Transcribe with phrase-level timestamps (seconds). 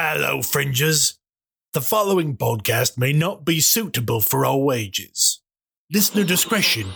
[0.00, 1.18] Hello, fringers.
[1.72, 5.40] The following podcast may not be suitable for all ages.
[5.92, 6.86] Listener discretion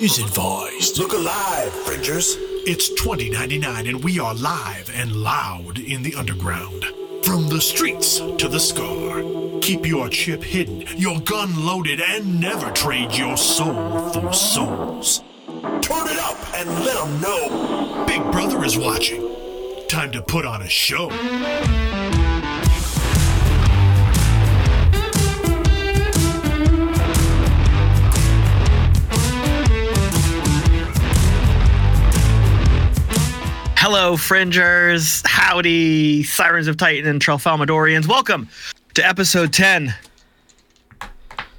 [0.00, 0.96] is advised.
[0.96, 2.36] Look alive, fringers.
[2.64, 6.84] It's 2099 and we are live and loud in the underground.
[7.24, 9.24] From the streets to the scar.
[9.60, 15.24] Keep your chip hidden, your gun loaded, and never trade your soul for souls.
[15.80, 18.04] Turn it up and let them know.
[18.06, 19.34] Big Brother is watching.
[19.88, 21.10] Time to put on a show.
[33.84, 35.24] Hello, Fringers.
[35.26, 38.06] Howdy, Sirens of Titan and Tralfamadorians.
[38.06, 38.48] Welcome
[38.94, 39.92] to episode 10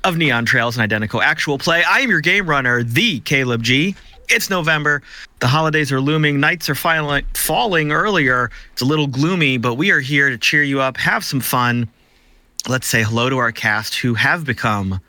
[0.05, 1.83] of Neon Trails and Identeco Actual Play.
[1.83, 3.93] I am your game runner, the Caleb G.
[4.29, 5.01] It's November.
[5.39, 6.39] The holidays are looming.
[6.39, 8.51] Nights are finally falling earlier.
[8.71, 11.89] It's a little gloomy, but we are here to cheer you up, have some fun.
[12.69, 15.01] Let's say hello to our cast who have become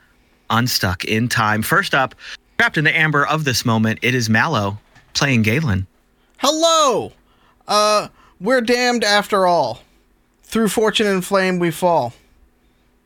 [0.49, 1.61] unstuck in time.
[1.61, 2.13] First up,
[2.57, 4.77] trapped in the amber of this moment, it is Mallo
[5.13, 5.87] playing Galen.
[6.37, 7.13] Hello!
[7.67, 9.81] Uh, we're damned after all.
[10.43, 12.13] Through fortune and flame we fall.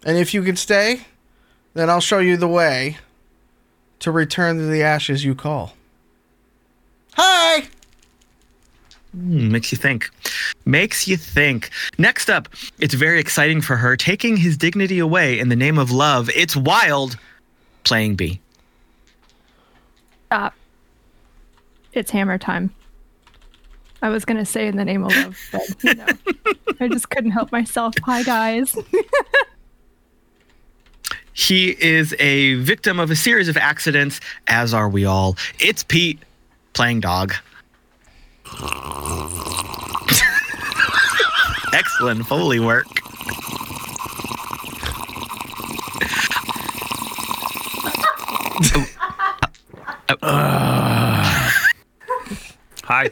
[0.05, 1.01] And if you can stay,
[1.73, 2.97] then I'll show you the way
[3.99, 5.73] to return to the ashes you call.
[7.13, 7.67] Hi!
[9.11, 10.09] Hmm, makes you think.
[10.65, 11.69] Makes you think.
[11.97, 12.47] Next up,
[12.79, 16.29] it's very exciting for her, taking his dignity away in the name of love.
[16.35, 17.17] It's wild
[17.83, 18.39] playing Bee.
[20.27, 20.53] Stop.
[21.93, 22.73] It's hammer time.
[24.01, 26.07] I was gonna say in the name of love, but you know,
[26.79, 27.93] I just couldn't help myself.
[28.03, 28.77] Hi guys.
[31.39, 35.37] He is a victim of a series of accidents, as are we all.
[35.57, 36.19] It's Pete
[36.73, 37.33] playing dog.
[41.73, 42.87] Excellent Foley work.
[52.83, 53.09] Hi.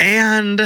[0.00, 0.60] And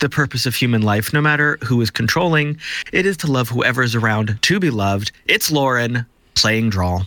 [0.00, 2.58] the purpose of human life, no matter who is controlling,
[2.92, 5.12] it is to love whoever is around to be loved.
[5.26, 7.06] It's Lauren playing Drall.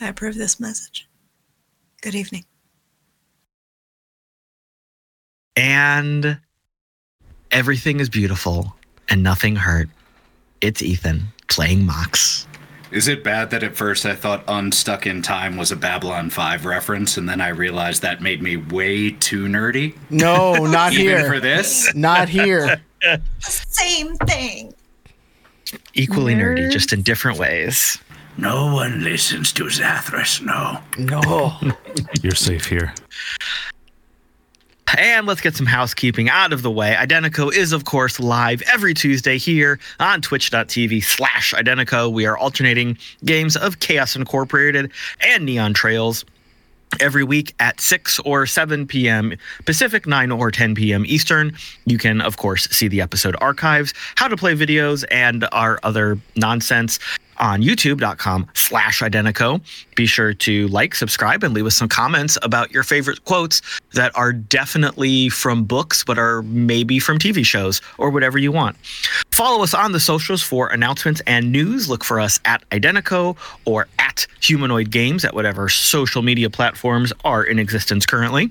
[0.00, 1.06] I approve this message.
[2.00, 2.44] Good evening.
[5.56, 6.38] And
[7.50, 8.74] everything is beautiful
[9.08, 9.90] and nothing hurt.
[10.62, 12.46] It's Ethan playing Mox.
[12.90, 16.64] Is it bad that at first I thought Unstuck in Time was a Babylon 5
[16.66, 19.96] reference and then I realized that made me way too nerdy?
[20.10, 21.26] No, not Even here.
[21.32, 21.94] for this?
[21.94, 22.80] Not here.
[23.38, 24.74] Same thing.
[25.94, 27.96] Equally nerdy, just in different ways.
[28.36, 30.80] No one listens to Zathras, no.
[30.98, 31.56] No.
[32.22, 32.92] You're safe here.
[34.96, 36.94] And let's get some housekeeping out of the way.
[36.98, 42.12] Identeco is, of course, live every Tuesday here on twitch.tv slash Identeco.
[42.12, 44.90] We are alternating games of Chaos Incorporated
[45.20, 46.24] and Neon Trails
[46.98, 49.34] every week at 6 or 7 p.m.
[49.64, 51.04] Pacific, 9 or 10 p.m.
[51.06, 51.56] Eastern.
[51.84, 56.18] You can, of course, see the episode archives, how to play videos, and our other
[56.34, 56.98] nonsense
[57.40, 59.60] on youtube.com slash identeco.
[59.96, 63.62] Be sure to like subscribe and leave us some comments about your favorite quotes
[63.94, 68.76] that are definitely from books but are maybe from tv shows or whatever you want.
[69.32, 71.88] Follow us on the socials for announcements and news.
[71.88, 77.42] Look for us at identeco or at humanoid games at whatever social media platforms are
[77.42, 78.50] in existence currently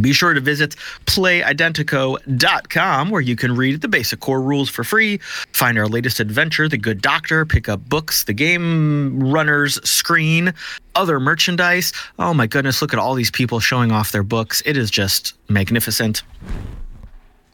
[0.00, 0.76] be sure to visit
[1.06, 5.18] playidenteco.com where you can read the basic core rules for free,
[5.52, 10.52] find our latest adventure, The Good Doctor, pick up books, the game runner's screen,
[10.94, 11.92] other merchandise.
[12.18, 14.62] Oh my goodness, look at all these people showing off their books.
[14.66, 16.22] It is just magnificent.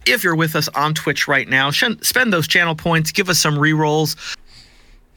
[0.04, 3.54] If you're with us on Twitch right now, spend those channel points, give us some
[3.54, 4.16] rerolls.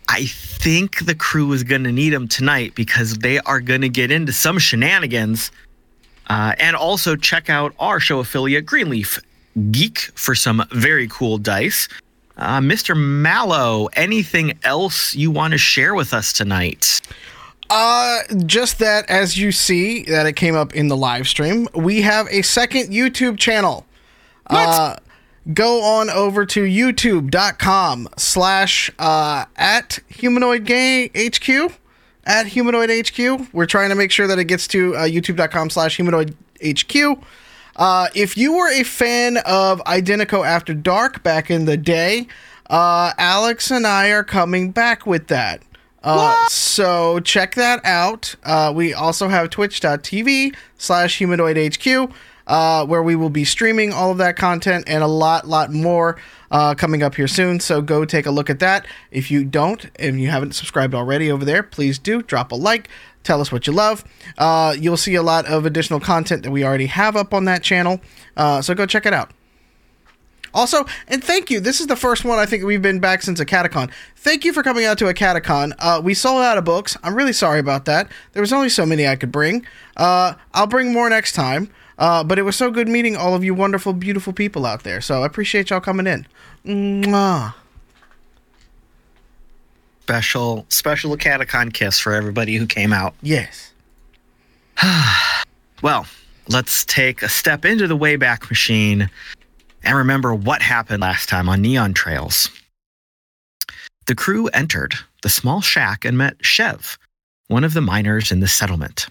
[0.08, 3.90] I think the crew is going to need them tonight because they are going to
[3.90, 5.50] get into some shenanigans.
[6.28, 9.20] Uh, and also check out our show affiliate, Greenleaf
[9.72, 11.88] Geek, for some very cool dice.
[12.38, 12.98] Uh, Mr.
[12.98, 17.02] Mallo, anything else you want to share with us tonight?
[17.70, 22.02] Uh, just that as you see that it came up in the live stream, we
[22.02, 23.86] have a second YouTube channel.
[24.48, 24.96] Uh,
[25.54, 31.72] go on over to youtube.com slash uh, at humanoid game HQ.
[32.26, 33.54] At humanoid HQ.
[33.54, 36.36] We're trying to make sure that it gets to uh, youtube.com slash humanoid
[36.66, 37.24] HQ.
[37.76, 42.28] Uh, if you were a fan of Identeco After Dark back in the day,
[42.70, 45.62] uh, Alex and I are coming back with that.
[46.04, 48.36] Uh, so check that out.
[48.44, 52.12] Uh, we also have twitch.tv slash humanoid HQ.
[52.48, 56.18] Uh, where we will be streaming all of that content and a lot, lot more
[56.52, 57.60] uh, coming up here soon.
[57.60, 58.86] So go take a look at that.
[59.12, 62.90] If you don't, and you haven't subscribed already over there, please do drop a like.
[63.24, 64.06] Tell us what you love.
[64.38, 67.64] Uh, you'll see a lot of additional content that we already have up on that
[67.64, 68.00] channel.
[68.38, 69.32] Uh, so go check it out.
[70.54, 71.60] Also, and thank you.
[71.60, 73.92] This is the first one I think we've been back since a catacon.
[74.16, 75.74] Thank you for coming out to a catacon.
[75.80, 76.96] Uh, we sold out of books.
[77.04, 78.10] I'm really sorry about that.
[78.32, 79.66] There was only so many I could bring.
[79.98, 81.70] Uh, I'll bring more next time.
[81.98, 85.02] Uh, but it was so good meeting all of you wonderful, beautiful people out there.
[85.02, 86.28] So I appreciate y'all coming in.
[86.66, 87.54] Mwah.
[90.02, 93.16] Special, special catacon kiss for everybody who came out.
[93.22, 93.74] Yes.
[95.82, 96.08] Well,
[96.48, 99.10] let's take a step into the Wayback Machine
[99.84, 102.50] and remember what happened last time on Neon Trails.
[104.08, 106.98] The crew entered the small shack and met Chev,
[107.48, 109.08] one of the miners in the settlement.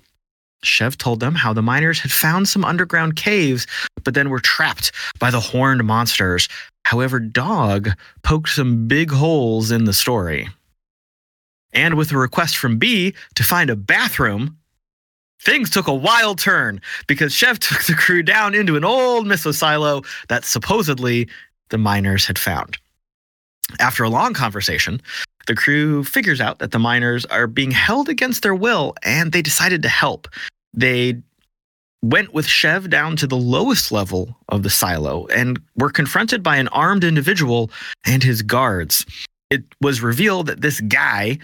[0.65, 3.67] Chev told them how the miners had found some underground caves,
[4.03, 6.49] but then were trapped by the horned monsters.
[6.85, 7.91] However, Dog
[8.23, 10.49] poked some big holes in the story.
[11.73, 14.57] And with a request from Bee to find a bathroom,
[15.41, 19.53] things took a wild turn because Chev took the crew down into an old missile
[19.53, 21.29] silo that supposedly
[21.71, 22.79] the miners had found.
[23.81, 25.01] After a long conversation,
[25.47, 29.43] the crew figures out that the miners are being held against their will and they
[29.43, 30.29] decided to help.
[30.75, 31.23] They
[32.03, 36.56] went with Chev down to the lowest level of the silo and were confronted by
[36.56, 37.71] an armed individual
[38.05, 39.06] and his guards.
[39.50, 41.38] It was revealed that this guy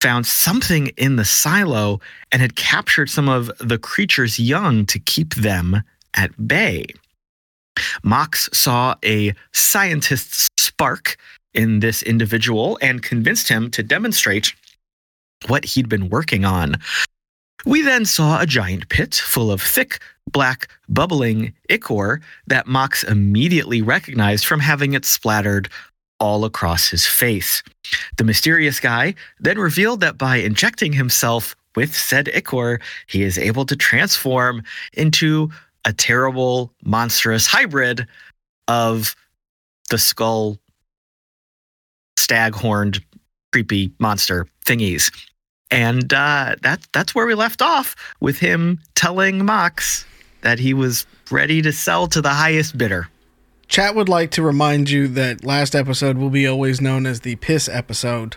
[0.00, 1.98] found something in the silo
[2.30, 5.82] and had captured some of the creature's young to keep them
[6.14, 6.84] at bay.
[8.02, 11.16] Mox saw a scientist's spark
[11.54, 14.52] in this individual and convinced him to demonstrate
[15.46, 16.76] what he'd been working on.
[17.66, 19.98] We then saw a giant pit full of thick,
[20.30, 25.68] black, bubbling ichor that Mox immediately recognized from having it splattered
[26.20, 27.62] all across his face.
[28.16, 33.66] The mysterious guy then revealed that by injecting himself with said ichor, he is able
[33.66, 34.62] to transform
[34.92, 35.50] into
[35.84, 38.06] a terrible, monstrous hybrid
[38.68, 39.16] of
[39.90, 40.58] the skull,
[42.16, 43.04] stag horned,
[43.52, 45.10] creepy monster thingies.
[45.74, 50.06] And uh, that, that's where we left off with him telling Mox
[50.42, 53.08] that he was ready to sell to the highest bidder.
[53.66, 57.34] Chat would like to remind you that last episode will be always known as the
[57.36, 58.36] piss episode.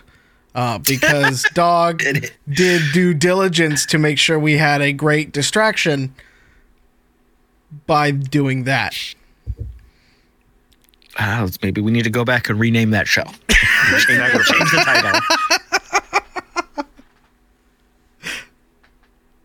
[0.52, 2.02] Uh, because Dog
[2.48, 6.12] did due diligence to make sure we had a great distraction
[7.86, 8.96] by doing that.
[11.16, 13.22] Uh, maybe we need to go back and rename that show.
[13.48, 15.20] change, change the title.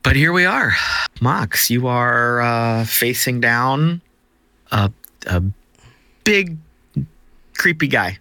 [0.04, 0.74] But here we are.
[1.22, 4.02] Mox, you are uh, facing down
[4.72, 4.92] a,
[5.26, 5.44] a
[6.24, 6.58] big,
[7.58, 8.20] creepy guy.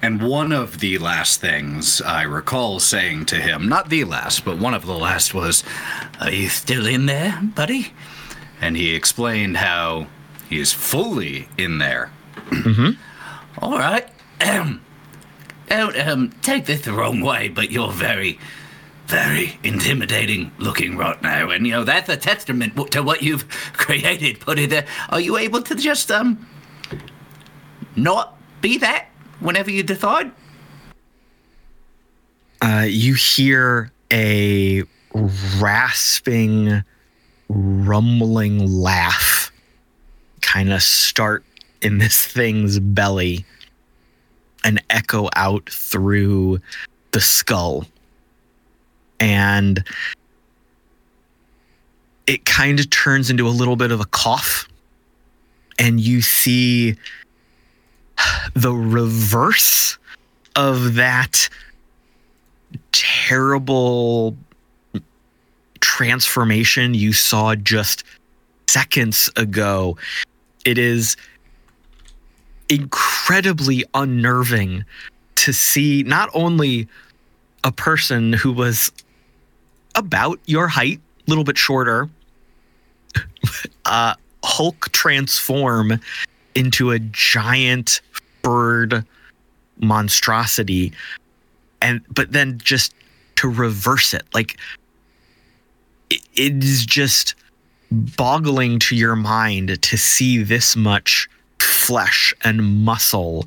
[0.00, 4.58] And one of the last things I recall saying to him, not the last, but
[4.58, 5.62] one of the last was,
[6.20, 7.92] Are you still in there, buddy?
[8.60, 10.08] And he explained how
[10.48, 12.10] he is fully in there.
[13.58, 14.08] All right.
[14.42, 14.80] Um,
[15.68, 18.40] don't um, take this the wrong way, but you're very,
[19.12, 21.50] very intimidating looking right now.
[21.50, 24.40] And, you know, that's a testament to what you've created.
[24.40, 24.86] Put it.
[25.10, 26.48] Are you able to just, um,
[27.94, 29.08] not be that
[29.40, 30.32] whenever you decide?
[32.62, 34.82] Uh, you hear a
[35.58, 36.82] rasping,
[37.50, 39.52] rumbling laugh
[40.40, 41.44] kind of start
[41.82, 43.44] in this thing's belly
[44.64, 46.60] and echo out through
[47.10, 47.84] the skull.
[49.22, 49.84] And
[52.26, 54.68] it kind of turns into a little bit of a cough.
[55.78, 56.96] And you see
[58.54, 59.96] the reverse
[60.56, 61.48] of that
[62.90, 64.36] terrible
[65.78, 68.02] transformation you saw just
[68.68, 69.96] seconds ago.
[70.64, 71.16] It is
[72.68, 74.84] incredibly unnerving
[75.36, 76.88] to see not only
[77.62, 78.90] a person who was
[79.94, 82.08] about your height, a little bit shorter,
[83.84, 86.00] uh, Hulk transform
[86.54, 88.00] into a giant
[88.42, 89.04] bird
[89.78, 90.92] monstrosity.
[91.80, 92.94] And but then just
[93.36, 94.56] to reverse it like
[96.10, 97.34] it, it is just
[97.90, 103.46] boggling to your mind to see this much flesh and muscle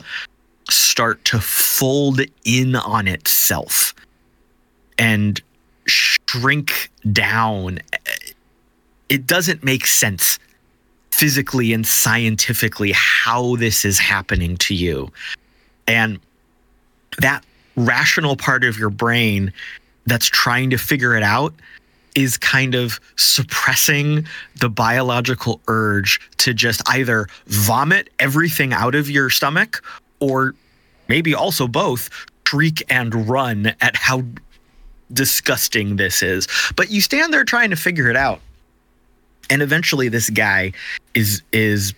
[0.70, 3.94] start to fold in on itself.
[4.98, 5.42] And
[6.28, 7.80] shrink down
[9.10, 10.40] it doesn't make sense
[11.12, 15.10] physically and scientifically how this is happening to you.
[15.88, 16.20] And
[17.20, 17.46] that
[17.78, 19.54] rational part of your brain
[20.06, 21.54] that's trying to figure it out
[22.16, 24.26] is kind of suppressing
[24.60, 29.84] the biological urge to just either vomit everything out of your stomach
[30.20, 30.54] or
[31.08, 32.10] maybe also both
[32.48, 34.24] shriek and run at how
[35.14, 36.48] disgusting this is.
[36.76, 38.42] But you stand there trying to figure it out.
[39.50, 40.72] And eventually this guy
[41.14, 41.94] is is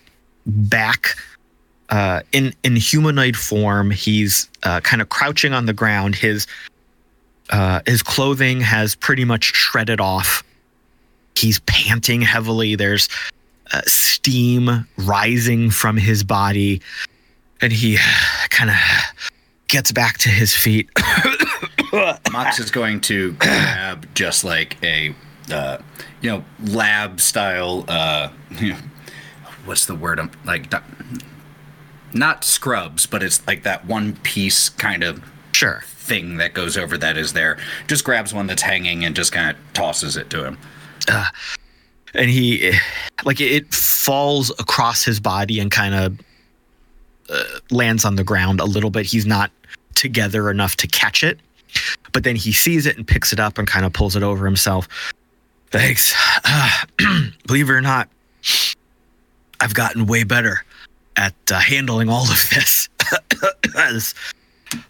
[0.46, 1.16] back
[1.88, 3.90] uh, in in humanoid form.
[3.90, 6.14] He's uh, kind of crouching on the ground.
[6.14, 6.46] His
[7.50, 10.42] uh, his clothing has pretty much shredded off.
[11.36, 12.74] He's panting heavily.
[12.74, 13.08] There's
[13.72, 16.82] uh, steam rising from his body,
[17.60, 17.98] and he
[18.50, 18.76] kind of
[19.68, 20.88] gets back to his feet.
[22.32, 25.14] Mox is going to grab just like a,
[25.50, 25.78] uh,
[26.20, 27.84] you know, lab style.
[27.88, 28.30] Uh,
[28.60, 28.78] you know,
[29.64, 30.18] what's the word?
[30.20, 30.84] I'm like, not,
[32.12, 35.82] not scrubs, but it's like that one piece kind of sure.
[35.86, 37.58] thing that goes over that is there.
[37.86, 40.58] Just grabs one that's hanging and just kind of tosses it to him.
[42.14, 42.72] and he
[43.24, 46.20] like it falls across his body and kind of
[47.30, 49.50] uh, lands on the ground a little bit he's not
[49.94, 51.38] together enough to catch it
[52.12, 54.44] but then he sees it and picks it up and kind of pulls it over
[54.44, 54.88] himself.
[55.70, 56.14] Thanks.
[56.44, 56.70] Uh,
[57.46, 58.08] believe it or not
[59.60, 60.64] i've gotten way better
[61.16, 62.88] at uh, handling all of this.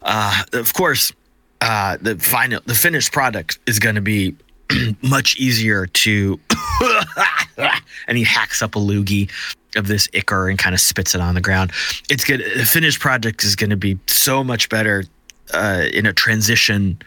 [0.03, 1.13] Uh, of course
[1.61, 4.35] uh, the final the finished product is going to be
[5.03, 6.39] much easier to
[8.09, 9.31] and he hacks up a loogie
[9.77, 11.71] of this ichor and kind of spits it on the ground.
[12.11, 15.05] It's good the finished project is going to be so much better
[15.55, 16.99] uh, in a transition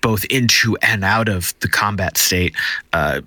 [0.00, 2.54] both into and out of the combat state
[2.92, 3.20] uh,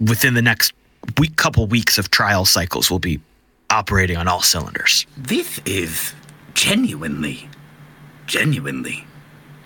[0.00, 0.72] within the next
[1.18, 3.20] week couple weeks of trial cycles will be
[3.70, 6.14] operating on all cylinders This is
[6.54, 7.48] genuinely,
[8.26, 9.06] genuinely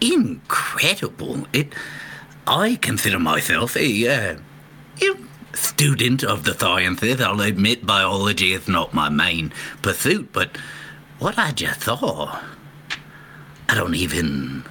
[0.02, 1.46] incredible.
[1.52, 1.72] It.
[2.46, 4.36] I consider myself a uh,
[5.54, 7.20] student of the sciences.
[7.20, 10.56] I'll admit biology is not my main pursuit, but
[11.18, 12.40] what I just saw,
[13.68, 14.64] I don't even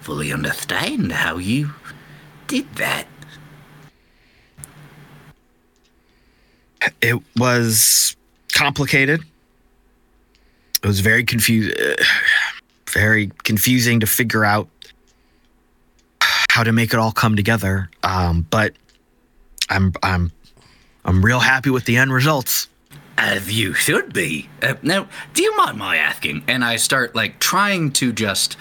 [0.00, 1.72] fully understand how you
[2.46, 3.06] did that.
[7.00, 8.16] it was
[8.52, 9.22] complicated.
[10.82, 11.76] It was very confused,
[12.90, 14.68] very confusing to figure out
[16.50, 17.90] how to make it all come together.
[18.02, 18.74] Um, but
[19.70, 20.30] I'm I'm
[21.04, 22.68] I'm real happy with the end results.
[23.20, 24.48] As you should be.
[24.62, 26.44] Uh, now, do you mind my asking?
[26.46, 28.56] And I start like trying to just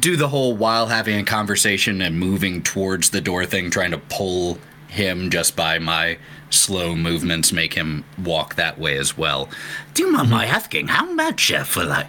[0.00, 3.98] do the whole while having a conversation and moving towards the door thing, trying to
[3.98, 4.58] pull
[4.88, 6.18] him just by my
[6.50, 9.48] slow movements, make him walk that way as well.
[9.94, 12.08] Do you mind my asking how much uh, for like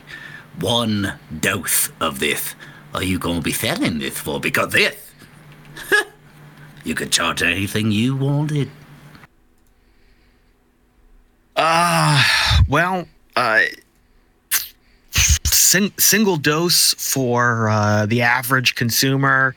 [0.59, 2.55] one dose of this
[2.95, 4.39] are you going to be selling this for?
[4.39, 5.11] Because this,
[6.83, 8.71] you could charge anything you wanted.
[11.61, 12.23] Uh,
[12.69, 13.63] well, uh,
[15.11, 19.53] sing, single dose for uh, the average consumer,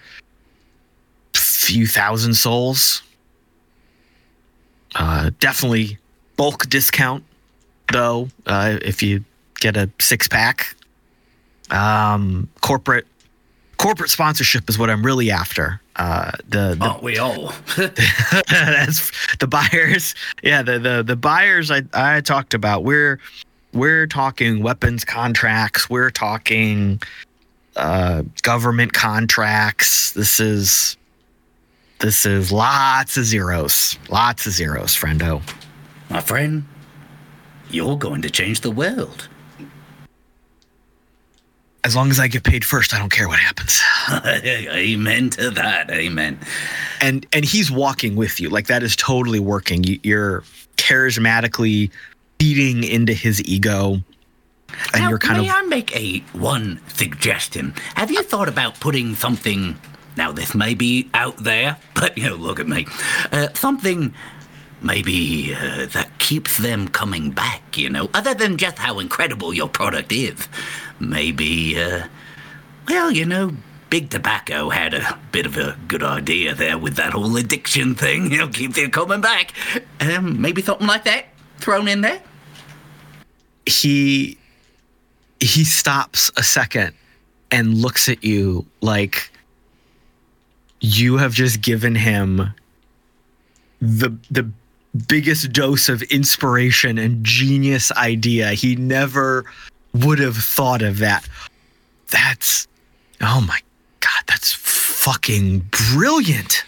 [1.33, 3.05] few thousand souls.
[4.97, 5.97] Uh, definitely
[6.37, 7.23] bulk discount,
[7.93, 9.25] though, uh, if you
[9.61, 10.75] get a six pack.
[11.71, 13.07] Um, corporate
[13.83, 15.81] corporate sponsorship is what I'm really after.
[15.97, 17.53] Uh, the, the Aren't we all?
[17.77, 20.15] that's the buyers.
[20.43, 22.85] Yeah, the the the buyers I I talked about.
[22.85, 23.19] We're
[23.73, 25.91] we're talking weapons contracts.
[25.91, 27.03] We're talking
[27.77, 30.13] uh, government contracts.
[30.13, 30.97] This is
[31.99, 33.99] this is lots of zeros.
[34.09, 35.43] Lots of zeros, friendo.
[36.09, 36.65] my friend,
[37.71, 39.29] you're going to change the world.
[41.85, 43.81] As long as I get paid first, I don't care what happens.
[44.73, 45.91] Amen to that.
[45.91, 46.39] Amen.
[47.01, 48.49] And and he's walking with you.
[48.51, 49.83] Like that is totally working.
[49.83, 50.45] You, you're
[50.77, 51.91] charismatically
[52.39, 54.03] feeding into his ego,
[54.93, 57.75] and now, you're kind may of I make a one suggestion?
[57.95, 59.79] Have you thought about putting something?
[60.17, 62.87] Now this may be out there, but you know, look at me.
[63.31, 64.15] Uh, something
[64.81, 67.77] maybe uh, that keeps them coming back.
[67.79, 70.49] You know, other than just how incredible your product is.
[71.03, 72.07] Maybe, uh,
[72.89, 73.57] well, you know.
[73.91, 78.31] Big Tobacco had a bit of a good idea there with that whole addiction thing.
[78.39, 79.53] Know, keep you coming back.
[80.01, 81.27] Um, maybe something like that
[81.59, 82.23] thrown in there.
[83.67, 84.39] he
[85.41, 86.95] he stops a second
[87.51, 89.31] and looks at you like
[90.81, 92.55] you have just given him
[93.81, 94.49] the the
[95.09, 98.51] biggest dose of inspiration and genius idea.
[98.53, 99.45] He never
[99.95, 101.29] would have thought of that.
[102.11, 102.67] That's
[103.21, 103.61] oh my
[104.01, 106.65] god, that's fucking brilliant.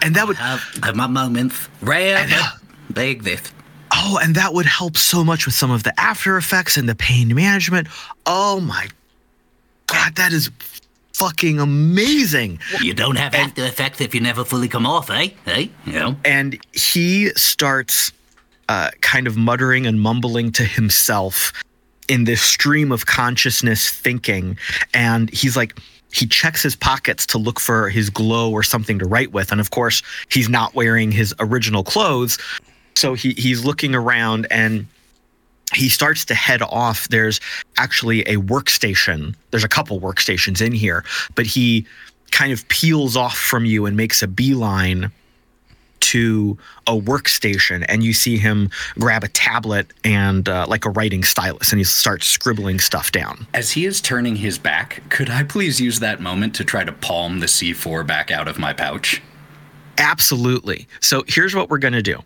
[0.00, 1.68] And that would Have, have my moments.
[1.80, 3.52] Rare, And, but they exist.
[3.92, 6.94] oh, and that would help so much with some of the after effects and the
[6.94, 7.88] pain management.
[8.24, 8.86] Oh my
[9.86, 10.50] god, that is
[11.14, 12.60] fucking amazing.
[12.80, 15.30] You don't have after effects if you never fully come off, eh?
[15.46, 15.66] Eh?
[15.84, 16.16] You know?
[16.24, 18.12] and he starts
[18.68, 21.52] uh, kind of muttering and mumbling to himself
[22.08, 24.58] in this stream of consciousness thinking
[24.94, 25.78] and he's like
[26.10, 29.60] he checks his pockets to look for his glow or something to write with and
[29.60, 32.38] of course he's not wearing his original clothes
[32.94, 34.86] so he, he's looking around and
[35.74, 37.08] he starts to head off.
[37.08, 37.40] There's
[37.76, 39.36] actually a workstation.
[39.50, 41.86] There's a couple workstations in here but he
[42.30, 45.10] kind of peels off from you and makes a beeline
[46.00, 51.24] to a workstation and you see him grab a tablet and uh, like a writing
[51.24, 53.46] stylus and he starts scribbling stuff down.
[53.54, 56.92] As he is turning his back, could I please use that moment to try to
[56.92, 59.22] palm the C4 back out of my pouch?
[59.98, 60.88] absolutely.
[61.00, 62.22] So here's what we're going to do.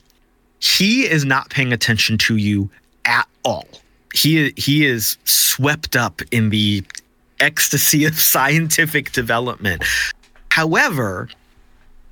[0.61, 2.71] He is not paying attention to you
[3.05, 3.67] at all.
[4.14, 6.85] He he is swept up in the
[7.41, 9.83] ecstasy of scientific development.
[10.50, 11.29] However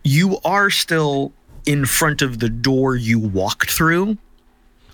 [0.02, 1.30] you are still
[1.70, 4.18] in front of the door you walked through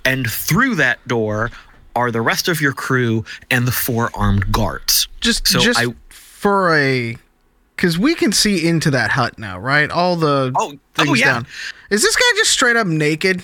[0.05, 1.51] and through that door
[1.95, 5.95] are the rest of your crew and the four armed guards Just So just I-
[6.11, 7.17] for a
[7.75, 9.91] because we can see into that hut now, right?
[9.91, 11.25] All the Oh, things oh, yeah.
[11.35, 11.47] down.
[11.91, 13.43] Is this guy just straight up naked?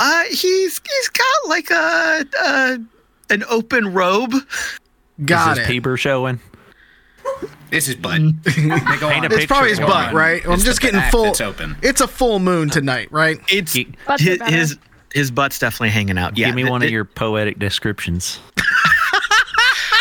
[0.00, 2.78] uh he's he's got like a, a
[3.30, 4.34] an open robe
[5.24, 5.66] Got Is it.
[5.66, 6.40] his peeber showing?
[7.72, 8.20] It's his butt.
[8.44, 8.52] They
[8.98, 9.32] go Paint on.
[9.32, 10.16] a It's probably his butt, him.
[10.16, 10.46] right?
[10.46, 11.24] I'm just getting full.
[11.24, 11.76] that's open.
[11.82, 13.38] It's a full moon tonight, right?
[13.48, 14.56] it's Gi- Butts are his, better.
[14.56, 14.78] his
[15.14, 18.38] his butt's definitely hanging out yeah Give me th- one th- of your poetic descriptions.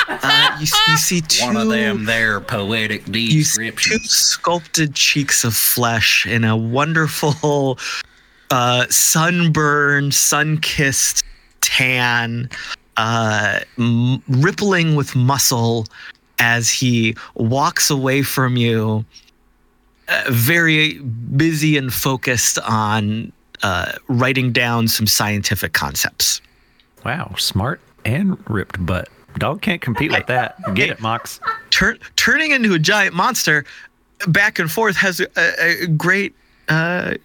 [0.08, 4.10] uh, you, you see two One of them there poetic you see two descriptions.
[4.12, 7.78] sculpted cheeks of flesh in a wonderful
[8.52, 11.24] uh, sunburned, sun-kissed
[11.62, 12.50] tan,
[12.98, 15.86] uh, m- rippling with muscle
[16.42, 19.06] as he walks away from you,
[20.08, 26.42] uh, very busy and focused on uh, writing down some scientific concepts.
[27.06, 29.08] Wow, smart and ripped butt.
[29.38, 30.56] Dog can't compete with that.
[30.74, 31.40] Get it, Mox.
[31.70, 33.64] Turn, turning into a giant monster
[34.28, 36.36] back and forth has a, a, a great,
[36.68, 37.16] uh,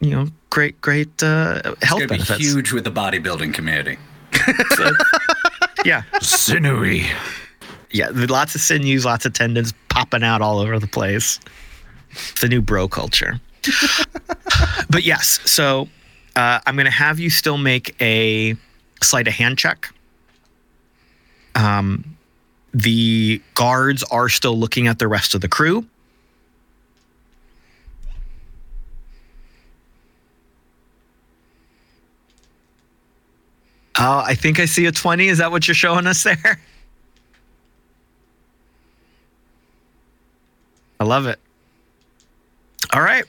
[0.00, 3.98] you know, great, great uh, health It's gonna be huge with the bodybuilding community.
[5.84, 7.06] Yeah, Sinewy.
[7.90, 8.10] Yeah.
[8.12, 11.40] Lots of sinews, lots of tendons popping out all over the place.
[12.40, 13.40] The new bro culture.
[14.90, 15.88] but yes, so
[16.36, 18.56] uh, I'm going to have you still make a
[19.02, 19.92] sleight of hand check.
[21.54, 22.16] Um,
[22.72, 25.84] the guards are still looking at the rest of the crew.
[34.00, 35.26] Oh, I think I see a 20.
[35.26, 36.60] Is that what you're showing us there?
[41.08, 41.38] love it.
[42.92, 43.24] All right.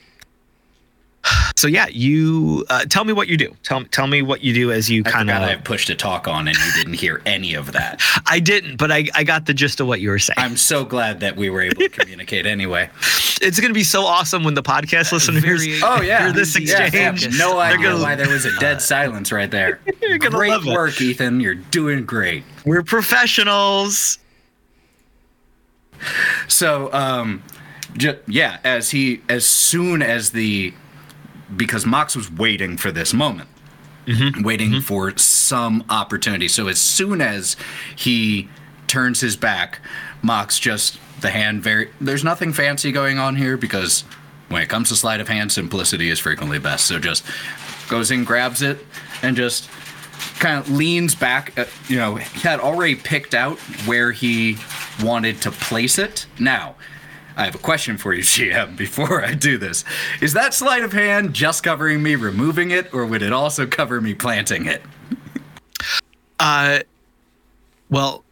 [1.56, 3.54] So yeah, you uh, tell me what you do.
[3.62, 5.50] Tell tell me what you do as you kind I of.
[5.50, 8.00] have push to talk on, and you didn't hear any of that.
[8.26, 10.36] I didn't, but I, I got the gist of what you were saying.
[10.38, 12.88] I'm so glad that we were able to communicate anyway.
[13.42, 16.56] it's going to be so awesome when the podcast listeners very- Oh yeah, hear this
[16.56, 17.26] exchange.
[17.26, 17.36] yeah.
[17.38, 19.78] No idea gonna- why there was a dead silence right there.
[20.00, 20.72] You're gonna great love it.
[20.72, 21.40] work, Ethan.
[21.40, 22.44] You're doing great.
[22.64, 24.18] We're professionals.
[26.48, 27.42] So, um,
[27.96, 30.74] ju- yeah, as he, as soon as the,
[31.54, 33.48] because Mox was waiting for this moment,
[34.42, 36.48] waiting for some opportunity.
[36.48, 37.56] So as soon as
[37.94, 38.48] he
[38.88, 39.80] turns his back,
[40.22, 41.90] Mox just the hand very.
[42.00, 44.00] There's nothing fancy going on here because
[44.48, 46.86] when it comes to sleight of hand, simplicity is frequently best.
[46.86, 47.24] So just
[47.88, 48.84] goes in, grabs it,
[49.22, 49.70] and just
[50.40, 51.56] kind of leans back.
[51.58, 54.56] uh you know, he had already picked out where he
[55.02, 56.26] wanted to place it.
[56.38, 56.74] Now,
[57.40, 59.82] I have a question for you, GM, before I do this.
[60.20, 64.00] Is that sleight of hand just covering me removing it, or would it also cover
[64.00, 64.82] me planting it?
[66.42, 66.78] Uh,
[67.90, 68.24] well,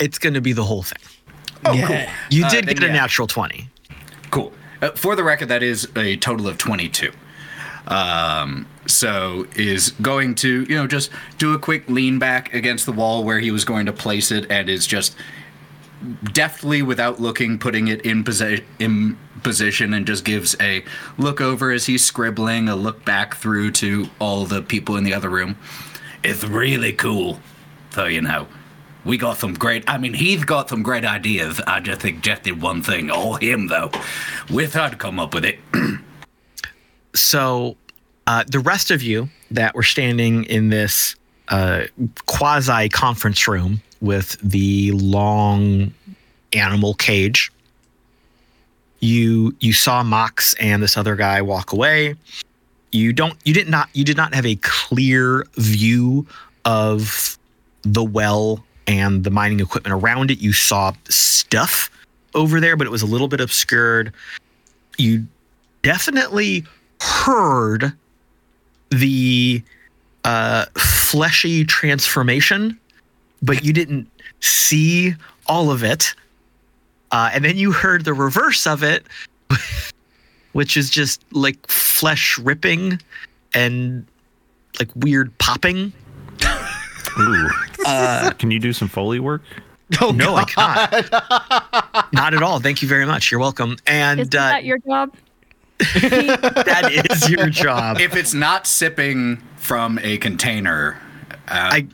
[0.00, 0.98] it's going to be the whole thing.
[1.64, 1.86] Oh, Yeah.
[1.86, 2.14] cool.
[2.30, 3.68] You Uh, did then get a natural 20.
[4.32, 4.52] Cool.
[4.82, 7.12] Uh, for the record, that is a total of 22.
[7.86, 12.92] Um, so is going to, you know, just do a quick lean back against the
[12.92, 15.14] wall where he was going to place it and is just
[16.32, 18.24] deftly, without looking, putting it in,
[18.78, 20.84] in position and just gives a
[21.16, 25.14] look over as he's scribbling, a look back through to all the people in the
[25.14, 25.56] other room.
[26.22, 27.40] It's really cool.
[27.90, 28.46] So, you know,
[29.04, 29.84] we got some great.
[29.88, 31.60] I mean, he's got some great ideas.
[31.66, 33.10] I just suggested one thing.
[33.10, 33.90] All him, though.
[34.50, 35.58] With I'd come up with it.
[37.14, 37.76] so
[38.26, 41.16] uh, the rest of you that were standing in this
[41.48, 41.84] uh,
[42.26, 45.92] quasi conference room with the long
[46.52, 47.50] animal cage
[49.00, 52.14] you you saw mox and this other guy walk away.
[52.92, 56.26] You don't you did not you did not have a clear view
[56.64, 57.38] of
[57.82, 60.38] the well and the mining equipment around it.
[60.38, 61.90] You saw stuff
[62.34, 64.12] over there but it was a little bit obscured.
[64.96, 65.26] You
[65.82, 66.64] definitely
[67.00, 67.92] heard
[68.90, 69.62] the
[70.24, 72.78] uh, fleshy transformation,
[73.42, 75.14] but you didn't see
[75.46, 76.14] all of it.
[77.10, 79.06] Uh, and then you heard the reverse of it,
[80.52, 83.00] which is just like flesh ripping
[83.54, 84.06] and
[84.78, 85.92] like weird popping.
[87.18, 87.48] Ooh.
[87.86, 89.42] Uh, Can you do some Foley work?
[90.02, 92.12] Oh, no, I cannot.
[92.12, 92.60] Not at all.
[92.60, 93.30] Thank you very much.
[93.30, 93.76] You're welcome.
[93.86, 95.14] And Isn't uh, that your job?
[95.78, 97.98] that is your job.
[98.00, 101.00] if it's not sipping from a container,
[101.48, 101.86] uh, I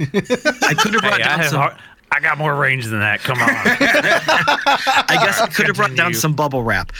[0.00, 1.60] I could have brought Hey, down have some.
[1.60, 1.78] har-
[2.10, 3.20] I got more range than that.
[3.20, 3.48] Come on.
[3.50, 6.92] I guess I could have brought down some bubble wrap.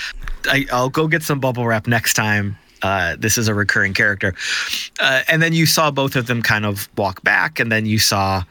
[0.46, 2.56] I, I'll go get some bubble wrap next time.
[2.82, 4.34] Uh, this is a recurring character.
[5.00, 7.98] Uh, and then you saw both of them kind of walk back, and then you
[7.98, 8.44] saw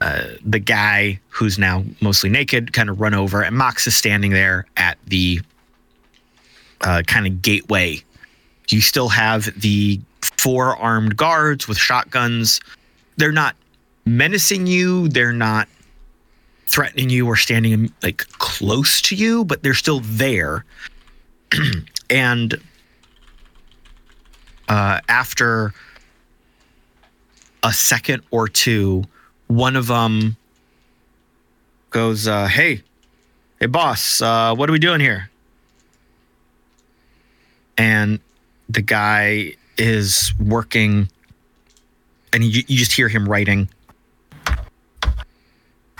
[0.00, 4.30] uh, the guy who's now mostly naked kind of run over, and Mox is standing
[4.30, 5.40] there at the
[6.82, 8.00] uh, kind of gateway.
[8.68, 10.00] You still have the
[10.38, 12.60] four armed guards with shotguns.
[13.16, 13.56] They're not
[14.04, 15.08] menacing you.
[15.08, 15.68] They're not
[16.66, 20.64] threatening you or standing like close to you, but they're still there.
[22.10, 22.60] and
[24.68, 25.72] uh, after
[27.62, 29.04] a second or two,
[29.46, 30.36] one of them
[31.90, 32.82] goes, uh, "Hey,
[33.60, 35.30] hey, boss, uh, what are we doing here?"
[37.76, 38.20] And
[38.68, 41.08] the guy is working,
[42.32, 43.68] and you, you just hear him writing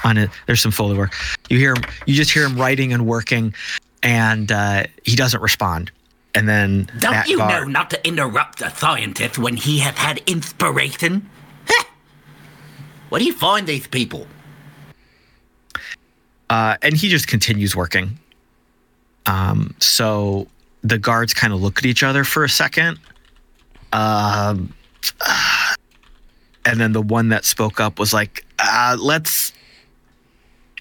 [0.04, 0.30] on it.
[0.46, 1.14] There's some foley work.
[1.48, 1.82] You hear him.
[2.06, 3.54] You just hear him writing and working,
[4.02, 5.90] and uh, he doesn't respond.
[6.36, 9.94] And then Don't that you guard- know not to interrupt a scientist when he has
[9.96, 11.28] had inspiration?
[13.08, 14.26] Where do you find these people?
[16.50, 18.18] uh, and he just continues working.
[19.26, 20.46] Um, so
[20.82, 22.98] the guards kind of look at each other for a second.
[23.92, 24.74] Um,
[26.66, 29.52] and then the one that spoke up was like, uh, "Let's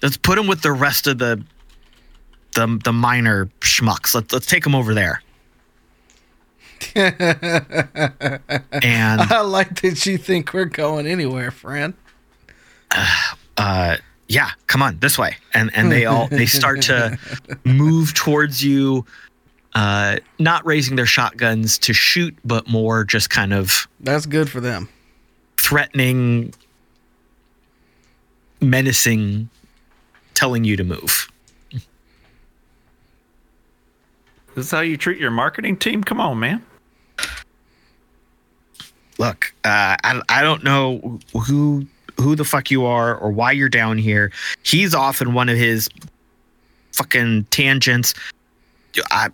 [0.04, 1.42] let's put him with the rest of the
[2.52, 4.14] the the minor schmucks.
[4.14, 5.20] Let's let's take him over there."
[6.94, 7.10] and
[8.82, 11.94] I like that you think we're going anywhere, friend.
[13.56, 13.96] uh
[14.28, 17.16] yeah come on this way and and they all they start to
[17.64, 19.04] move towards you
[19.74, 24.60] uh not raising their shotguns to shoot but more just kind of That's good for
[24.60, 24.88] them.
[25.58, 26.52] threatening
[28.60, 29.48] menacing
[30.34, 31.28] telling you to move.
[34.54, 36.04] This is how you treat your marketing team?
[36.04, 36.64] Come on, man.
[39.16, 41.86] look uh i, I don't know who
[42.20, 44.30] who the fuck you are or why you're down here.
[44.62, 45.88] He's off in one of his
[46.92, 48.14] fucking tangents.
[49.10, 49.30] I,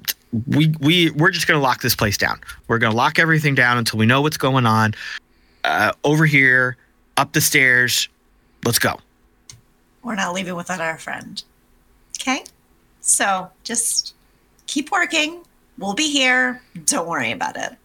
[0.47, 2.41] we we we're just gonna lock this place down.
[2.69, 4.95] We're gonna lock everything down until we know what's going on.
[5.65, 6.77] Uh over here
[7.17, 8.09] up the stairs
[8.65, 8.99] let's go
[10.03, 11.43] We're not leaving without our friend.
[12.21, 12.45] Okay?
[13.01, 14.15] So just
[14.67, 15.43] keep working.
[15.79, 16.63] We'll be here.
[16.85, 17.77] Don't worry about it.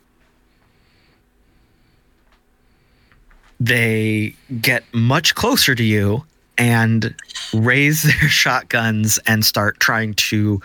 [3.59, 6.23] they get much closer to you
[6.57, 7.15] and
[7.53, 10.61] raise their shotguns and start trying to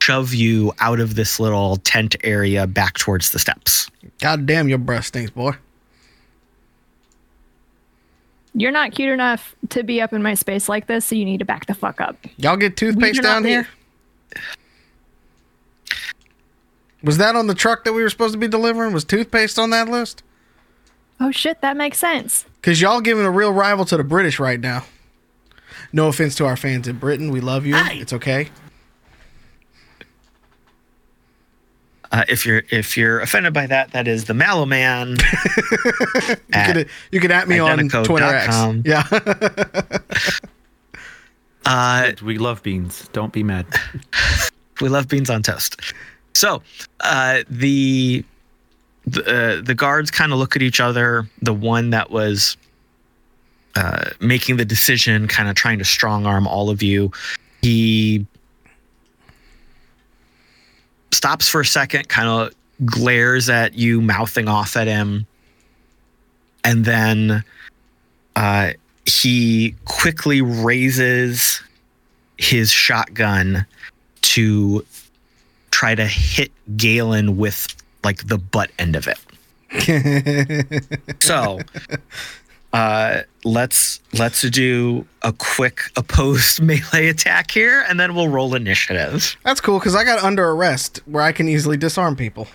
[0.00, 3.88] shove you out of this little tent area back towards the steps.
[4.18, 5.52] God damn, your breath stinks, boy.
[8.54, 11.38] You're not cute enough to be up in my space like this, so you need
[11.38, 12.16] to back the fuck up.
[12.36, 13.66] Y'all get toothpaste do down here?
[17.02, 18.92] Was that on the truck that we were supposed to be delivering?
[18.92, 20.22] Was toothpaste on that list?
[21.18, 22.44] Oh shit, that makes sense.
[22.56, 24.84] Because y'all giving a real rival to the British right now.
[25.92, 27.30] No offense to our fans in Britain.
[27.30, 27.74] We love you.
[27.74, 27.98] Hey.
[27.98, 28.48] It's okay.
[32.12, 35.16] Uh, if you're if you're offended by that, that is the Mallo Man.
[36.28, 38.54] You at- could you could at me on Twitter X.
[38.84, 39.02] Yeah.
[41.64, 43.08] Uh, We love beans.
[43.12, 43.66] Don't be mad.
[44.80, 45.80] we love beans on toast.
[46.34, 46.62] So
[47.00, 48.24] uh, the
[49.06, 49.24] the,
[49.58, 51.28] uh, the guards kind of look at each other.
[51.40, 52.56] The one that was
[53.76, 57.10] uh, making the decision, kind of trying to strong arm all of you,
[57.62, 58.26] he
[61.12, 62.52] stops for a second, kind of
[62.84, 65.26] glares at you, mouthing off at him,
[66.64, 67.44] and then
[68.36, 68.70] uh,
[69.06, 71.62] he quickly raises
[72.38, 73.66] his shotgun
[74.22, 74.84] to
[75.70, 79.18] try to hit Galen with like the butt end of it.
[81.22, 81.60] so
[82.72, 89.36] uh let's let's do a quick opposed melee attack here and then we'll roll initiative.
[89.44, 92.48] That's cool because I got under arrest where I can easily disarm people.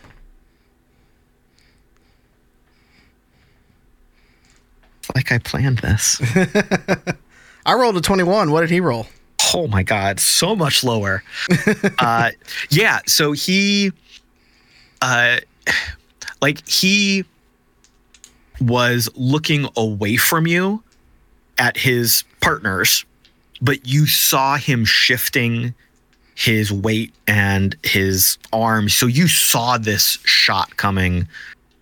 [5.15, 6.21] Like I planned this.
[7.65, 8.51] I rolled a 21.
[8.51, 9.07] What did he roll?
[9.53, 11.23] oh my god so much lower
[11.99, 12.31] uh
[12.69, 13.91] yeah so he
[15.01, 15.37] uh
[16.41, 17.23] like he
[18.61, 20.81] was looking away from you
[21.57, 23.05] at his partners
[23.61, 25.73] but you saw him shifting
[26.35, 31.27] his weight and his arms so you saw this shot coming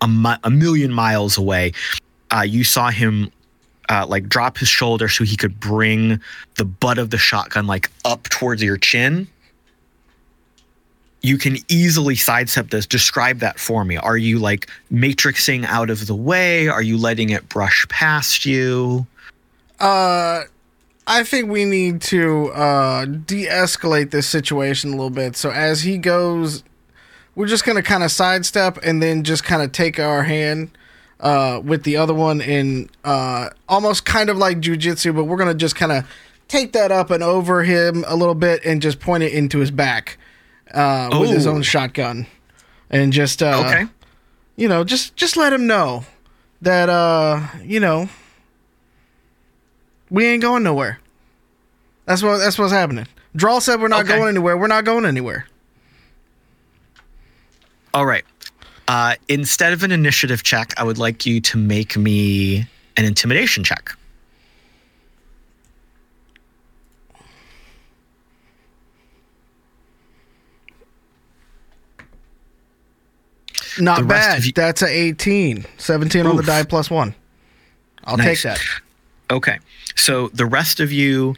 [0.00, 1.72] a, mi- a million miles away
[2.30, 3.30] uh, you saw him
[3.88, 6.20] uh, like drop his shoulder so he could bring
[6.56, 9.28] the butt of the shotgun like up towards your chin.
[11.22, 12.86] You can easily sidestep this.
[12.86, 13.96] Describe that for me.
[13.96, 16.68] Are you like matrixing out of the way?
[16.68, 19.06] Are you letting it brush past you?
[19.80, 20.42] Uh,
[21.06, 25.36] I think we need to uh, de-escalate this situation a little bit.
[25.36, 26.64] So as he goes,
[27.34, 30.70] we're just gonna kind of sidestep and then just kind of take our hand
[31.20, 35.54] uh, with the other one and uh, almost kind of like jujitsu, but we're gonna
[35.54, 36.08] just kind of
[36.48, 39.70] take that up and over him a little bit and just point it into his
[39.70, 40.18] back
[40.76, 41.52] uh, with his Oh.
[41.54, 42.26] own shotgun,
[42.90, 43.86] and just uh, Okay.
[44.56, 46.04] you know, just just let him know
[46.62, 48.08] that uh, you know,
[50.10, 51.00] we ain't going nowhere.
[52.04, 53.06] That's what that's what's happening.
[53.34, 54.16] Drall said we're not Okay.
[54.16, 54.56] going anywhere.
[54.56, 55.46] We're not going anywhere.
[57.92, 58.24] All right.
[58.88, 63.64] Uh, instead of an initiative check, I would like you to make me an intimidation
[63.64, 63.90] check.
[73.78, 74.44] Not bad.
[74.44, 75.64] you- That's a 18.
[75.78, 77.14] 17 on the die plus 1.
[78.04, 78.42] I'll Nice.
[78.42, 78.60] take that.
[79.30, 79.58] Okay.
[79.94, 81.34] So the rest of you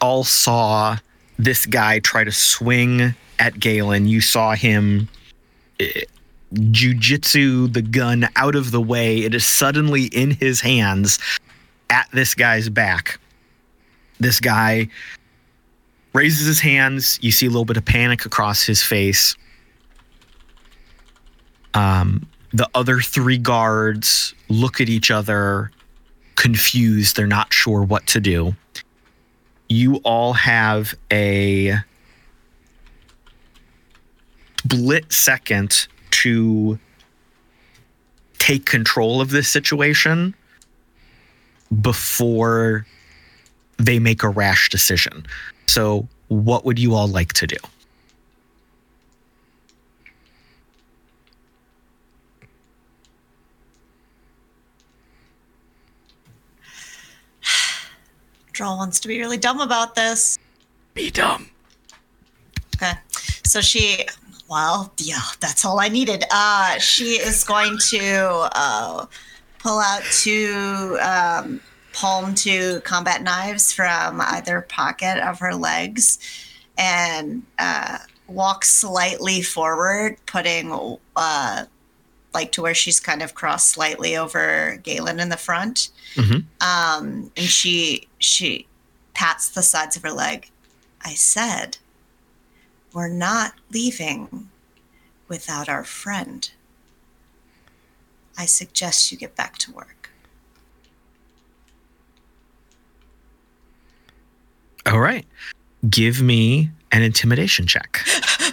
[0.00, 0.98] all saw
[1.38, 4.06] this guy try to swing at Galen.
[4.06, 5.08] You saw him
[5.80, 6.02] eh,
[6.54, 9.18] jujitsu the gun out of the way.
[9.18, 11.18] It is suddenly in his hands
[11.90, 13.18] at this guy's back.
[14.20, 14.88] This guy
[16.12, 17.18] raises his hands.
[17.22, 19.36] You see a little bit of panic across his face.
[21.76, 25.70] Um, the other three guards look at each other
[26.34, 27.16] confused.
[27.16, 28.56] They're not sure what to do.
[29.68, 31.76] You all have a
[34.66, 36.78] split second to
[38.38, 40.34] take control of this situation
[41.80, 42.86] before
[43.76, 45.26] they make a rash decision.
[45.66, 47.56] So, what would you all like to do?
[58.56, 60.38] Drall wants to be really dumb about this.
[60.94, 61.50] Be dumb.
[62.76, 62.92] Okay.
[63.44, 64.06] So she,
[64.48, 66.24] well, yeah, that's all I needed.
[66.30, 69.06] Uh, she is going to uh,
[69.58, 71.60] pull out two um,
[71.92, 76.18] palm to combat knives from either pocket of her legs
[76.78, 81.64] and uh, walk slightly forward, putting uh,
[82.36, 85.88] like to where she's kind of crossed slightly over Galen in the front.
[86.14, 86.44] Mhm.
[86.60, 88.66] Um, and she she
[89.14, 90.50] pats the sides of her leg.
[91.02, 91.78] I said,
[92.92, 94.50] "We're not leaving
[95.28, 96.50] without our friend.
[98.36, 100.10] I suggest you get back to work."
[104.84, 105.26] All right.
[105.88, 108.06] Give me an intimidation check.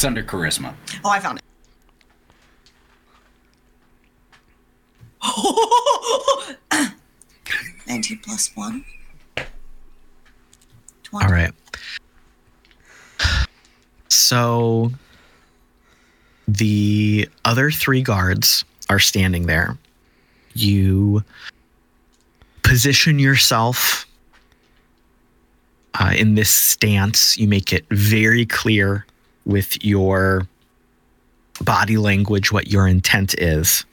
[0.00, 0.72] It's under charisma.
[1.04, 1.44] Oh, I found it.
[7.86, 8.82] 19 plus 1.
[11.02, 11.26] 20.
[11.26, 11.52] All right.
[14.08, 14.90] So
[16.48, 19.76] the other three guards are standing there.
[20.54, 21.22] You
[22.62, 24.06] position yourself
[25.92, 27.36] uh, in this stance.
[27.36, 29.04] You make it very clear
[29.44, 30.46] with your
[31.62, 33.84] body language what your intent is.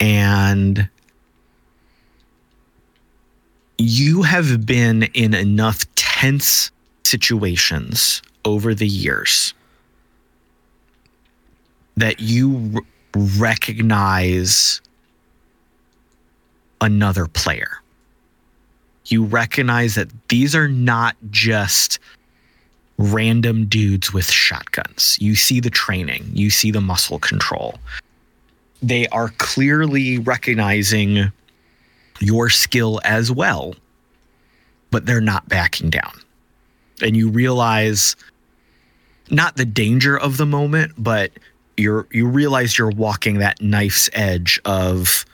[0.00, 0.88] And
[3.78, 6.70] you have been in enough tense
[7.04, 9.54] situations over the years
[11.96, 12.82] that you r-
[13.38, 14.80] recognize
[16.80, 17.80] another player.
[19.06, 21.98] You recognize that these are not just
[22.98, 25.18] random dudes with shotguns.
[25.20, 27.78] You see the training, you see the muscle control.
[28.82, 31.32] They are clearly recognizing
[32.20, 33.74] your skill as well,
[34.90, 36.12] but they're not backing down.
[37.02, 38.14] And you realize
[39.30, 41.32] not the danger of the moment, but
[41.76, 45.24] you're you realize you're walking that knife's edge of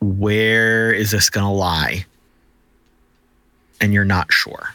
[0.00, 2.06] where is this going to lie?
[3.80, 4.74] And you're not sure.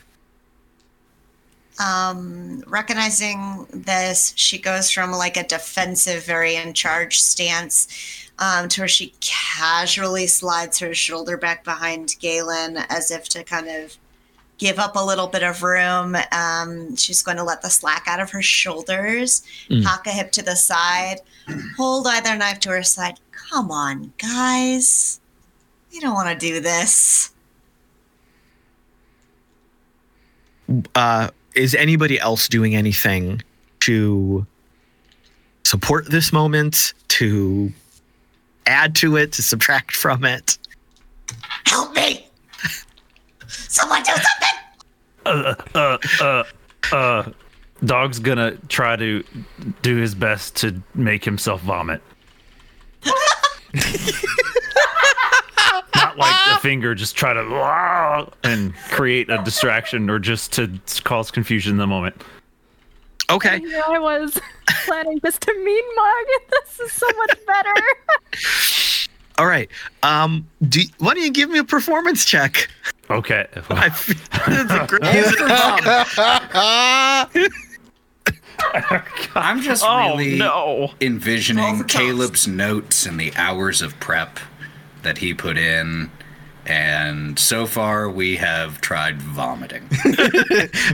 [1.79, 7.87] Um, recognizing this, she goes from like a defensive, very in charge stance
[8.39, 13.67] um, to where she casually slides her shoulder back behind Galen as if to kind
[13.67, 13.97] of
[14.57, 16.15] give up a little bit of room.
[16.31, 19.83] Um, she's going to let the slack out of her shoulders, Mm.
[19.83, 21.17] cock a hip to the side,
[21.75, 23.19] hold either knife to her side.
[23.31, 25.19] Come on, guys.
[25.91, 27.31] You don't want to do this.
[30.95, 33.41] uh, is anybody else doing anything
[33.81, 34.45] to
[35.63, 37.71] support this moment, to
[38.65, 40.57] add to it, to subtract from it?
[41.65, 42.27] Help me!
[43.47, 44.55] Someone do something!
[45.25, 46.43] uh, uh, uh,
[46.93, 47.31] uh.
[47.83, 49.23] dog's gonna try to
[49.81, 52.01] do his best to make himself vomit.
[56.65, 60.71] Not like the finger, just try to and create a distraction or just to
[61.03, 62.21] cause confusion in the moment.
[63.29, 63.59] Okay.
[63.59, 64.39] Here I was
[64.85, 66.25] planning just to mean mug.
[66.65, 67.73] This is so much better.
[69.37, 69.69] All right.
[70.03, 72.69] Um, do, why don't you give me a performance check?
[73.09, 73.45] Okay.
[73.69, 74.15] I feel
[74.47, 75.49] it's a great use of
[79.35, 80.91] I'm just Oh really no.
[81.01, 84.39] envisioning Caleb's notes and the hours of prep
[85.03, 86.09] that he put in.
[86.67, 89.83] And so far, we have tried vomiting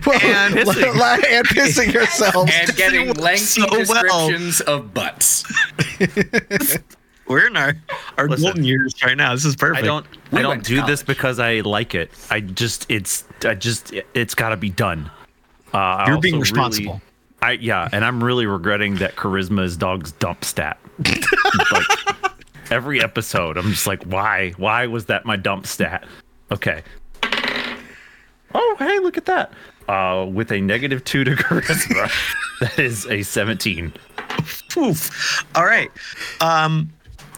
[0.06, 1.24] Well, And and, pissing.
[1.32, 2.52] and pissing yourselves.
[2.54, 3.80] and getting work lengthy so well.
[4.28, 5.44] descriptions of butts.
[7.28, 7.74] We're in our,
[8.18, 8.44] our Listen.
[8.46, 9.34] golden years right now.
[9.34, 9.84] This is perfect.
[9.84, 10.06] I don't.
[10.32, 12.12] We I don't went to do this because I like it.
[12.30, 12.86] I just.
[12.92, 13.24] It's.
[13.46, 13.94] I just.
[14.14, 15.10] It's got to be done.
[15.72, 16.94] Uh, You're being also responsible.
[16.94, 17.02] Really,
[17.42, 20.78] I yeah, and I'm really regretting that charisma is dog's dump stat.
[21.72, 21.86] like
[22.72, 24.52] every episode, I'm just like, why?
[24.58, 26.06] Why was that my dump stat?
[26.52, 26.82] Okay.
[28.54, 29.52] Oh, hey, look at that.
[29.88, 32.10] Uh, with a negative two to charisma,
[32.62, 33.94] that is a 17.
[34.78, 35.46] Oof.
[35.56, 35.92] All right.
[36.40, 36.90] Um,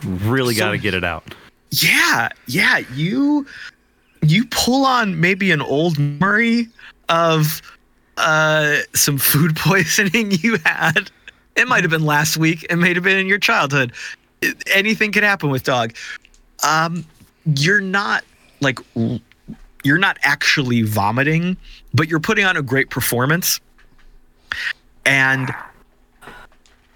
[0.06, 1.34] Really got to get it out.
[1.72, 2.80] yeah, yeah.
[2.94, 3.48] You
[4.22, 6.68] you pull on maybe an old memory
[7.08, 7.62] of
[8.18, 11.10] uh some food poisoning you had.
[11.56, 12.66] It might have been last week.
[12.70, 13.94] It might have been in your childhood.
[14.74, 15.94] Anything can happen with dog.
[16.64, 17.06] Um,
[17.56, 18.24] you're not
[18.62, 18.80] like
[19.84, 21.58] you're not actually vomiting,
[21.94, 23.60] but you're putting on a great performance.
[25.06, 25.54] And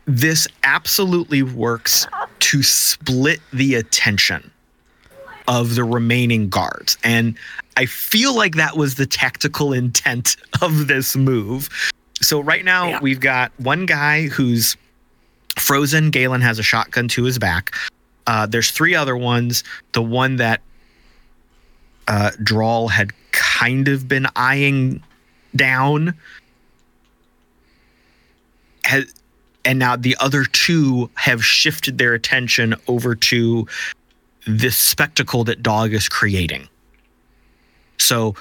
[0.06, 2.08] this absolutely works
[2.40, 4.50] to split the attention
[5.50, 6.98] of the remaining guards.
[7.04, 7.38] And
[7.76, 11.68] I feel like that was the tactical intent of this move.
[12.22, 13.00] So right now Yeah.
[13.02, 14.78] we've got one guy who's
[15.58, 16.12] frozen.
[16.12, 17.74] Galen has a shotgun to his back.
[18.26, 19.64] Uh, there's three other ones.
[19.94, 20.62] The one that
[22.08, 25.04] uh, Drall had kind of been eyeing
[25.56, 26.14] down
[28.84, 29.14] has,
[29.66, 33.68] and now the other two have shifted their attention over to
[34.46, 36.68] this spectacle that dog is creating
[37.98, 38.34] so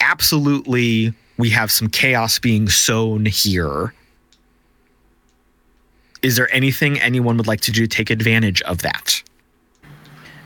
[0.00, 3.94] absolutely we have some chaos being sown here
[6.22, 9.22] is there anything anyone would like to do to take advantage of that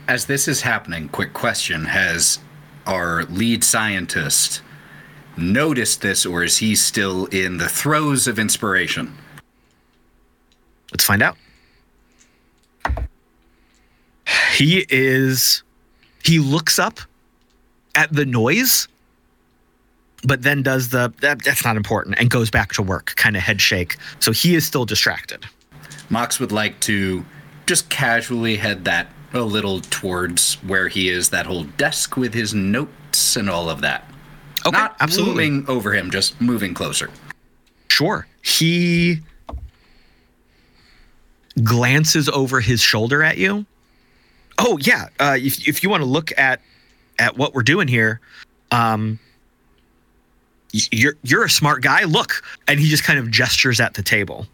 [0.07, 2.39] As this is happening, quick question Has
[2.85, 4.61] our lead scientist
[5.37, 9.17] noticed this, or is he still in the throes of inspiration?
[10.91, 11.37] Let's find out.
[14.53, 15.63] He is.
[16.23, 16.99] He looks up
[17.95, 18.87] at the noise,
[20.23, 23.43] but then does the that, that's not important and goes back to work, kind of
[23.43, 23.97] head shake.
[24.19, 25.45] So he is still distracted.
[26.09, 27.25] Mox would like to
[27.65, 32.53] just casually head that a little towards where he is, that whole desk with his
[32.53, 34.09] notes and all of that.
[34.65, 35.49] Okay, Not absolutely.
[35.49, 37.09] looming over him, just moving closer.
[37.87, 38.27] Sure.
[38.41, 39.19] He
[41.63, 43.65] glances over his shoulder at you.
[44.57, 45.07] Oh yeah.
[45.19, 46.61] Uh, if if you want to look at
[47.19, 48.19] at what we're doing here,
[48.71, 49.19] um,
[50.91, 52.03] you're you're a smart guy.
[52.03, 54.47] Look, and he just kind of gestures at the table.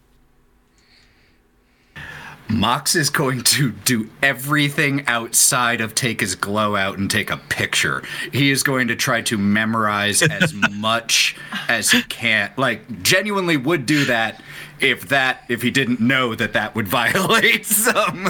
[2.51, 7.37] Mox is going to do everything outside of take his glow out and take a
[7.37, 8.03] picture.
[8.33, 11.35] He is going to try to memorize as much
[11.69, 12.51] as he can.
[12.57, 14.41] Like, genuinely would do that
[14.79, 18.27] if that if he didn't know that that would violate some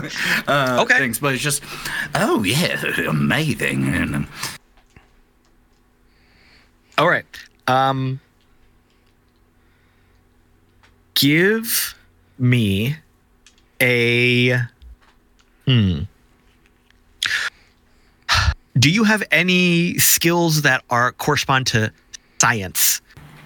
[0.47, 0.97] uh, Okay.
[0.99, 1.19] things.
[1.19, 1.63] But it's just
[2.13, 3.87] Oh, yeah, amazing.
[3.87, 4.27] And, um,
[6.97, 7.25] All right.
[7.67, 8.19] Um,
[11.15, 11.95] give
[12.37, 12.97] me
[13.81, 14.57] a.
[15.65, 15.99] Hmm.
[18.77, 21.91] Do you have any skills that are correspond to
[22.39, 23.01] science?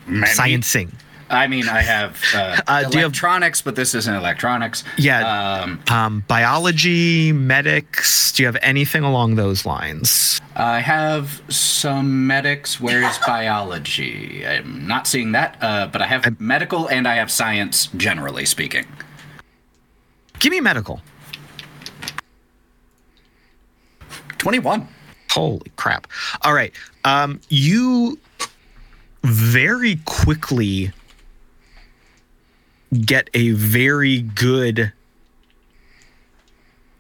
[0.08, 0.92] many- Sciencing.
[1.28, 4.84] I mean, I have uh, Uh, you have- electronics, but this isn't electronics.
[4.98, 5.62] Yeah.
[5.64, 8.32] Um, Um, biology, medics.
[8.32, 10.40] Do you have anything along those lines?
[10.56, 12.80] I have some medics.
[12.80, 14.46] Where's biology?
[14.48, 18.86] I'm not seeing that, uh, but I have medical and I have science, generally speaking.
[20.40, 21.02] Give me medical.
[24.38, 24.88] 21.
[25.32, 26.08] Holy crap.
[26.44, 26.72] All right.
[27.04, 28.20] Um, you
[29.24, 30.92] very quickly
[33.02, 34.94] get a very good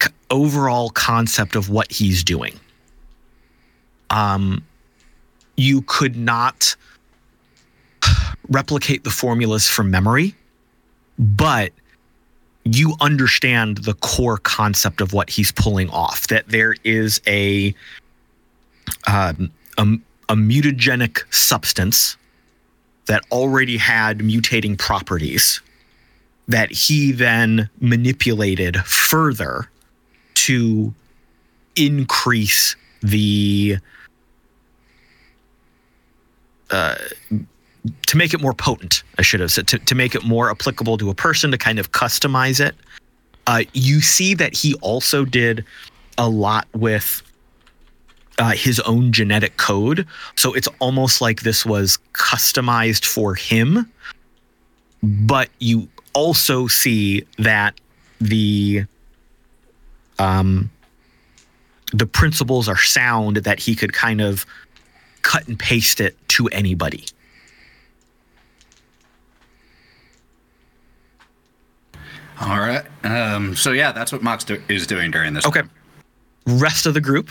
[0.01, 2.59] c- overall concept of what he's doing.
[4.09, 4.65] Um,
[5.55, 6.75] you could not
[8.49, 10.35] replicate the formulas from memory,
[11.19, 11.71] but
[12.65, 16.27] you understand the core concept of what he's pulling off.
[16.27, 17.73] That there is a
[19.07, 19.83] um, a,
[20.29, 22.17] a mutagenic substance
[23.05, 25.61] that already had mutating properties
[26.47, 29.69] that he then manipulated further
[30.33, 30.93] to
[31.75, 33.77] increase the
[36.71, 36.95] uh,
[38.07, 40.97] to make it more potent i should have said to, to make it more applicable
[40.97, 42.75] to a person to kind of customize it
[43.47, 45.63] uh, you see that he also did
[46.17, 47.21] a lot with
[48.37, 50.07] uh, his own genetic code.
[50.35, 53.91] So it's almost like this was customized for him.
[55.03, 57.75] But you also see that
[58.19, 58.85] the
[60.17, 60.71] um,
[61.93, 64.45] the principles are sound that he could kind of
[65.21, 67.05] cut and paste it to anybody.
[72.41, 72.83] All right.
[73.03, 75.45] Um, so, yeah, that's what Mox do- is doing during this.
[75.45, 75.61] Okay.
[76.45, 77.29] Rest of the group.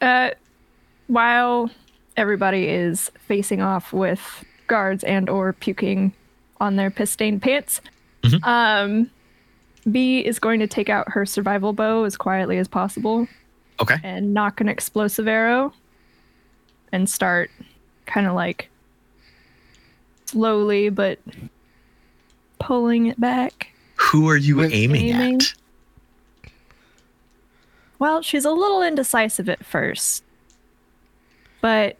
[0.00, 0.30] Uh,
[1.08, 1.70] while
[2.16, 6.12] everybody is facing off with guards and or puking
[6.60, 7.80] on their piss stained pants,
[8.42, 9.10] um,
[9.90, 13.26] Bee is going to take out her survival bow as quietly as possible
[13.80, 13.96] Okay.
[14.02, 15.72] and knock an explosive arrow
[16.92, 17.50] and start
[18.06, 18.68] kind of like
[20.26, 21.18] slowly but
[22.58, 23.68] pulling it back.
[23.96, 25.40] Who are you aiming, aiming.
[25.40, 25.54] at?
[27.98, 30.22] Well, she's a little indecisive at first.
[31.60, 31.96] But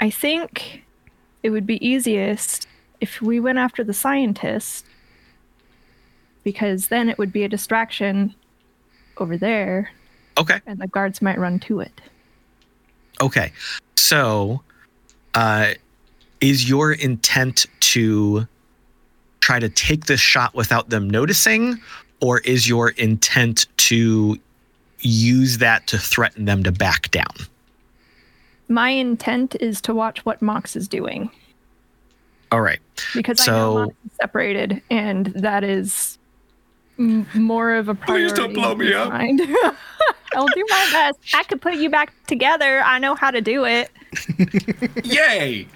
[0.00, 0.82] I think
[1.42, 2.66] it would be easiest
[3.00, 4.86] if we went after the scientist
[6.42, 8.34] because then it would be a distraction
[9.18, 9.90] over there
[10.38, 10.60] Okay.
[10.66, 12.00] and the guards might run to it.
[13.20, 13.52] Okay.
[13.96, 14.62] So,
[15.34, 15.74] uh,
[16.40, 18.46] is your intent to
[19.44, 21.78] try to take this shot without them noticing,
[22.22, 24.38] or is your intent to
[25.00, 27.34] use that to threaten them to back down?
[28.68, 31.30] My intent is to watch what Mox is doing
[32.50, 32.80] All right.
[33.12, 36.16] because I So- know Mox is separated and that is
[36.98, 38.28] m- more of a priority.
[38.28, 39.12] Please don't blow me up.
[40.34, 41.18] I'll do my best.
[41.34, 42.80] I could put you back together.
[42.80, 43.90] I know how to do it.
[45.04, 45.68] Yay!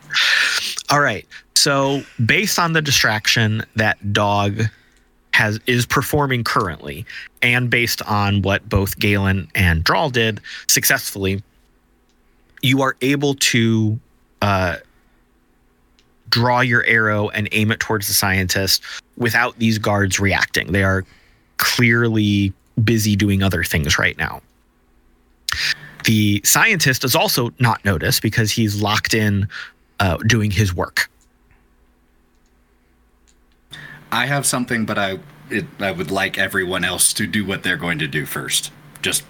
[0.91, 1.27] All right.
[1.59, 4.63] So, based on the distraction that dog
[5.35, 7.05] has is performing currently,
[7.43, 11.43] and based on what both Galen and Drall did successfully,
[12.63, 13.99] you are able to
[14.41, 14.77] uh,
[16.29, 18.81] draw your arrow and aim it towards the scientist
[19.17, 20.71] without these guards reacting.
[20.71, 21.05] They are
[21.57, 22.53] clearly
[22.85, 24.43] busy doing other things right now.
[26.05, 29.49] The scientist is also not noticed because he's locked in
[29.99, 31.11] uh, doing his work.
[34.11, 35.19] I have something, but I
[35.51, 38.73] it, I would like everyone else to do what they're going to do first.
[39.03, 39.25] Just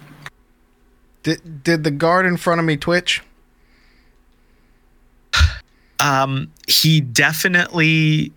[1.23, 3.23] Did did the guard in front of me twitch?
[6.01, 8.31] Um, he definitely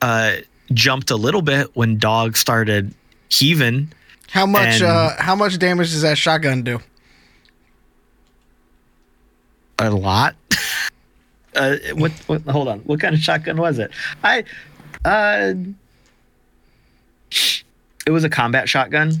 [0.00, 0.36] uh,
[0.72, 2.94] jumped a little bit when Dog started
[3.28, 3.92] heaving.
[4.30, 6.80] How much And- uh how much damage does that shotgun do?
[9.78, 10.36] a lot.
[11.56, 12.42] uh, what, what?
[12.42, 12.78] Hold on.
[12.80, 13.90] What kind of shotgun was it?
[14.22, 14.44] I,
[15.04, 15.54] uh,
[18.06, 19.12] it was a combat shotgun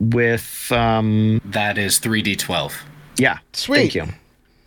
[0.00, 2.74] with, um, that is three d twelve.
[3.16, 3.38] yeah.
[3.52, 3.92] Sweet.
[3.92, 4.06] Thank you.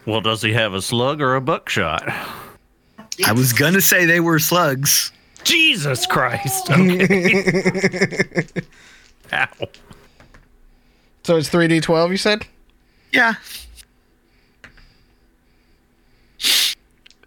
[0.06, 2.04] Well, does he have a slug or a buckshot?
[3.26, 5.12] I was gonna say they were slugs.
[5.44, 6.70] Jesus Christ.
[6.72, 8.46] Okay.
[9.34, 9.48] Ow.
[11.24, 12.48] So it's 3d12 you said?
[13.14, 13.36] Yeah.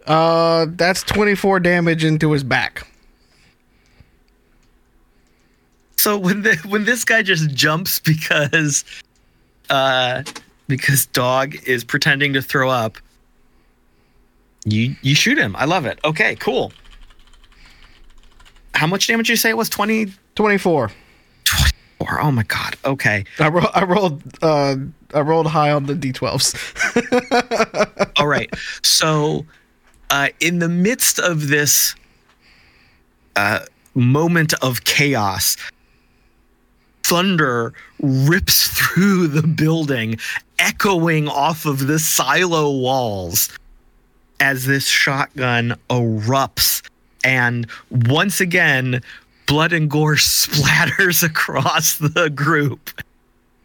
[0.07, 2.87] Uh that's 24 damage into his back.
[6.03, 8.85] So when the when this guy just jumps because,
[9.71, 10.25] uh,
[10.67, 12.99] because dog is pretending to throw up,
[14.65, 15.55] you you shoot him.
[15.55, 16.01] I love it.
[16.05, 16.73] Okay, cool.
[18.75, 19.69] How much damage did you say it was?
[19.69, 20.91] 20, 24.
[22.01, 22.21] 24.
[22.21, 22.75] Oh my god.
[22.85, 23.25] Okay.
[23.39, 24.75] I, ro- I rolled uh
[25.15, 26.57] I rolled high on the d12s.
[28.19, 28.53] All right.
[28.83, 29.47] So,
[30.11, 31.95] uh, in the midst of this
[33.37, 33.61] uh,
[33.95, 35.57] moment of chaos,
[37.05, 40.19] thunder rips through the building,
[40.59, 43.57] echoing off of the silo walls
[44.41, 46.83] as this shotgun erupts.
[47.25, 49.03] And once again,
[49.47, 52.91] blood and gore splatters across the group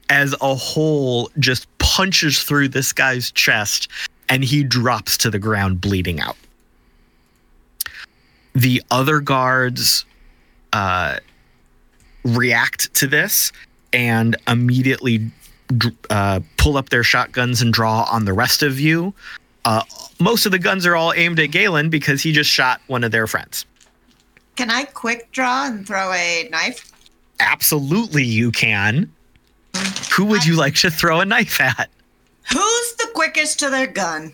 [0.09, 3.89] as a hole just punches through this guy's chest
[4.29, 6.37] and he drops to the ground bleeding out.
[8.53, 10.05] The other guards
[10.73, 11.17] uh,
[12.27, 13.51] react to this
[13.93, 15.31] and immediately
[16.09, 19.13] uh, pull up their shotguns and draw on the rest of you.
[19.65, 19.83] Uh,
[20.19, 23.11] most of the guns are all aimed at Galen because he just shot one of
[23.11, 23.65] their friends.
[24.55, 26.91] Can I quick draw and throw a knife?
[27.39, 29.11] Absolutely, you can.
[30.15, 31.89] Who would you like to throw a knife at?
[32.51, 34.33] Who's the quickest to their gun?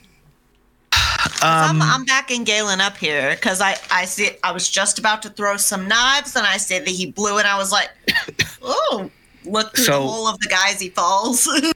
[1.26, 5.22] Um, I'm, I'm backing Galen up here because I, I see I was just about
[5.24, 7.90] to throw some knives and I see that he blew and I was like,
[8.62, 9.10] oh,
[9.46, 11.48] look through So- the hole of the guys he falls.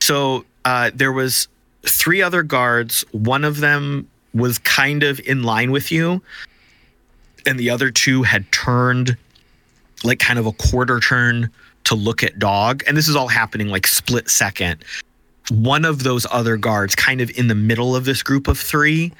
[0.00, 1.48] So uh, there was
[1.86, 3.06] three other guards.
[3.12, 6.20] One of them was kind of in line with you,
[7.46, 9.16] and the other two had turned
[10.02, 11.48] like kind of a quarter turn
[11.84, 12.82] to look at dog.
[12.86, 14.84] And this is all happening like split second.
[15.50, 19.12] One of those other guards, kind of in the middle of this group of three,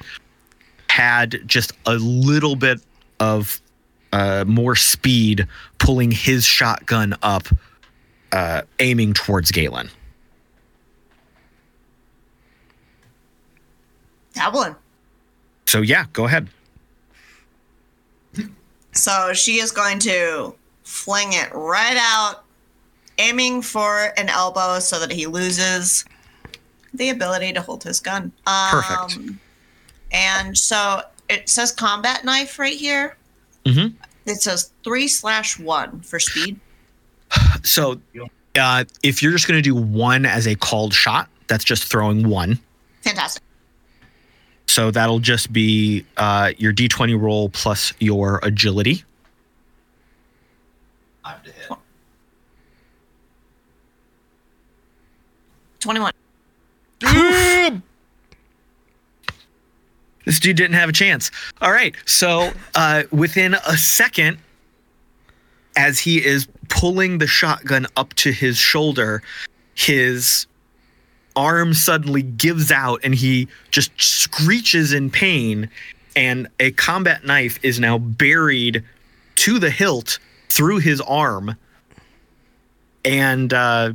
[0.89, 2.81] had just a little bit
[3.19, 3.61] of
[4.11, 5.47] uh, more speed,
[5.77, 7.47] pulling his shotgun up,
[8.31, 9.89] uh, aiming towards Galen.
[14.35, 14.75] that one.
[15.65, 16.49] So yeah, go ahead.
[18.91, 20.53] So she is going to
[20.83, 22.43] fling it right out,
[23.17, 26.05] aiming for an elbow so that he loses
[26.95, 28.31] the ability to hold his gun.
[28.47, 29.19] Um, Perfect.
[30.11, 33.17] And so it says combat knife right here.
[33.65, 33.93] Mhm.
[34.25, 36.59] It says three slash one for speed.
[37.63, 37.99] So
[38.57, 42.29] uh, if you're just going to do one as a called shot, that's just throwing
[42.29, 42.59] one.
[43.01, 43.41] Fantastic.
[44.67, 49.03] So that'll just be uh, your d20 roll plus your agility.
[51.23, 51.71] Five to hit.
[55.79, 56.11] 21.
[60.25, 61.31] This dude didn't have a chance.
[61.61, 61.95] All right.
[62.05, 64.39] So uh, within a second,
[65.77, 69.21] as he is pulling the shotgun up to his shoulder,
[69.75, 70.47] his
[71.35, 75.69] arm suddenly gives out and he just screeches in pain.
[76.15, 78.83] And a combat knife is now buried
[79.35, 80.17] to the hilt
[80.49, 81.55] through his arm.
[83.03, 83.93] And uh,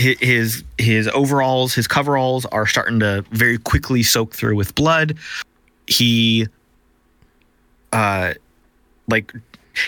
[0.00, 5.16] his his overalls, his coveralls are starting to very quickly soak through with blood.
[5.86, 6.46] He
[7.92, 8.34] uh
[9.08, 9.32] like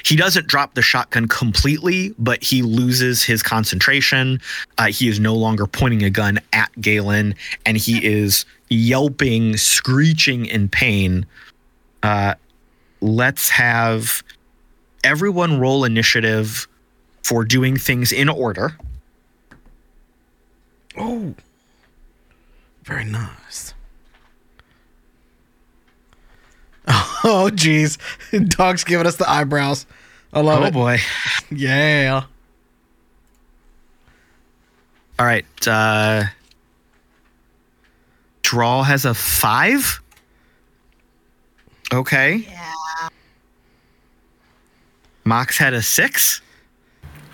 [0.05, 4.41] he doesn't drop the shotgun completely but he loses his concentration.
[4.79, 7.35] Uh, he is no longer pointing a gun at galen
[7.65, 11.25] and he is yelping screeching in pain.
[12.03, 12.35] Uh
[13.01, 14.23] let's have
[15.05, 16.69] everyone roll initiative
[17.23, 18.77] for doing things in order
[20.97, 21.35] Oh.
[22.85, 23.75] Very nice.
[27.25, 27.99] Oh, jeez.
[28.49, 29.87] Dog's giving us the eyebrows.
[30.33, 30.73] I love Oh it.
[30.73, 30.99] boy.
[31.53, 32.25] Yeah.
[35.21, 35.47] All right.
[35.65, 36.25] Uh,
[38.43, 40.01] Drall has a five.
[41.95, 42.39] Okay.
[42.49, 43.09] Yeah.
[45.25, 46.41] Mox had a six.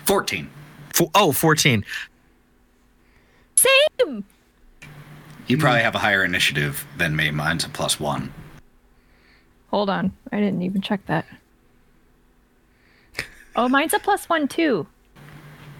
[0.05, 0.47] 14.
[0.93, 1.83] Fo- oh, 14.
[3.59, 4.23] Same.
[5.47, 7.31] You probably have a higher initiative than me.
[7.31, 8.31] Mine's a plus one.
[9.71, 10.11] Hold on.
[10.31, 11.25] I didn't even check that.
[13.55, 14.87] Oh, mine's a plus one too.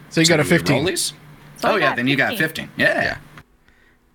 [0.09, 0.75] So you got a do we 15.
[0.75, 1.13] roll these?
[1.57, 2.67] So oh, I yeah, got then you got 15.
[2.67, 2.69] 15.
[2.77, 3.17] Yeah.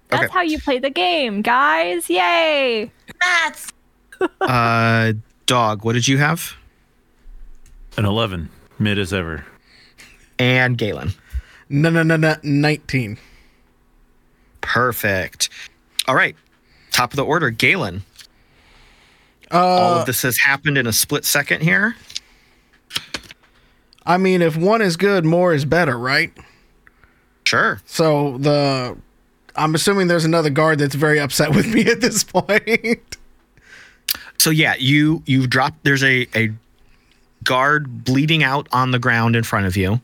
[0.09, 0.33] That's Okay.
[0.33, 2.09] how you play the game, guys.
[2.11, 2.91] Yay.
[3.21, 3.73] Maths.
[4.41, 5.13] Uh,
[5.45, 5.85] dog.
[5.85, 6.55] What did you have?
[7.97, 8.49] An 11,
[8.79, 9.45] mid as ever.
[10.39, 11.13] And Galen.
[11.69, 12.37] No, no, no, no.
[12.43, 13.19] 19.
[14.65, 15.49] Perfect.
[16.09, 16.35] All right.
[16.91, 18.03] Top of the order, Galen.
[19.51, 21.95] All Uh, of this has happened in a split second here.
[24.07, 26.33] I mean, if one is good, more is better, right?
[27.45, 27.81] Sure.
[27.87, 28.97] So the.
[29.57, 33.17] I'm assuming there's another guard that's very upset with me at this point.
[34.39, 36.51] So yeah, you you dropped There's a a
[37.45, 40.01] guard bleeding out on the ground in front of you.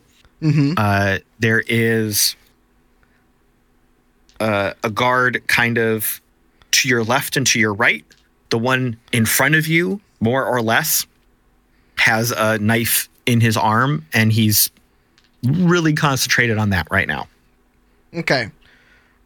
[0.77, 2.37] Uh, there is
[4.41, 6.21] uh, a guard kind of
[6.73, 8.05] to your left and to your right.
[8.51, 11.07] The one in front of you, more or less,
[11.99, 14.71] has a knife in his arm, and he's
[15.45, 17.29] really concentrated on that right now.
[18.13, 18.51] Okay.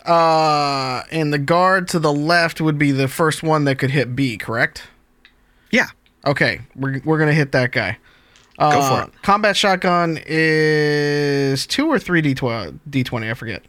[0.04, 4.14] Uh, and the guard to the left would be the first one that could hit
[4.14, 4.82] Bee, correct?
[5.70, 5.86] Yeah,
[6.26, 7.98] Okay, we're, we're gonna hit that guy.
[8.58, 9.22] Uh, Go for it.
[9.22, 13.28] Combat shotgun is two or three D twelve D twenty.
[13.28, 13.62] I forget.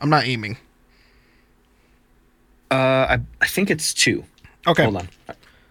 [0.00, 0.56] I'm not aiming.
[2.70, 4.24] Uh, I, I think it's two.
[4.66, 5.08] Okay, Hold on.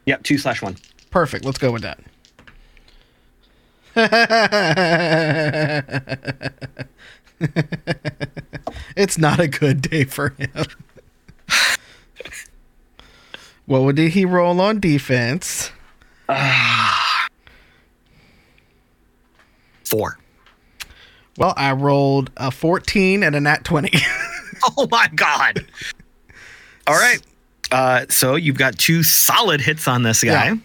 [0.06, 0.76] Yep, two slash one.
[1.12, 1.46] perfect.
[1.46, 2.00] Let's go with that.
[8.96, 10.66] it's not a good day for him.
[13.66, 15.72] what did he roll on defense?
[19.84, 20.20] Four.
[21.38, 23.92] Well, I rolled a 14 and a nat 20.
[24.78, 25.66] Oh my god.
[26.90, 27.22] All right.
[27.72, 30.46] Uh, so you've got two solid hits on this guy.
[30.46, 30.56] Yeah.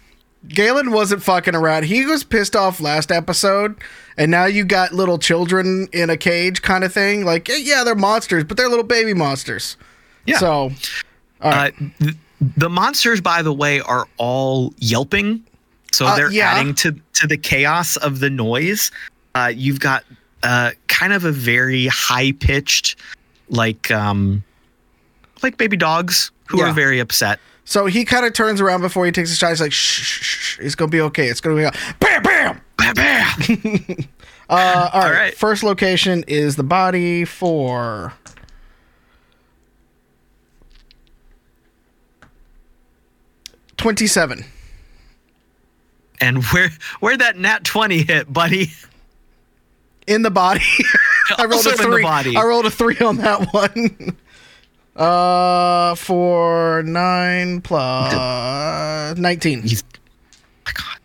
[0.47, 1.85] Galen wasn't fucking around.
[1.85, 3.75] He was pissed off last episode,
[4.17, 7.25] and now you got little children in a cage kind of thing.
[7.25, 9.75] Like, yeah, they're monsters, but they're little baby monsters.
[10.27, 10.37] Yeah.
[10.37, 10.47] So,
[11.41, 11.73] all right.
[11.73, 12.15] Uh, th-
[12.57, 15.43] the monsters, by the way, are all yelping,
[15.91, 16.51] so Uh, they're yeah.
[16.51, 18.91] adding to to the chaos of the noise.
[19.33, 20.03] Uh, you've got
[20.43, 22.97] uh, kind of a very high pitched,
[23.49, 24.43] like um,
[25.43, 26.69] like baby dogs who Yeah.
[26.69, 27.39] are very upset.
[27.65, 29.49] so he kind of turns around before he takes a shot.
[29.49, 30.59] He's like, shh, shh, shh.
[30.59, 31.27] It's going to be okay.
[31.27, 31.79] It's going to be okay.
[31.99, 32.61] bam, bam.
[32.77, 33.97] Bam, bam.
[34.47, 35.11] Uh, all right.
[35.11, 35.35] right.
[35.35, 38.13] First location is the body for.
[43.77, 44.45] Twenty-seven.
[46.21, 46.69] and where
[47.01, 48.71] where that nat twenty hit, buddy?
[50.07, 50.61] in the body.
[51.37, 52.03] I rolled Also a three.
[52.03, 52.37] body.
[52.37, 54.15] I rolled a three on that one.
[54.95, 59.61] Uh, for nine plus nineteen.
[59.61, 59.83] He's,
[60.65, 60.97] my God.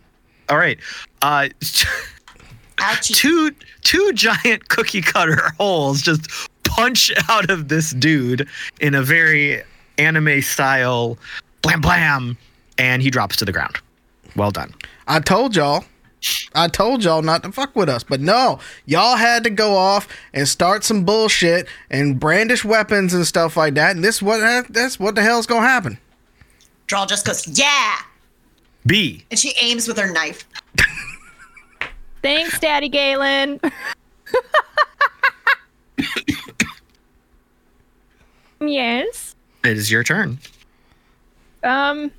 [0.49, 0.79] All right.
[1.21, 1.49] Uh,
[3.01, 6.27] two two giant cookie cutter holes just
[6.63, 8.47] punch out of this dude
[8.79, 9.61] in a very
[9.97, 11.17] anime style
[11.61, 12.37] blam blam
[12.77, 13.77] and he drops to the ground
[14.35, 14.73] well done
[15.11, 15.83] I told y'all.
[16.53, 20.07] I told y'all not to fuck with us, but no, y'all had to go off
[20.33, 23.95] and start some bullshit and brandish weapons and stuff like that.
[23.95, 25.97] And this what that's what the hell's gonna happen.
[26.87, 27.95] Drall just goes, yeah.
[28.85, 30.45] Bee And she aims with her knife.
[32.21, 33.59] Thanks, Daddy Galen.
[38.59, 39.35] yes.
[39.63, 40.37] it is your turn
[41.63, 42.11] Um.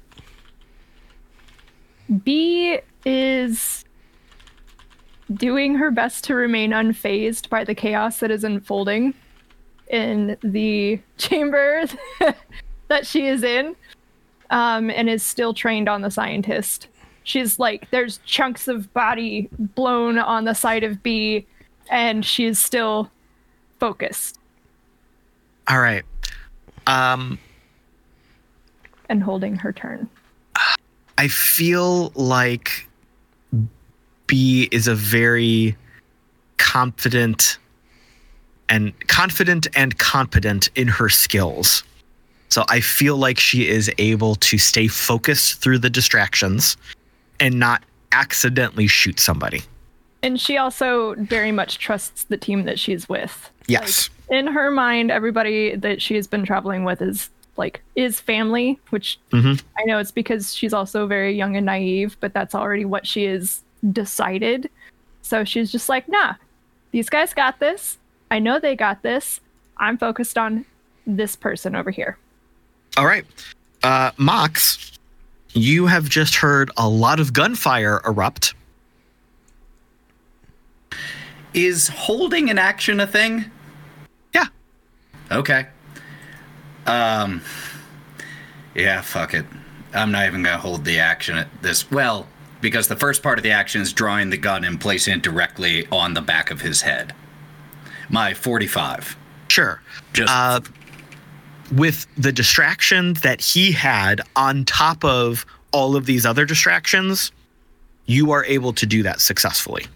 [2.24, 3.84] Bee is
[5.34, 9.14] doing her best to remain unfazed by the chaos that is unfolding
[9.88, 11.84] in the chamber
[12.88, 13.74] that she is in,
[14.50, 16.88] um, and is still trained on the scientist.
[17.24, 21.46] She's like, there's chunks of body blown on the side of Bee,
[21.88, 23.10] and she's still
[23.78, 24.38] focused
[25.68, 26.04] all right
[26.86, 27.38] um
[29.08, 30.08] and holding her turn.
[31.18, 32.88] i feel like
[34.26, 35.76] Bee is a very
[36.58, 37.58] confident
[38.68, 41.82] and confident and competent in her skills
[42.48, 46.76] So I feel like she is able to stay focused through the distractions
[47.40, 49.62] and not accidentally shoot somebody.
[50.22, 53.50] And she also very much trusts the team that she's with.
[53.68, 54.10] Yes.
[54.30, 59.18] In her mind, everybody that she has been traveling with is like is family, which
[59.32, 59.60] Mhm.
[59.78, 63.24] I know it's because she's also very young and naive, but that's already what she
[63.24, 64.70] has decided.
[65.22, 66.34] So she's just like, nah,
[66.90, 67.98] these guys got this.
[68.30, 69.40] I know they got this.
[69.76, 70.64] I'm focused on
[71.06, 72.18] this person over here.
[72.96, 73.24] All right.
[73.82, 74.92] Uh, Mox,
[75.52, 78.54] you have just heard a lot of gunfire erupt.
[81.54, 83.44] Is holding an action a thing?
[84.34, 84.46] Yeah.
[85.30, 85.66] Okay.
[86.86, 87.42] Um.
[88.74, 89.44] Yeah, fuck it.
[89.92, 91.90] I'm not even gonna hold the action at this.
[91.90, 92.26] Well,
[92.62, 95.86] because the first part of the action is drawing the gun and placing it directly
[95.92, 97.14] on the back of his head.
[98.08, 99.16] My 45.
[99.48, 99.82] Sure.
[100.14, 100.60] Just Uh,
[101.72, 107.32] with the distraction that he had on top of all of these other distractions,
[108.06, 109.86] you are able to do that successfully.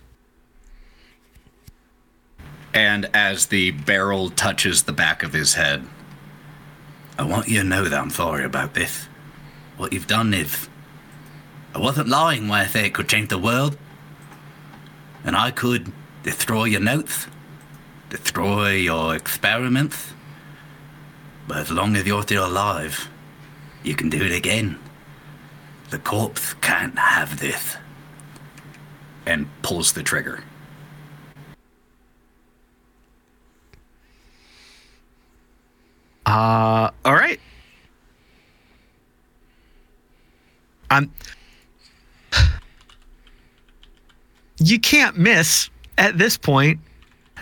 [2.75, 5.83] and as the barrel touches the back of his head,
[7.19, 9.09] I want you to know that I'm sorry about this.
[9.79, 10.69] What you've done is.
[11.77, 13.77] I wasn't lying when I say it could change the world.
[15.25, 17.27] And I could destroy your notes,
[18.09, 20.15] destroy your experiments.
[21.47, 23.11] But as long as you're still alive,
[23.83, 24.79] you can do it again.
[25.91, 27.77] The corpse can't have this.
[29.27, 30.43] and pulls the trigger.
[36.25, 37.41] Uh, all right.
[40.91, 41.13] I'm.
[44.59, 46.81] You can't miss at this point.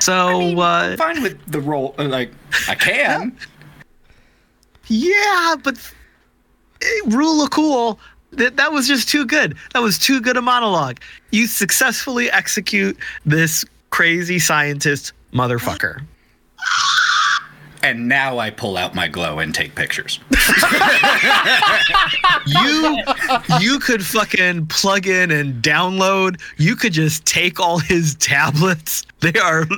[0.00, 1.94] So, uh, Fine with the roll.
[1.98, 2.32] uh, Like,
[2.68, 3.36] I can.
[4.88, 5.78] yeah, but
[6.82, 7.98] eh, rule of cool.
[8.32, 9.56] That that was just too good.
[9.72, 10.98] That was too good a monologue.
[11.30, 16.02] You successfully execute this crazy scientist motherfucker.
[17.84, 20.18] and now I pull out my glow and take pictures.
[22.46, 22.98] you
[23.60, 26.40] you could fucking plug in and download.
[26.56, 29.04] You could just take all his tablets.
[29.20, 29.68] They are a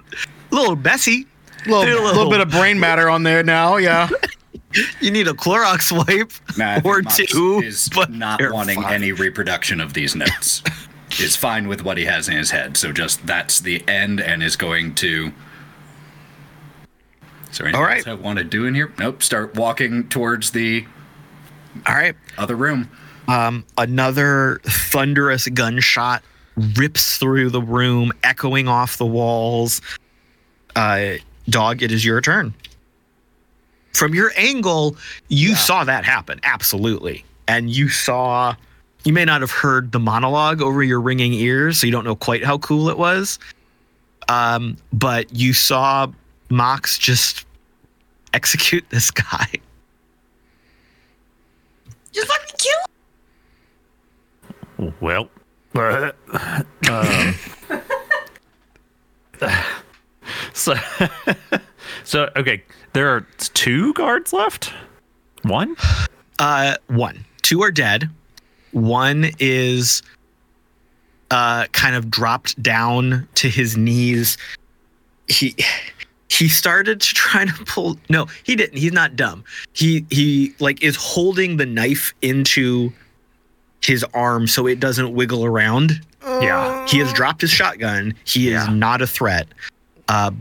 [0.54, 1.26] little messy.
[1.66, 3.76] little, a little bit of brain matter on there now.
[3.76, 4.08] Yeah.
[5.00, 7.62] You need a Clorox wipe Nah, or Mox two.
[7.64, 8.92] is but not wanting fine.
[8.92, 10.62] any reproduction of these notes.
[11.20, 12.76] is fine with what he has in his head.
[12.76, 15.32] So just that's the end, and is going to.
[17.56, 18.06] Is there anything All right.
[18.06, 18.92] else I want to do in here?
[18.98, 19.22] Nope.
[19.22, 20.84] Start walking towards the
[21.86, 22.14] All right.
[22.36, 22.90] other room.
[23.28, 26.22] Um, another thunderous gunshot
[26.76, 29.80] rips through the room, echoing off the walls.
[30.74, 31.14] Uh,
[31.48, 32.52] dog, it is your turn.
[33.94, 34.98] From your angle,
[35.28, 37.24] you saw that happen, absolutely.
[37.48, 38.54] And you saw,
[39.04, 42.16] you may not have heard the monologue over your ringing ears, so you don't know
[42.16, 43.38] quite how cool it was.
[44.28, 46.08] Um, but you saw
[46.50, 47.45] Mox just
[48.36, 49.48] execute this guy.
[52.12, 52.56] Just fucking
[54.78, 54.94] kill.
[55.00, 55.30] Well,
[55.74, 57.34] um,
[60.52, 60.74] so
[62.04, 62.62] so okay,
[62.92, 64.72] there are two guards left.
[65.42, 65.76] One.
[66.38, 68.10] Uh, one, two are dead.
[68.72, 70.02] One is
[71.30, 74.36] uh kind of dropped down to his knees.
[75.28, 75.56] He
[76.28, 77.98] he started to try to pull.
[78.08, 78.78] No, he didn't.
[78.78, 79.44] He's not dumb.
[79.72, 82.92] He he like is holding the knife into
[83.82, 86.00] his arm so it doesn't wiggle around.
[86.24, 86.86] Yeah.
[86.88, 88.14] He has dropped his shotgun.
[88.24, 88.72] He is Yeah.
[88.74, 89.46] not a threat.
[90.08, 90.32] Uh,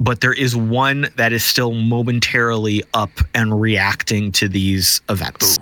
[0.00, 5.58] but there is one that is still momentarily up and reacting to these events.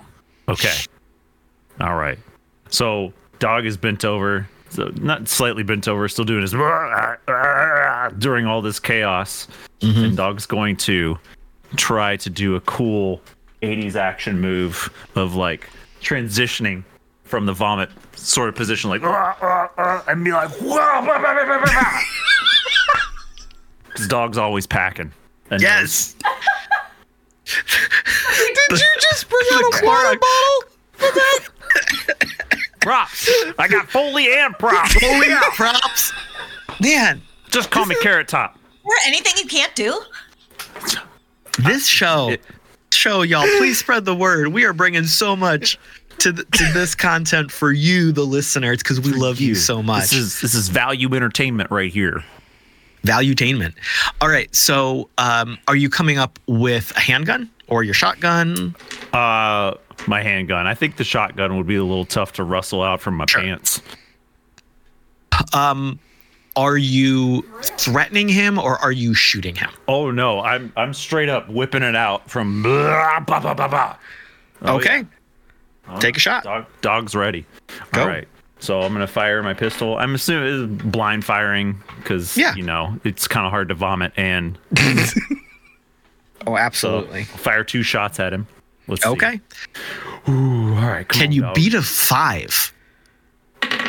[0.49, 0.73] Okay.
[1.79, 2.17] All right.
[2.69, 4.47] So dog is bent over.
[4.69, 6.51] So not slightly bent over, still doing his
[8.19, 9.47] during all this chaos.
[9.81, 10.03] Mm-hmm.
[10.03, 11.17] And dog's going to
[11.75, 13.21] try to do a cool
[13.61, 15.69] 80s action move of like
[16.01, 16.83] transitioning
[17.23, 19.01] from the vomit sort of position, like
[20.07, 20.49] and be like,
[23.85, 25.11] because dog's always packing.
[25.49, 26.15] And Yes.
[27.45, 30.63] Did you just bring out a water bottle?
[32.87, 33.29] Props.
[33.59, 34.95] I got Foley and props.
[35.01, 36.13] Holy props.
[36.81, 38.57] Man, Just call me Carrot Top.
[38.83, 39.99] Or anything you can't do?
[41.59, 42.35] this show,
[42.93, 44.49] show y'all, please spread the word.
[44.49, 45.77] We are bringing so much
[46.19, 50.03] to th- to this content for you, the listeners, because we love you so much.
[50.03, 52.23] This is this is value entertainment right here.
[53.03, 53.73] Valuetainment.
[54.21, 58.75] All right, so um, are you coming up with a handgun or your shotgun?
[59.13, 59.73] Uh,
[60.05, 60.67] my handgun.
[60.67, 63.41] I think the shotgun would be a little tough to rustle out from my Sure.
[63.41, 63.81] pants.
[65.53, 65.99] Um,
[66.55, 69.69] are you threatening him or are you shooting him?
[69.87, 72.63] Oh no, I'm I'm straight up whipping it out from.
[72.63, 73.95] Blah, bah, bah, bah, bah.
[74.63, 75.05] Oh, okay,
[75.87, 75.99] yeah.
[75.99, 76.43] take a shot.
[76.43, 77.45] Dog, dog's ready.
[77.91, 78.01] Go.
[78.01, 78.27] All right.
[78.59, 79.97] So I'm gonna fire my pistol.
[79.97, 82.55] I'm assuming it's blind firing because Yeah.
[82.55, 84.57] you know it's kind of hard to vomit and
[86.47, 87.23] Oh, so absolutely.
[87.25, 88.47] fire two shots at him.
[88.87, 89.09] Let's see.
[89.09, 89.41] Okay.
[90.29, 91.07] Ooh, all right.
[91.07, 91.55] come Can on, you dog.
[91.55, 92.73] beat a five?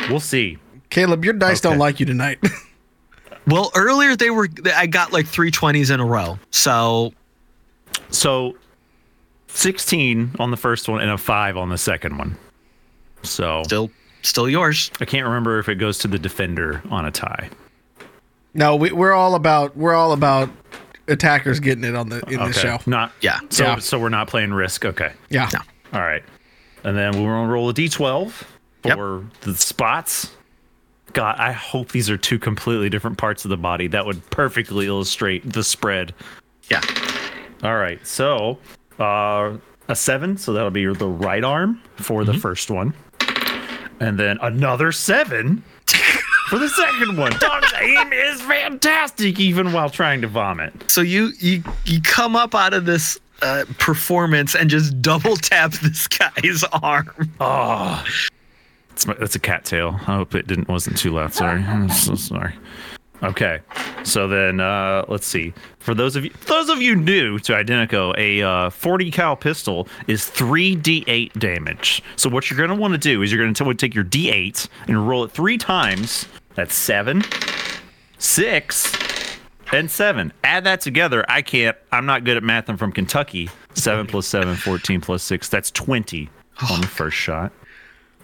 [0.09, 0.57] We'll see.
[0.89, 2.39] Caleb, your dice don't like you tonight.
[3.47, 4.47] Well, earlier they were.
[4.75, 6.37] I got like three twenties in a row.
[6.51, 7.13] So
[8.11, 8.55] So
[9.47, 12.37] 16 on the first one and a five on the second one.
[13.23, 13.89] So still,
[14.21, 14.91] still yours.
[15.01, 17.49] I can't remember if it goes to the defender on a tie.
[18.53, 20.49] no, we, we're all about we're all about
[21.09, 22.77] attackers getting it on the in the show.
[22.85, 23.39] Not Yeah.
[23.49, 23.75] So Yeah.
[23.79, 24.85] so we're not playing risk.
[24.85, 25.11] Okay.
[25.29, 25.49] Yeah.
[25.53, 25.59] No.
[25.93, 26.23] All right.
[26.83, 28.43] And then we're gonna roll a d12
[28.85, 28.95] Yep.
[28.97, 30.31] for the spots.
[31.13, 33.87] God, I hope these are two completely different parts of the body.
[33.87, 36.13] That would perfectly illustrate the spread.
[36.69, 36.81] Yeah.
[37.63, 38.05] All right.
[38.05, 38.59] So
[38.99, 39.57] uh,
[39.87, 40.37] a seven.
[40.37, 42.31] So that'll be the right arm for Mm-hmm.
[42.31, 42.93] the first one,
[43.99, 45.63] and then another seven
[46.49, 47.31] for the second one.
[47.39, 50.73] Dog's aim is fantastic, even while trying to vomit.
[50.89, 55.71] So you you you come up out of this uh, performance and just double tap
[55.73, 57.31] this guy's arm.
[57.39, 58.03] Oh,
[58.91, 59.99] it's my, that's a cattail.
[60.01, 61.33] I hope it didn't wasn't too loud.
[61.33, 62.55] Sorry, I'm so sorry.
[63.21, 63.59] Okay,
[64.03, 65.53] so then uh, let's see.
[65.79, 69.89] For those of you, those of you new to Identeco, a uh, 40 cal pistol
[70.07, 72.01] is three d8 damage.
[72.15, 74.69] So what you're going to want to do is you're going to take your d8
[74.87, 76.27] and roll it three times.
[76.59, 77.23] That's seven,
[78.17, 78.91] six,
[79.71, 80.33] and seven.
[80.43, 81.23] Add that together.
[81.29, 81.77] I can't.
[81.89, 82.69] I'm not good at math.
[82.69, 83.49] I'm from Kentucky.
[83.75, 85.47] Seven plus seven, 14 plus six.
[85.47, 86.27] That's 20
[86.69, 87.53] on the first shot.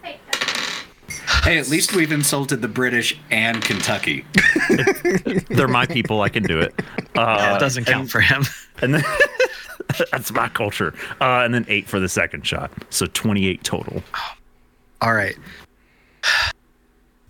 [0.02, 4.26] Hey, at least we've insulted the British and Kentucky.
[5.48, 6.20] They're my people.
[6.20, 6.74] I can do it.
[7.16, 8.44] Uh, That doesn't count for him.
[8.82, 9.02] and then
[10.12, 10.92] that's my culture.
[11.22, 12.70] Uh, and then eight for the second shot.
[12.90, 14.02] So 28 total.
[15.00, 15.34] All right.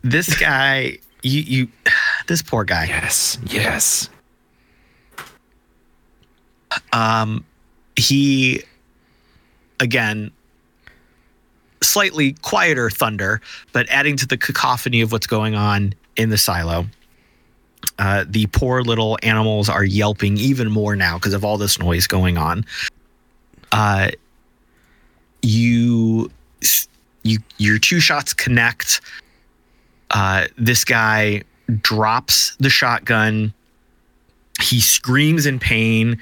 [0.07, 1.69] This guy, you you,
[2.29, 2.87] this poor guy.
[2.87, 3.39] Yes.
[3.47, 4.09] Yes.
[6.93, 7.45] Um,
[7.97, 8.63] he,
[9.81, 10.31] again,
[11.83, 13.41] slightly quieter thunder,
[13.73, 16.87] but adding to the cacophony of what's going on in the silo.
[17.99, 22.07] Uh, the poor little animals are yelping even more now because of all this noise
[22.07, 22.65] going on.
[23.73, 24.11] Uh,
[25.43, 26.31] you,
[27.23, 29.01] you, your two shots connect.
[30.11, 31.43] Uh, this guy
[31.81, 33.53] drops the shotgun.
[34.61, 36.19] He screams in pain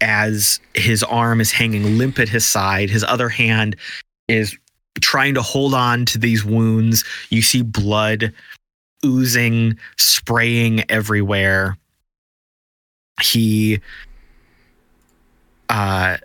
[0.00, 2.90] as his arm is hanging limp at his side.
[2.90, 3.76] His other hand
[4.28, 4.56] is
[5.00, 7.04] trying to hold on to these wounds.
[7.30, 8.32] You see blood
[9.04, 11.76] oozing, spraying everywhere.
[13.20, 13.80] He
[15.68, 16.18] uh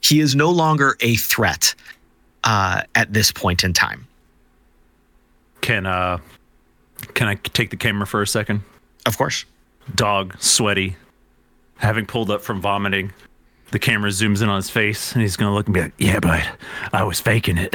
[0.00, 1.74] he is no longer a threat
[2.44, 4.05] uh at this point in time.
[5.66, 6.18] Can uh,
[7.14, 8.62] can I take the camera for a second?
[9.04, 9.44] Of course.
[9.96, 10.94] Dog, sweaty,
[11.78, 13.12] having pulled up from vomiting.
[13.72, 16.20] The camera zooms in on his face, and he's gonna look and be like, "Yeah,
[16.20, 16.46] but
[16.92, 17.74] I was faking it."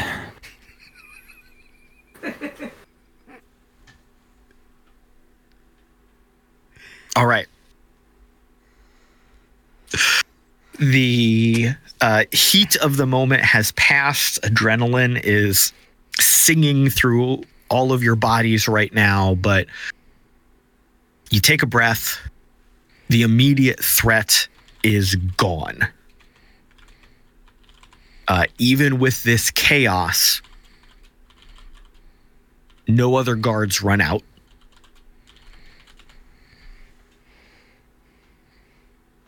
[7.18, 7.48] All right.
[10.80, 14.42] The uh, heat of the moment has passed.
[14.44, 15.74] Adrenaline is
[16.18, 19.66] singing through all of your bodies right now, but
[21.32, 22.20] you take a breath.
[23.10, 24.48] The immediate threat
[24.84, 25.88] is gone.
[28.28, 30.42] Uh, even with this chaos,
[32.88, 34.22] no other guards run out.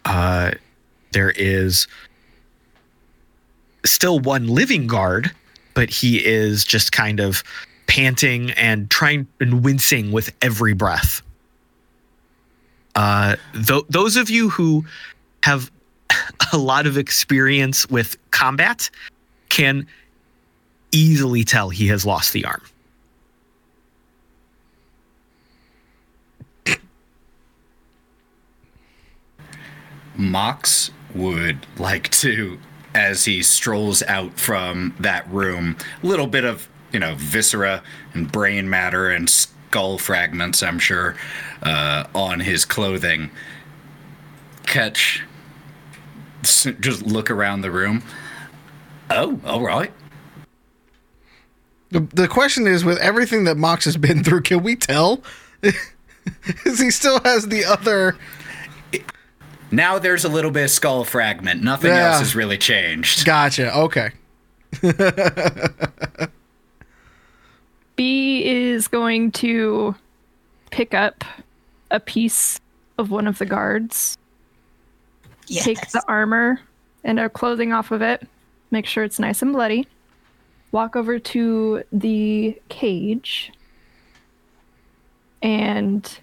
[0.06, 0.52] uh,
[1.12, 1.88] there is
[3.86, 5.32] still one living guard,
[5.74, 7.44] but he is just kind of
[7.88, 11.22] panting and trying and wincing with every breath.
[12.96, 14.86] Uh, th- those of you who
[15.44, 15.72] have
[16.54, 18.90] a lot of experience with combat
[19.50, 19.88] can
[20.92, 22.62] easily tell he has lost the arm.
[30.16, 32.60] Mox would like to,
[32.94, 37.84] as he strolls out from that room, a little bit of, you know, viscera
[38.14, 41.16] and brain matter and skull fragments, I'm sure,
[41.64, 43.32] uh, on his clothing.
[44.66, 45.24] Catch
[46.44, 48.04] just look around the room.
[49.10, 49.92] Oh, all right.
[51.92, 55.22] The, the question is, with everything that Mox has been through, can we tell?
[56.66, 58.18] Is he still has the other?
[59.72, 61.62] Now there's a little bit of skull fragment.
[61.64, 62.12] Nothing Yeah.
[62.12, 63.26] else has really changed.
[63.26, 63.76] Gotcha.
[63.78, 64.12] Okay.
[67.96, 69.96] Bee is going to
[70.72, 71.24] pick up
[71.92, 72.60] a piece
[72.98, 74.18] of one of the guards,
[75.48, 75.66] Yes.
[75.66, 76.60] take the armor
[77.04, 78.28] and our clothing off of it,
[78.72, 79.88] make sure it's nice and bloody,
[80.72, 83.52] walk over to the cage,
[85.42, 86.20] and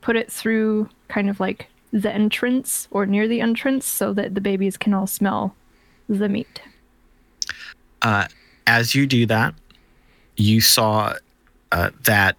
[0.00, 4.40] put it through kind of like the entrance or near the entrance so that the
[4.40, 5.54] babies can all smell
[6.08, 6.60] the meat.
[8.02, 8.26] Uh,
[8.66, 9.54] as you do that,
[10.38, 11.14] you saw
[11.72, 12.36] uh, that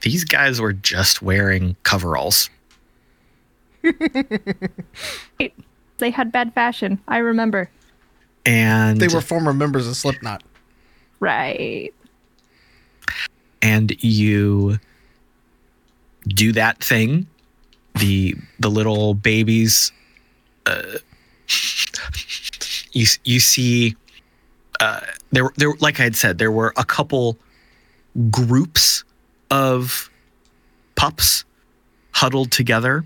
[0.00, 2.50] these guys were just wearing coveralls.
[5.98, 7.00] They had bad fashion.
[7.08, 7.68] I remember.
[8.46, 10.42] And They were former members of Slipknot.
[11.20, 11.92] Right.
[13.60, 14.78] and you
[16.28, 17.26] do that thing
[17.96, 19.90] the the little babies
[20.66, 20.82] uh,
[22.92, 23.96] you you see
[24.80, 25.00] uh
[25.32, 27.36] there there like I had said there were a couple
[28.30, 29.04] groups
[29.50, 30.10] of
[30.94, 31.44] pups
[32.12, 33.04] huddled together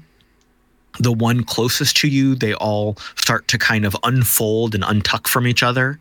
[1.00, 5.46] the one closest to you they all start to kind of unfold and untuck from
[5.46, 5.98] each other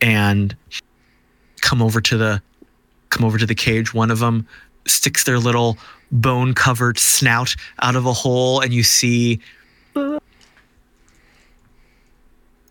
[0.00, 0.56] and
[1.60, 2.42] come over to the
[3.12, 3.94] come over to the cage.
[3.94, 4.46] One of them
[4.86, 5.78] sticks their little
[6.10, 9.38] bone covered snout out of a hole, and you see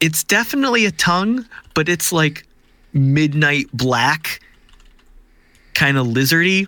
[0.02, 1.46] it's definitely a tongue,
[1.76, 2.46] but it's like
[2.92, 4.42] midnight black,
[5.76, 6.68] kind of lizardy.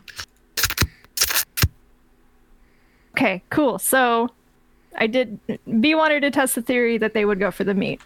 [3.11, 3.79] Okay, cool.
[3.79, 4.29] So
[4.97, 5.39] I did
[5.81, 8.01] Bee wanted to test the theory that they would go for the meat.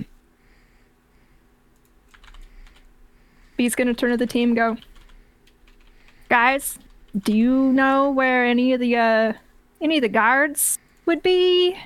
[3.58, 4.78] Bee's gonna turn to the team go.
[6.30, 6.80] Guys,
[7.18, 9.34] do you know where any of the uh
[9.82, 11.78] any of the guards would be?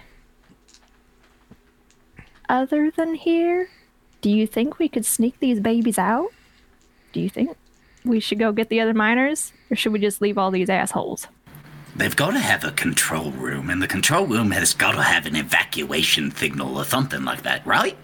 [2.51, 3.69] Other than here?
[4.19, 6.27] Do you think we could sneak these babies out?
[7.13, 7.55] Do you think
[8.03, 9.53] we should go get the other miners?
[9.69, 11.27] Or should we just leave all these assholes?
[11.95, 15.25] They've got to have a control room, and the control room has got to have
[15.25, 17.97] an evacuation signal or something like that, right?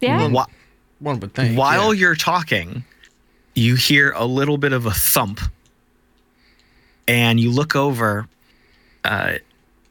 [0.00, 0.28] Yeah.
[0.28, 0.46] Wha-
[1.00, 1.58] One would think.
[1.58, 2.00] While yeah.
[2.02, 2.84] you're talking,
[3.56, 5.40] you hear a little bit of a thump,
[7.08, 8.28] and you look over.
[9.02, 9.38] Uh,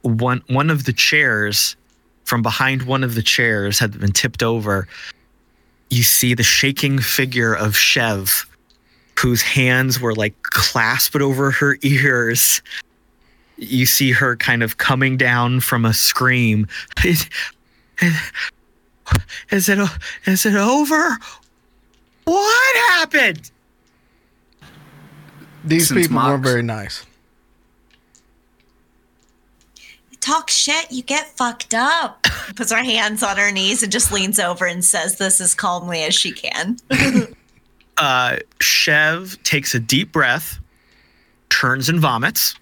[0.03, 1.75] one one of the chairs
[2.31, 4.87] from behind one of the chairs had been tipped over.
[5.89, 8.47] You see the shaking figure of Chev,
[9.19, 12.61] whose hands were like clasped over her ears.
[13.57, 16.69] You see her kind of coming down from a scream.
[17.03, 17.29] Is,
[19.49, 19.79] is it
[20.23, 21.17] is it over?
[22.23, 23.51] What happened?
[25.65, 27.05] These Since people weren't very nice.
[30.21, 32.23] Talk shit, you get fucked up.
[32.55, 36.03] Puts her hands on her knees and just leans over and says this as calmly
[36.03, 36.77] as she can.
[37.97, 40.57] Uh, Chev takes a deep breath,
[41.49, 42.55] turns and vomits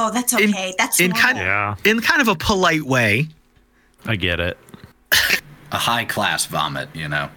[0.00, 0.74] Oh, that's In- okay.
[0.78, 1.22] that's in normal.
[1.22, 3.26] kind Yeah, in kind of a polite way.
[4.06, 4.56] I get it.
[5.72, 7.28] A high class vomit, you know.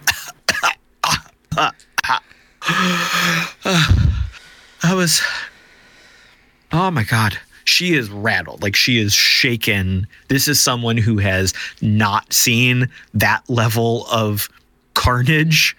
[4.84, 5.20] I was.
[6.72, 7.38] Oh my god.
[7.64, 8.62] She is rattled.
[8.62, 10.06] Like she is shaken.
[10.28, 14.48] This is someone who has not seen that level of
[14.94, 15.76] carnage,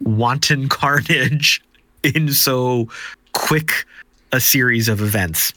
[0.00, 1.62] wanton carnage
[2.02, 2.88] in so
[3.32, 3.84] quick
[4.32, 5.52] a series of events.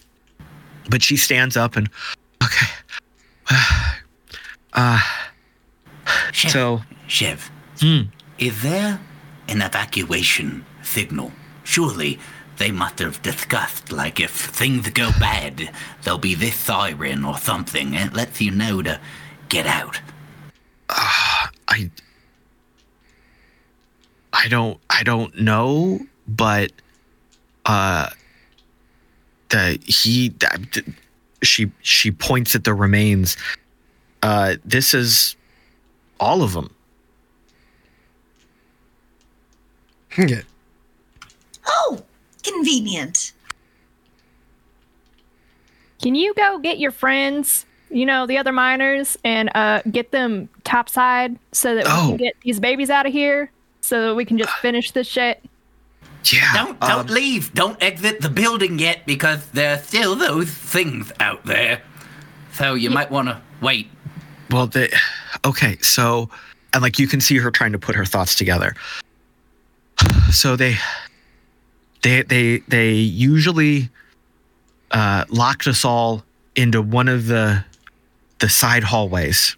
[0.89, 1.89] But she stands up and
[2.43, 2.67] okay.
[4.71, 5.01] Uh
[6.31, 7.49] Chev, so Chev,
[7.79, 8.01] hmm.
[8.37, 8.99] is there
[9.47, 11.31] an evacuation signal?
[11.63, 12.19] Surely
[12.59, 15.71] they must have discussed, like, if things go bad,
[16.03, 17.93] there'll be this siren or something.
[17.93, 18.99] It lets you know to
[19.47, 19.99] get out.
[20.89, 21.89] I
[24.33, 26.71] I don't I don't know, but
[27.65, 28.09] uh
[29.49, 30.83] the he that-
[31.41, 33.37] she she points at the remains.
[34.21, 35.35] Uh this is
[36.19, 36.73] all of them.
[40.17, 40.41] Yeah.
[41.65, 42.03] Oh,
[42.43, 43.33] convenient.
[46.01, 50.47] Can you go get your friends, you know, the other miners, and uh, get them
[50.63, 52.07] topside so that we Oh.
[52.09, 55.43] can get these babies out of here so that we can just finish this shit?
[56.25, 56.53] Yeah.
[56.53, 57.53] Don't don't um, leave.
[57.53, 61.81] Don't exit the building yet because there are still those things out there.
[62.53, 63.89] So you might want to wait
[64.49, 64.89] Well, they
[65.45, 65.77] okay.
[65.81, 66.29] So,
[66.73, 68.75] and like you can see her trying to put her thoughts together.
[70.31, 70.77] So they,
[72.01, 73.89] they, they, they usually
[74.91, 76.23] uh, locked us all
[76.55, 77.63] into one of the
[78.39, 79.55] the side hallways.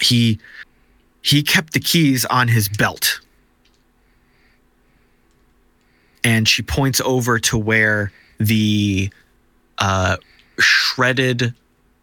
[0.00, 0.38] He
[1.22, 3.20] he kept the keys on his belt.
[6.24, 9.10] And she points over to where the
[9.78, 10.16] uh,
[10.58, 11.54] shredded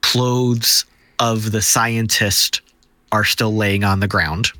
[0.01, 0.85] clothes
[1.19, 2.61] of the scientist
[3.11, 4.51] are still laying on the ground.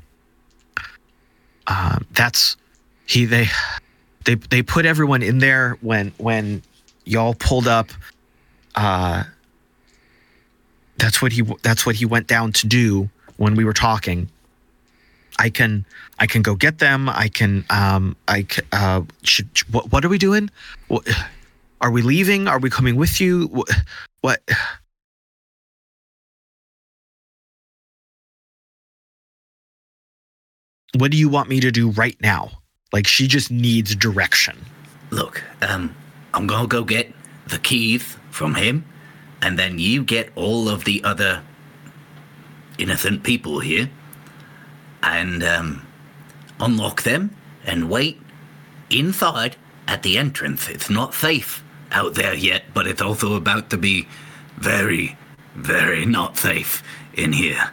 [1.66, 2.56] Um, that's
[3.06, 3.46] he they
[4.24, 6.62] they they put everyone in there when when
[7.04, 7.90] y'all pulled up.
[8.74, 9.24] Uh,
[10.98, 14.28] that's what he that's what he went down to do when we were talking.
[15.38, 15.84] I can
[16.18, 17.08] I can go get them.
[17.08, 20.50] I can um I uh should what what are we doing?
[20.88, 21.08] What,
[21.80, 22.48] are we leaving?
[22.48, 23.46] Are we coming with you?
[23.48, 23.68] What,
[24.22, 24.40] what
[30.96, 32.50] What do you want me to do right now?
[32.94, 34.56] Like she just needs direction.
[35.10, 35.96] Look, um,
[36.32, 37.12] I'm gonna go get
[37.48, 38.84] the keys from him,
[39.42, 41.42] and then you get all of the other
[42.78, 43.90] innocent people here,
[45.02, 45.84] and um,
[46.60, 47.34] unlock them
[47.64, 48.20] and wait
[48.90, 49.56] inside
[49.88, 50.68] at the entrance.
[50.68, 54.06] It's not safe out there yet, but it's also about to be
[54.58, 55.18] very,
[55.56, 56.84] very not safe
[57.14, 57.72] in here.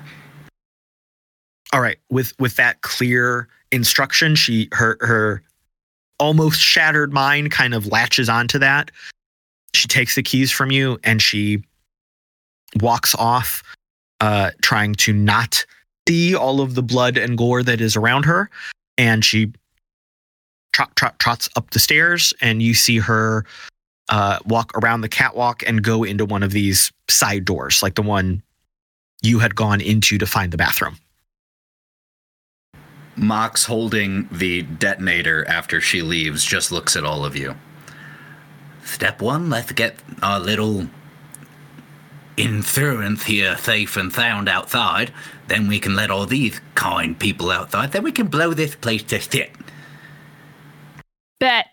[1.73, 5.43] All right, with with that clear instruction, she her her
[6.19, 8.91] almost shattered mind kind of latches onto that.
[9.73, 11.63] She takes the keys from you and she
[12.79, 13.63] walks off,
[14.19, 15.65] uh, trying to not
[16.07, 18.49] see all of the blood and gore that is around her.
[18.97, 19.51] And she
[20.73, 23.45] trot, trot, trots up the stairs, and you see her
[24.09, 28.01] uh, walk around the catwalk and go into one of these side doors, like the
[28.01, 28.43] one
[29.21, 30.97] you had gone into to find the bathroom.
[33.15, 37.55] Mox holding the detonator after she leaves just looks at all of you.
[38.83, 40.87] Step one, let's get our little
[42.37, 45.13] insurance here safe and sound outside.
[45.47, 47.91] Then we can let all these kind people outside.
[47.91, 49.51] Then we can blow this place to shit.
[51.39, 51.67] Bet.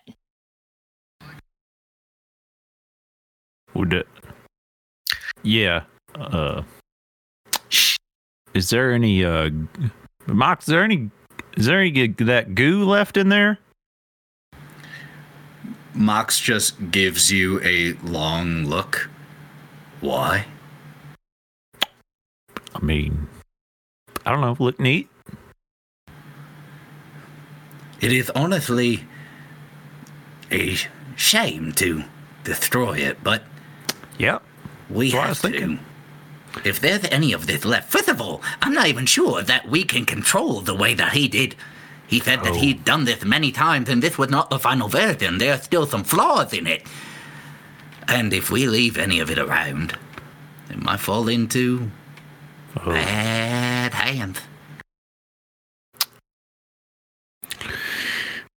[3.73, 4.07] Would it?
[5.43, 5.83] Yeah.
[6.15, 6.63] Uh,
[8.53, 9.49] is there any uh,
[10.27, 10.67] Mox?
[10.67, 11.09] Is there any?
[11.57, 13.59] Is there any g- that goo left in there?
[15.93, 19.09] Mox just gives you a long look.
[20.01, 20.45] Why?
[22.75, 23.27] I mean,
[24.25, 24.55] I don't know.
[24.59, 25.09] Look neat.
[27.99, 29.05] It is honestly
[30.51, 30.77] a
[31.17, 32.03] shame to
[32.45, 33.43] destroy it, but
[34.19, 34.41] Yep.
[34.89, 35.49] we That's what I have was to.
[35.49, 35.79] thinking.
[36.65, 39.83] If there's any of this left, first of all, I'm not even sure that we
[39.83, 41.55] can control the way that he did.
[42.07, 42.59] He said that Oh.
[42.59, 45.37] he'd done this many times and this was not the final version.
[45.37, 46.85] There are still some flaws in it.
[48.07, 49.95] And if we leave any of it around,
[50.69, 51.91] it might fall into
[52.77, 52.91] Oh.
[52.91, 54.39] bad hands.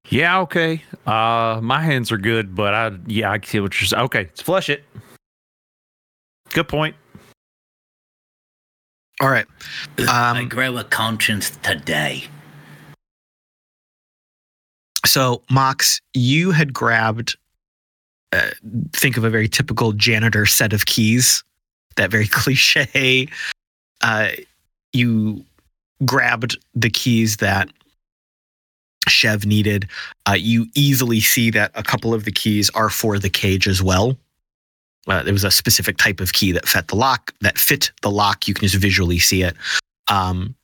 [0.09, 0.41] Yeah.
[0.41, 0.83] Okay.
[1.07, 4.03] Uh, my hands are good, but I yeah I see what you're saying.
[4.05, 4.85] Okay, let's flush it.
[6.51, 6.95] Good point.
[9.23, 9.47] All right.
[9.99, 12.25] I Um, grow a conscience today.
[15.07, 17.37] so, Mox, you had grabbed,
[18.33, 18.51] uh,
[18.93, 21.45] think of a very typical janitor set of keys,
[21.97, 23.29] that very cliche.
[24.01, 24.31] Uh,
[24.93, 25.45] you
[26.05, 27.71] grabbed the keys that
[29.09, 29.89] Chev needed.
[30.29, 33.83] Uh, you easily see that a couple of the keys are for the cage as
[33.83, 34.17] well.
[35.07, 37.35] Uh, there was a specific type of key that fit the lock.
[37.41, 38.47] That fit the lock.
[38.47, 39.57] You can just visually see it.
[40.09, 40.55] Um,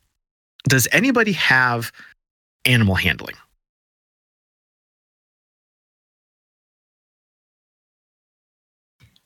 [0.69, 1.93] does anybody have
[2.65, 3.35] animal handling?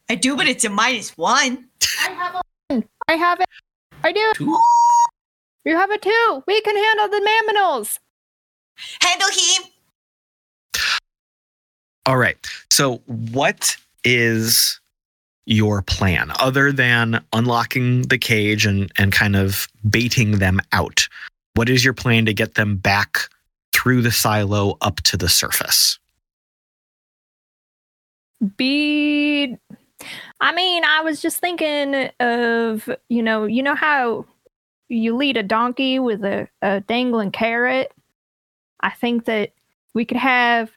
[0.09, 1.69] I do, but it's a minus one.
[2.07, 2.43] I have a
[3.09, 3.47] I have it.
[4.05, 4.33] I do.
[4.35, 4.59] Two.
[5.65, 6.43] You have it too.
[6.47, 7.99] We can handle the mammals.
[9.01, 9.73] Handle him.
[12.07, 12.37] All right.
[12.71, 14.81] So, what is
[15.47, 21.09] your plan other than unlocking the cage and and kind of baiting them out?
[21.55, 23.19] What is your plan to get them back
[23.73, 25.99] through the silo up to the surface?
[28.57, 29.57] Be
[30.41, 34.27] I mean, I was just thinking of, you know, you know how
[34.89, 37.93] you lead a donkey with a, a dangling carrot?
[38.81, 39.53] I think that
[39.95, 40.71] we could have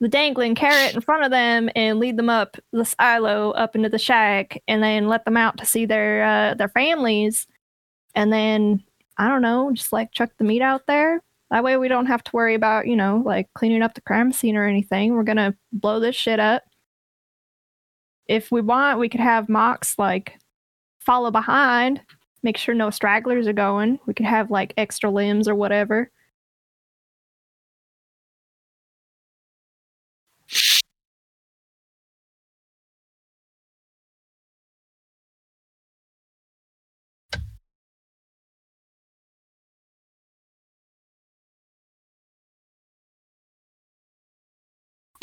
[0.00, 3.88] the dangling carrot in front of them and lead them up the silo up into
[3.88, 7.46] the shack and then let them out to see their uh, their families
[8.14, 8.82] and then
[9.18, 11.22] I don't know, just like chuck the meat out there.
[11.50, 14.32] That way we don't have to worry about, you know, like cleaning up the crime
[14.32, 15.14] scene or anything.
[15.14, 16.62] We're gonna blow this shit up.
[18.26, 20.38] If we want, we could have Mox like
[21.00, 22.00] follow behind,
[22.42, 23.98] make sure no stragglers are going.
[24.06, 26.10] We could have like extra limbs or whatever.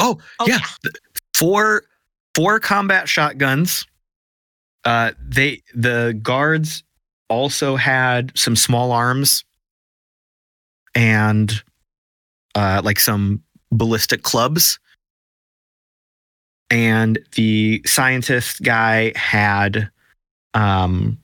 [0.07, 0.59] Oh, Oh, yeah.
[0.83, 0.91] yeah.
[1.33, 1.83] Four
[2.35, 3.85] four combat shotguns.
[4.85, 6.83] Uh they the guards
[7.29, 9.43] also had some small arms
[10.95, 11.63] and
[12.55, 14.79] uh like some ballistic clubs.
[16.69, 19.89] And the scientist guy had
[20.53, 21.17] um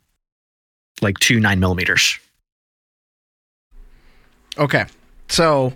[1.01, 2.18] like two nine millimeters.
[4.57, 4.85] Okay.
[5.30, 5.73] So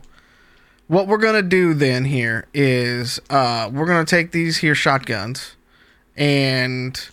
[0.88, 5.56] what we're gonna do then here is uh we're gonna take these here shotguns
[6.16, 7.10] and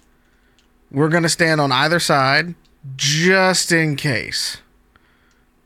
[0.90, 2.54] we're gonna stand on either side
[2.96, 4.58] just in case.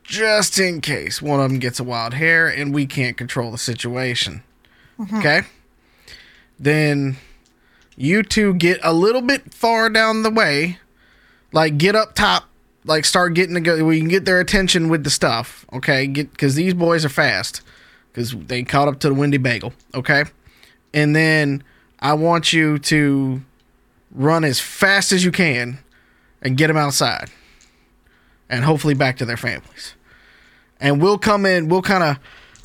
[0.02, 3.58] Just in case one of them gets a wild hair and we can't control the
[3.58, 4.42] situation.
[5.18, 5.42] Okay?
[6.58, 7.18] Then
[7.94, 10.78] you two get a little bit far down the way.
[11.52, 12.44] Like get up top
[12.84, 16.30] like start getting to go we can get their attention with the stuff okay get
[16.30, 17.60] because these boys are fast
[18.18, 20.24] because they caught up to the windy bagel okay
[20.92, 21.62] and then
[22.00, 23.40] i want you to
[24.10, 25.78] run as fast as you can
[26.42, 27.30] and get them outside
[28.50, 29.94] and hopefully back to their families
[30.80, 32.18] and we'll come in we'll kind of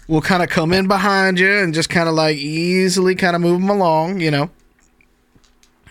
[0.07, 3.41] we'll kind of come in behind you and just kind of like easily kind of
[3.41, 4.49] move them along you know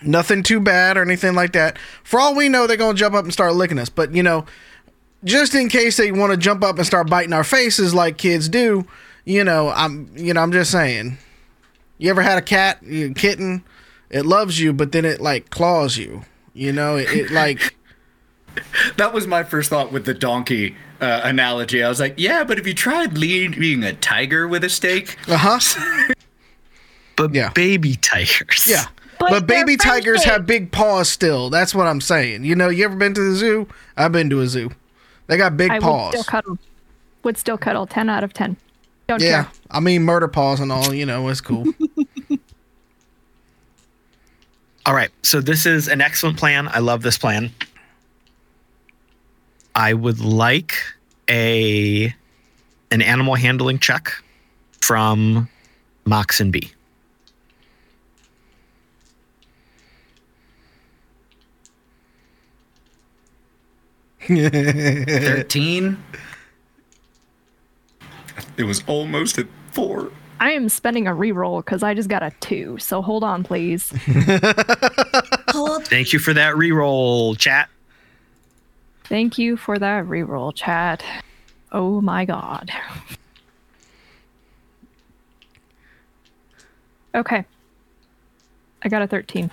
[0.05, 1.77] Nothing too bad or anything like that.
[2.03, 3.89] For all we know, they're gonna jump up and start licking us.
[3.89, 4.45] But you know,
[5.23, 8.49] just in case they want to jump up and start biting our faces like kids
[8.49, 8.85] do,
[9.25, 11.17] you know, I'm you know, I'm just saying.
[11.97, 13.63] You ever had a cat, a kitten?
[14.09, 16.23] It loves you, but then it like claws you.
[16.53, 17.75] You know, it, it like
[18.97, 21.83] That was my first thought with the donkey uh, analogy.
[21.83, 25.17] I was like, yeah, but if you tried leading a tiger with a stake?
[25.27, 26.13] uh huh.
[27.15, 27.49] But Yeah.
[27.53, 28.65] baby tigers.
[28.67, 28.85] Yeah.
[29.19, 30.31] But But, baby tigers friendly.
[30.39, 31.49] have big paws still.
[31.49, 32.43] That's what I'm saying.
[32.43, 33.67] You know, you ever been to the zoo?
[33.95, 34.71] I've been to a zoo.
[35.27, 36.09] They got big I would paws.
[36.11, 36.57] still cuddle.
[37.23, 37.85] Would still cuddle.
[37.87, 38.57] Ten out of ten.
[39.07, 39.51] Don't Yeah, care.
[39.71, 40.93] I mean murder paws and all.
[40.93, 41.65] You know, it's cool.
[44.85, 45.11] All right.
[45.21, 46.67] So this is an excellent plan.
[46.67, 47.51] I love this plan.
[49.75, 50.75] I would like
[51.29, 52.13] a
[52.91, 54.11] an animal handling check
[54.81, 55.49] from
[56.05, 56.71] Mox and Bee.
[64.27, 65.97] Thirteen.
[68.57, 70.11] It was almost at four.
[70.39, 72.77] I am spending a reroll because I just got a two.
[72.77, 73.93] So hold on, please.
[75.49, 75.87] Hold.
[75.87, 77.69] Thank you for that reroll, chat.
[79.05, 81.03] Thank you for that reroll, chat.
[81.71, 82.71] Oh my god.
[87.15, 87.45] Okay.
[88.83, 89.49] I got a 13.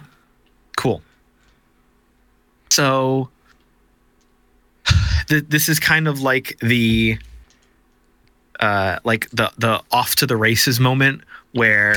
[0.77, 1.02] Cool.
[2.70, 3.28] So
[5.28, 7.19] th- this is kind of like the
[8.61, 11.23] uh like the the off to the races moment
[11.53, 11.97] where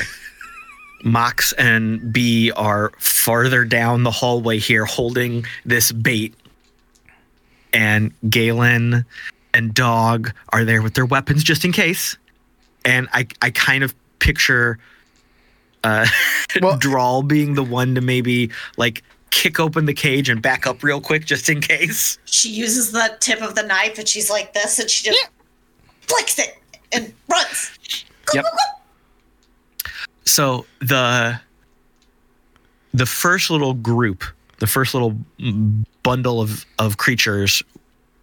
[1.04, 6.34] Mox and Bee are farther down the hallway here holding this bait
[7.74, 9.04] and Galen
[9.52, 12.16] and Dog are there with their weapons just in case.
[12.84, 14.78] And I I kind of picture
[15.82, 16.06] uh
[16.62, 20.82] Well- Drall being the one to maybe like kick open the cage and back up
[20.82, 22.18] real quick just in case.
[22.24, 25.28] She uses the tip of the knife and she's like this and she just
[26.08, 26.56] flicks it
[26.92, 28.04] and runs.
[28.26, 28.44] Go, Yep.
[28.44, 29.90] go, go.
[30.24, 31.40] So the
[32.92, 34.24] the first little group,
[34.58, 35.16] the first little
[36.02, 37.62] bundle of of creatures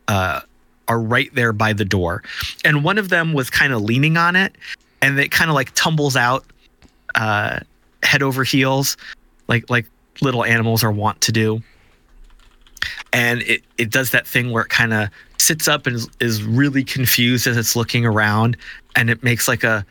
[0.07, 0.41] uh
[0.87, 2.23] are right there by the door.
[2.65, 4.55] And one of them was kind of leaning on it
[5.01, 6.45] and it kind of like tumbles out
[7.15, 7.59] uh
[8.03, 8.97] head over heels
[9.47, 9.85] like like
[10.21, 11.61] little animals are wont to do.
[13.13, 15.09] And it it does that thing where it kind of
[15.41, 18.57] sits up and is, really confused as it's looking around
[18.95, 19.85] and it makes like a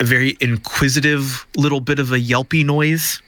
[0.00, 3.22] a very inquisitive little bit of a yelpy noise.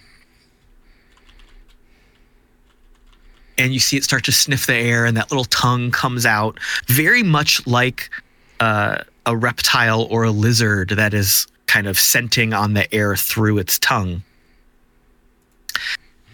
[3.56, 6.58] And you see it start to sniff the air, and that little tongue comes out,
[6.88, 8.10] very much like
[8.58, 13.16] uh, a reptile or a lizard that is kind kind of scenting on the air
[13.16, 14.22] through its tongue.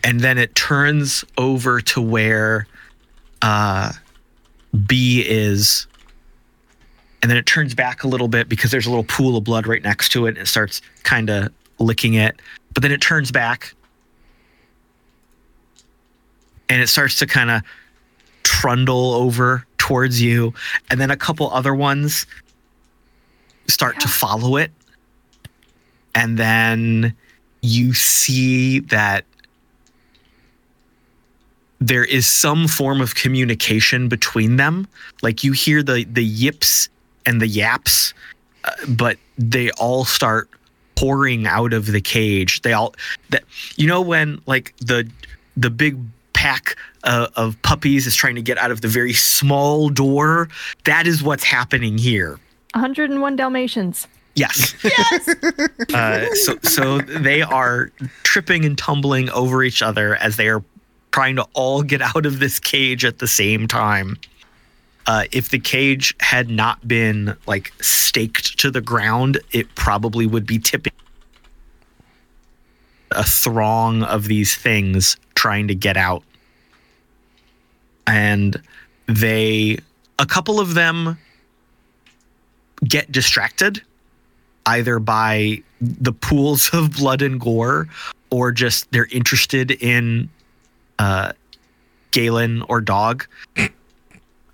[0.04, 2.66] And then it turns over to where
[3.40, 3.92] uh,
[4.86, 5.86] Bee is.
[7.22, 9.66] And then it turns back a little bit because there's a little pool of blood
[9.66, 12.40] right next to it and it starts kind of licking it.
[12.74, 13.74] But then it turns back
[16.68, 17.62] and it starts to kind of
[18.42, 20.54] trundle over towards you.
[20.90, 22.26] And then a couple other ones
[23.68, 24.72] start to follow it.
[26.14, 27.14] And then
[27.62, 29.24] you see that
[31.86, 34.86] there is some form of communication between them.
[35.22, 36.88] Like you hear the the yips
[37.26, 38.14] and the yaps,
[38.64, 40.48] uh, but they all start
[40.94, 42.62] pouring out of the cage.
[42.62, 42.94] They all
[43.30, 43.44] that
[43.76, 45.10] you know when like the
[45.56, 45.98] the big
[46.32, 50.48] pack uh, of puppies is trying to get out of the very small door.
[50.84, 52.38] That is what's happening here.
[52.74, 54.06] 101 Dalmatians.
[54.34, 54.74] Yes.
[55.94, 57.90] uh, so so they are
[58.22, 60.62] tripping and tumbling over each other as they are
[61.12, 64.16] trying to all get out of this cage at the same time.
[65.06, 70.46] Uh, if the cage had not been like staked to the ground, it probably would
[70.46, 70.92] be tipping.
[73.10, 76.22] A throng of these things trying to get out.
[78.06, 78.60] And
[79.06, 79.78] they,
[80.18, 81.18] a couple of them
[82.84, 83.82] get distracted
[84.66, 87.88] either by the pools of blood and gore
[88.30, 90.28] or just they're interested in
[90.98, 91.32] uh,
[92.10, 93.26] Galen or dog.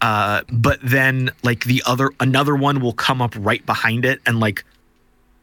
[0.00, 4.38] Uh, but then like the other another one will come up right behind it and
[4.38, 4.64] like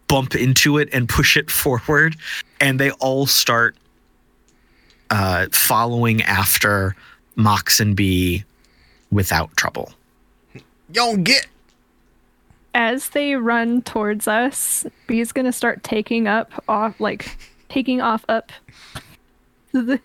[0.07, 2.15] bump into it and push it forward
[2.61, 3.75] and they all start
[5.09, 6.95] uh, following after
[7.35, 8.43] Mox and Bee
[9.11, 9.91] without trouble.
[10.93, 11.47] Y'all get
[12.73, 18.53] As they run towards us, Bee's gonna start taking up off like taking off up
[19.73, 19.99] the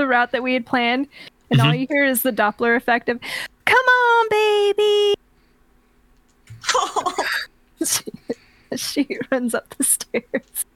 [0.00, 1.06] the route that we had planned.
[1.50, 3.20] And all you hear is the Doppler effect of
[3.64, 5.14] Come on, baby.
[8.76, 10.66] she runs up the stairs.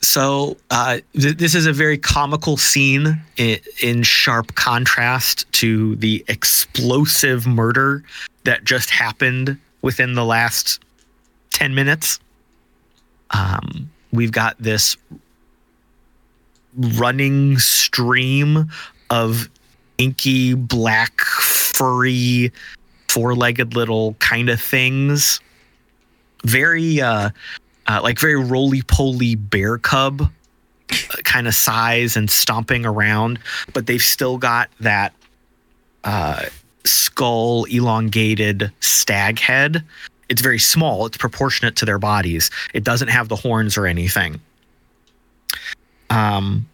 [0.00, 6.24] So uh, th- this is a very comical scene in, in sharp contrast to the
[6.28, 8.04] explosive murder
[8.44, 10.80] that just happened within the last
[11.50, 12.20] 10 minutes.
[13.32, 14.96] Um, we've got this
[16.76, 18.70] running stream
[19.10, 19.48] of
[19.98, 22.52] inky, black, furry,
[23.08, 25.40] four legged little kind of things.
[26.44, 27.30] Very, uh,
[27.86, 30.30] uh, like very roly poly bear cub
[31.24, 33.38] kind of size and stomping around,
[33.72, 35.12] but they've still got that
[36.04, 36.44] uh,
[36.84, 39.84] skull elongated stag head.
[40.28, 42.50] It's very small, it's proportionate to their bodies.
[42.74, 44.40] It doesn't have the horns or anything.
[46.10, 46.66] Um,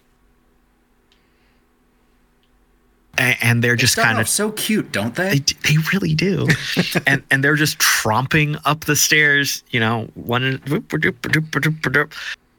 [3.17, 5.39] and, they're just kind of so cute, don't they?
[5.39, 6.49] they, they really do.
[7.07, 10.61] And and they're just tromping up the stairs you know one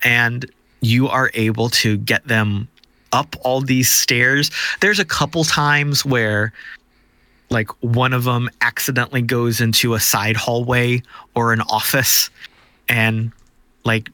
[0.03, 0.45] and
[0.81, 2.67] you are able to get them
[3.11, 4.51] up all these stairs.
[4.81, 6.53] There's a couple times where
[7.49, 11.01] like one of them accidentally goes into a side hallway
[11.35, 12.29] or an office
[12.89, 13.31] and
[13.83, 14.09] like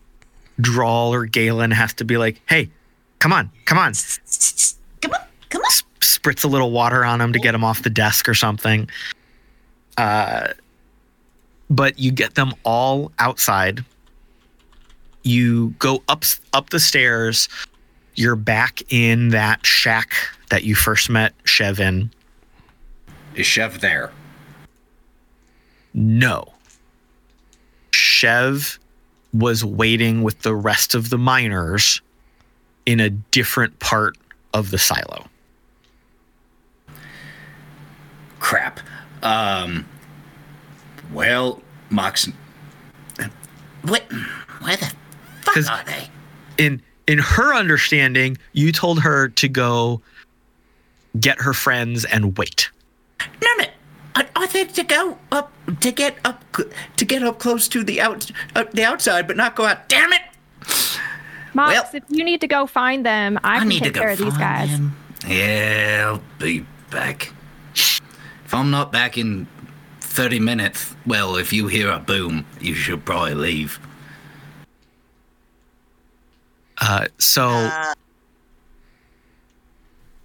[0.62, 2.70] Drall or Galen has to be like hey
[3.20, 3.94] come on come on
[5.02, 5.20] Come on,
[5.50, 5.72] come on.
[6.00, 8.90] spritz a little water on him to get him off the desk or something.
[9.98, 10.50] Uh,
[11.70, 13.84] but you get them all outside.
[15.24, 16.24] You go up
[16.54, 17.48] up the stairs.
[18.16, 20.14] You're back in that shack
[20.50, 22.12] that you first met Chev in.
[23.36, 24.12] Is Chev there?
[25.94, 26.54] No.
[27.92, 28.80] Chev
[29.34, 32.02] was waiting with the rest of the miners
[32.86, 34.18] in a different part
[34.54, 35.26] of the silo.
[38.40, 38.80] Crap.
[39.24, 39.86] Um.
[41.14, 42.28] Well, Mox.
[43.84, 44.04] What?
[44.62, 44.92] Where the
[45.42, 46.08] fuck are they?
[46.58, 50.02] in in her understanding, you told her to go
[51.20, 52.70] get her friends and wait.
[54.54, 54.66] No, no.
[54.66, 56.44] I, I said to go up to get up
[56.98, 59.88] to get up close to the out uh, the outside, but not go out.
[59.90, 60.22] Damn it!
[61.54, 64.00] Mox, Well- if you need to go find them, I, I, can need take to
[64.00, 64.72] go care of these find guys.
[64.72, 64.96] them.
[65.28, 67.34] Yeah, I'll be back.
[67.74, 69.48] If I'm not back in
[70.02, 73.80] thirty minutes, well, if you hear a boom, you should probably leave.
[76.80, 77.94] Uh, so Uh,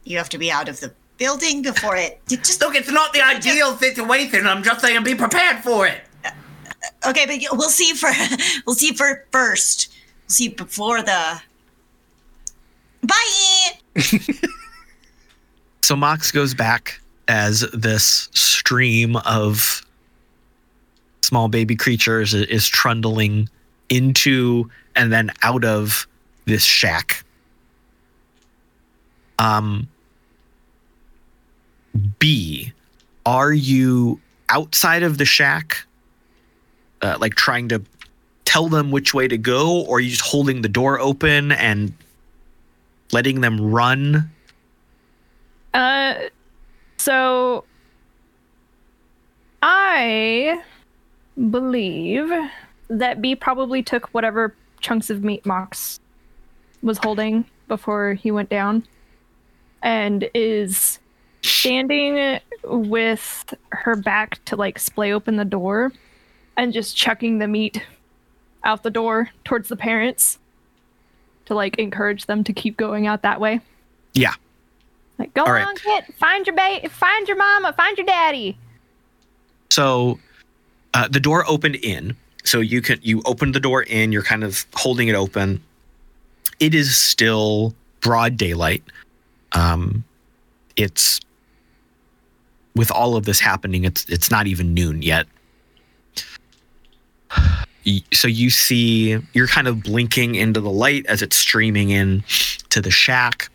[0.05, 2.20] you have to be out of the building before it.
[2.28, 4.47] you Just Look, it's not the ideal situation.
[4.47, 6.02] I'm just saying, be prepared for it.
[7.06, 8.10] Okay, but we'll see for
[8.66, 9.88] we'll see for first.
[10.24, 11.40] We'll see before the.
[13.02, 14.02] Bye.
[15.86, 19.86] So Mox goes back as this stream of
[21.22, 23.48] small baby creatures is trundling
[23.88, 26.09] into and then out of
[26.47, 27.24] this shack.
[29.38, 29.86] Um
[31.97, 32.73] Bee,
[33.24, 35.85] are you outside of the shack
[37.02, 37.82] uh, like trying to
[38.44, 41.93] tell them which way to go or are you just holding the door open and
[43.12, 44.31] letting them run?
[45.74, 46.14] Uh,
[46.97, 47.64] so
[49.62, 50.62] I
[51.51, 52.31] believe
[52.89, 56.01] that Bee probably took whatever chunks of meat Mox
[56.82, 58.86] was holding before he went down
[59.82, 60.98] and is
[61.47, 65.93] standing with her back to like splay open the door
[66.56, 67.82] and just chucking the meat
[68.64, 70.39] out the door towards the parents
[71.47, 73.60] to like encourage them to keep going out that way.
[74.14, 74.35] Yeah.
[75.18, 75.66] Like, go All right.
[75.66, 76.05] on, kid.
[76.18, 78.59] Find your ba- find your mama, find your daddy.
[79.70, 80.18] So
[80.94, 82.16] uh, the door opened in.
[82.44, 84.12] So you can you open the door in.
[84.12, 85.62] You're kind of holding it open.
[86.60, 88.82] It is still broad daylight.
[89.52, 90.05] Um,
[90.77, 91.20] it's
[92.77, 93.85] with all of this happening.
[93.85, 95.27] It's it's not even noon yet.
[98.12, 102.24] So you see, you're kind of blinking into the light as it's streaming in
[102.70, 103.48] to the shack.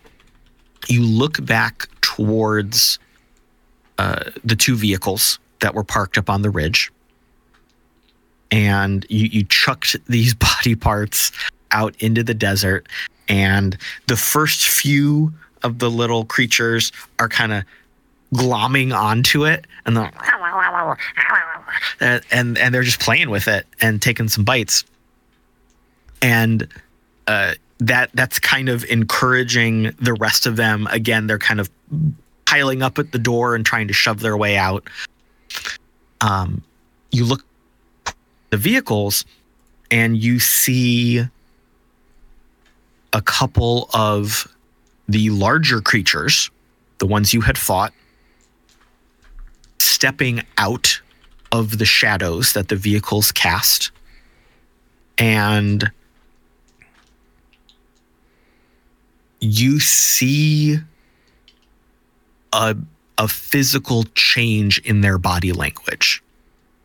[0.88, 2.98] You look back towards
[3.98, 6.91] uh, the two vehicles that were parked up on the ridge.
[8.52, 11.31] And you, you chucked these body parts
[11.72, 12.88] out into the desert.
[13.27, 13.77] And
[14.07, 15.34] the first few
[15.64, 17.64] of the little creatures are kind of
[18.33, 20.09] glomming onto it and the
[22.31, 24.83] and, and they're just playing with it and taking some bites.
[26.21, 26.67] And
[27.27, 30.87] uh, that that's kind of encouraging the rest of them.
[30.91, 31.69] Again they're kind of
[32.45, 34.89] piling up at the door and trying to shove their way out.
[36.21, 36.63] Um,
[37.11, 37.43] you look
[38.49, 39.25] the vehicles
[39.89, 41.21] and you see
[43.13, 44.47] a couple of
[45.09, 46.49] the larger creatures
[46.99, 47.93] the ones you had fought
[50.02, 50.99] stepping out
[51.52, 53.91] of the shadows that the vehicles cast
[55.19, 55.91] and
[59.40, 60.80] you see
[62.52, 62.76] a
[63.19, 66.23] a physical change in their body language.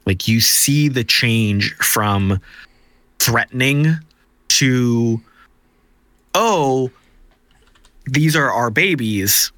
[0.05, 2.39] Like you see the change from
[3.19, 3.95] threatening
[4.49, 5.23] to
[6.35, 6.91] oh
[8.05, 9.53] these are our babies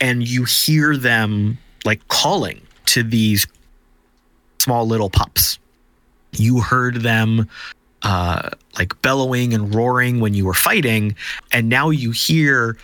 [0.00, 3.46] and you hear them like calling to these
[4.58, 5.58] small little pups.
[6.32, 7.48] You heard them
[8.02, 11.14] uh, like bellowing and roaring when you were fighting,
[11.52, 12.76] and now you hear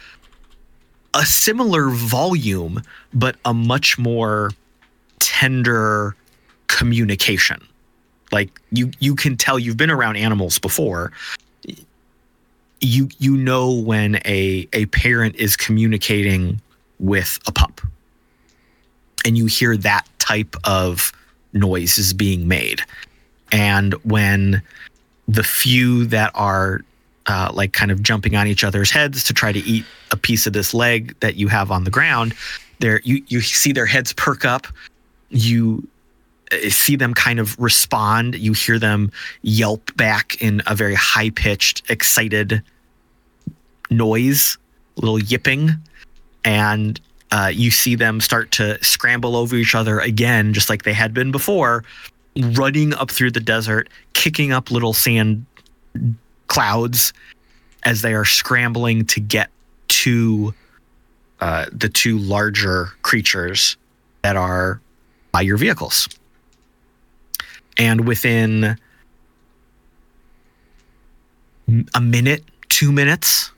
[1.15, 4.51] a similar volume, but a much more
[5.19, 6.16] tender
[6.69, 7.61] communication.
[8.31, 11.12] Like you, you can tell you've been around animals before.
[12.81, 16.61] You you know when a a parent is communicating
[16.99, 17.81] with a pup,
[19.24, 21.12] and you hear that type of
[21.53, 22.81] noise is being made,
[23.51, 24.62] and when
[25.28, 26.81] the few that are
[27.27, 30.47] uh, like kind of jumping on each other's heads to try to eat a piece
[30.47, 32.35] of this leg that you have on the ground.
[32.81, 34.66] There, you you see their heads perk up.
[35.31, 35.86] You
[36.51, 38.35] uh, see them kind of respond.
[38.35, 39.12] You hear them
[39.43, 42.62] yelp back in a very high pitched, excited
[43.90, 44.59] noise,
[44.97, 45.70] little yipping,
[46.44, 47.01] and
[47.33, 51.15] uh, you see them start to scramble over each other again, just like they had
[51.15, 51.83] been before,
[52.37, 55.47] running up through the desert, kicking up little sand
[56.49, 57.15] clouds
[57.85, 59.51] as they are scrambling to get
[59.89, 60.53] to
[61.41, 63.79] uh, the two larger creatures
[64.21, 64.81] that are
[65.33, 66.09] by your vehicles.
[67.79, 68.77] And within
[71.95, 73.52] a minute, two minutes,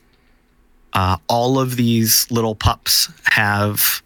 [0.94, 4.02] uh, all of these little pups have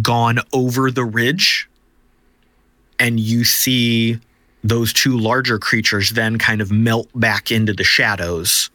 [0.00, 1.68] gone over the ridge,
[2.98, 4.18] and you see
[4.64, 8.70] those two larger creatures then kind of melt back into the shadows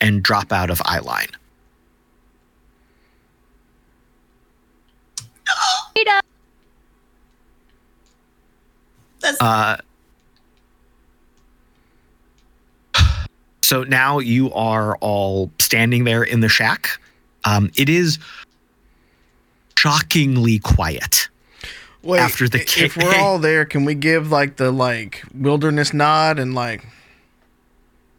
[0.00, 1.28] and drop out of eye line.
[9.20, 9.76] That's Uh,
[13.66, 16.88] so now you are all standing there in the shack.
[17.44, 18.18] Um, it is
[19.76, 21.28] shockingly quiet.
[22.02, 25.24] Wait, after the i- K- if we're all there, can we give like the like
[25.34, 26.86] wilderness nod and like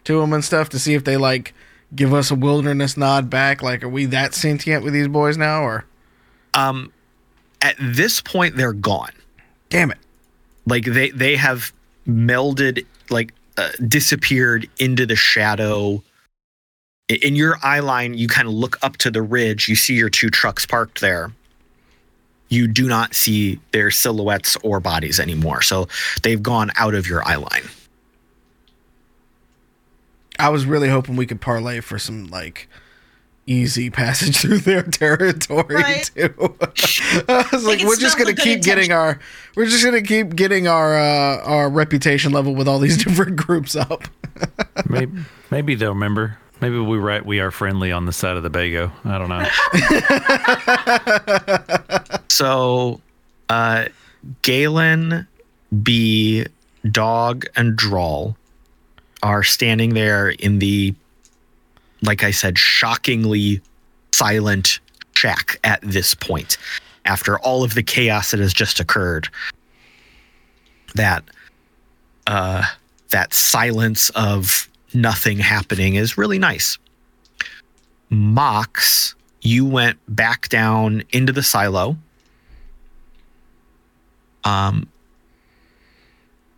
[0.03, 1.53] to them and stuff to see if they like
[1.95, 3.64] give us a wilderness nod back?
[3.64, 5.86] Like, are we that sentient with these boys now, or
[6.53, 6.91] um,
[7.61, 9.11] at this point they're gone.
[9.69, 9.98] damn it?
[10.65, 11.72] Like they they have
[12.06, 16.04] melded, like uh, disappeared into the shadow.
[17.10, 19.68] In your eye line, you kind of look up to the ridge.
[19.68, 21.32] You see your two trucks parked there.
[22.50, 25.62] You do not see their silhouettes or bodies anymore.
[25.62, 25.88] So
[26.24, 27.64] they've gone out of your eye line.
[30.40, 32.70] I was really hoping we could parlay for some like
[33.48, 36.11] easy passage through their territory Right.
[36.14, 36.34] too.
[37.30, 39.19] I was like, we're just gonna keep getting our,
[39.56, 43.76] we're just gonna keep getting our uh, our reputation level with all these different groups
[43.76, 44.03] up.
[44.88, 45.19] Maybe,
[45.49, 46.38] maybe they'll remember.
[46.61, 48.91] Maybe we write we are friendly on the side of the Bago.
[49.06, 49.45] I don't know.
[52.30, 53.02] So,
[53.49, 53.86] uh,
[54.41, 55.28] Galen,
[55.84, 56.45] Bee,
[56.91, 58.36] Dog, and Drall
[59.24, 60.94] are standing there in the,
[62.02, 63.61] like I said, shockingly
[64.14, 64.80] silent
[65.15, 66.57] shack at this point.
[67.06, 69.30] After all of the chaos that has just occurred,
[70.95, 71.24] that,
[72.28, 72.64] uh,
[73.10, 76.78] that silence of nothing happening is really nice.
[78.10, 81.98] Mox, you went back down into the silo
[84.48, 84.88] um,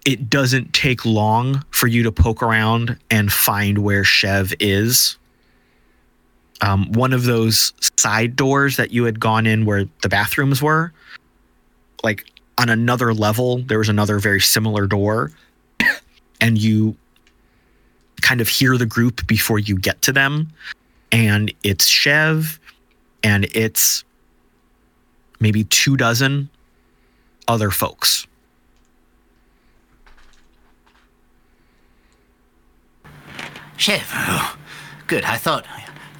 [0.05, 5.17] it doesn't take long for you to poke around and find where Chev is.
[6.61, 10.91] Um, one of those side doors that you had gone in where the bathrooms were,
[12.03, 12.25] like
[12.57, 15.31] on another level, there was another very similar door,
[16.41, 16.95] and you
[18.21, 20.51] kind of hear the group before you get to them,
[21.11, 22.59] and it's Chev,
[23.23, 24.03] and it's
[25.39, 26.49] maybe two dozen
[27.47, 28.27] other folks.
[33.77, 34.57] Chev, oh,
[35.07, 35.23] good.
[35.23, 35.65] I thought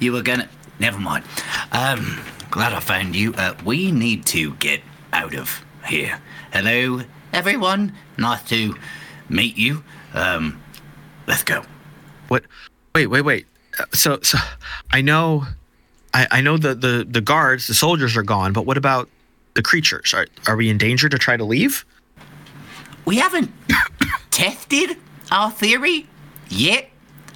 [0.00, 0.48] you were gonna.
[0.78, 1.24] Never mind.
[1.72, 2.18] Um,
[2.50, 3.32] glad I found you.
[3.34, 4.80] Uh, we need to get
[5.12, 6.18] out of here.
[6.52, 7.02] Hello,
[7.32, 7.92] everyone.
[8.18, 8.74] Nice to
[9.28, 9.84] meet you.
[10.14, 10.60] Um,
[11.26, 11.62] let's go.
[12.28, 12.44] What?
[12.94, 13.46] Wait, wait, wait.
[13.78, 14.38] Uh, So, so
[14.90, 15.44] I know,
[16.14, 18.52] I, I know the, the the guards, the soldiers are gone.
[18.52, 19.08] But what about
[19.54, 20.14] the creatures?
[20.14, 21.84] Are are we in danger to try to leave?
[23.04, 23.50] We haven't
[24.30, 24.96] tested
[25.30, 26.06] our theory
[26.48, 26.88] yet.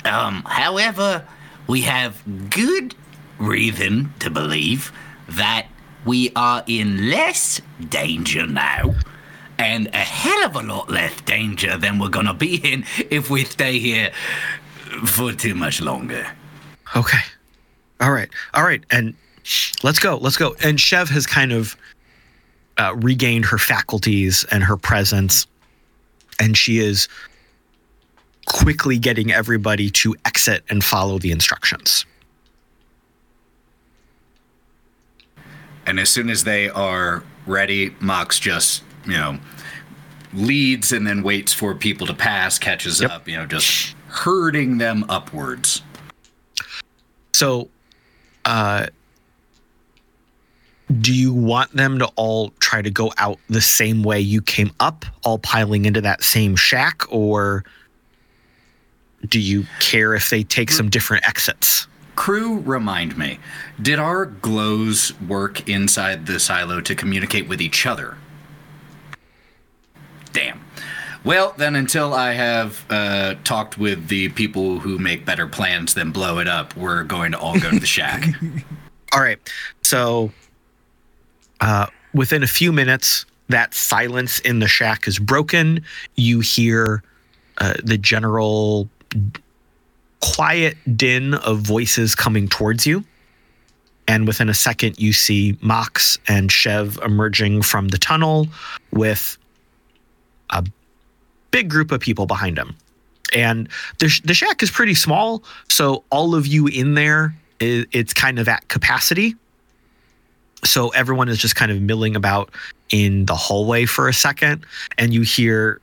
[0.05, 1.27] Um, however,
[1.66, 2.95] we have good
[3.39, 4.93] reason to believe
[5.28, 5.66] that
[6.05, 8.95] we are in less danger now,
[9.59, 13.45] and a hell of a lot less danger than we're gonna be in if we
[13.45, 14.11] stay here
[15.07, 16.27] for too much longer.
[16.95, 17.19] Okay.
[18.01, 18.28] All right.
[18.53, 18.85] All right.
[18.91, 19.15] And
[19.82, 20.16] let's go.
[20.16, 20.55] Let's go.
[20.62, 21.77] And Chev has kind of
[22.78, 25.47] uh, regained her faculties and her presence,
[26.41, 27.09] and she is
[28.55, 32.06] quickly getting everybody to exit and follow the instructions.
[35.86, 39.39] And as soon as they are ready, Mox just, you know,
[40.32, 43.10] leads and then waits for people to pass, catches Yep.
[43.10, 45.82] up, you know, just herding them upwards.
[47.32, 47.68] So,
[48.44, 48.86] uh,
[51.01, 54.70] do you want them to all try to go out the same way you came
[54.78, 57.64] up, all piling into that same shack, or
[59.28, 61.86] do you care if they take some different exits?
[62.16, 63.38] Crew, remind me,
[63.82, 68.16] did our glows work inside the silo to communicate with each other?
[70.32, 70.60] Damn.
[71.24, 76.10] Well, then, until I have uh, talked with the people who make better plans than
[76.10, 78.26] blow it up, we're going to all go to the shack.
[79.12, 79.38] All right.
[79.82, 80.32] So,
[81.60, 85.82] uh, within a few minutes, that silence in the shack is broken.
[86.16, 87.02] You hear
[87.59, 88.88] uh, the general
[90.20, 93.05] quiet din of voices coming towards you.
[94.07, 98.49] And within a second, you see Mox and Chev emerging from the tunnel
[98.93, 99.39] with
[100.51, 100.65] a
[101.51, 102.77] big group of people behind them.
[103.35, 103.69] And
[103.99, 105.43] the, sh- the shack is pretty small.
[105.69, 109.35] So, all of you in there, i it's kind of at capacity.
[110.65, 112.51] So, everyone is just kind of milling about
[112.91, 114.66] in the hallway for a second.
[114.99, 115.81] And you hear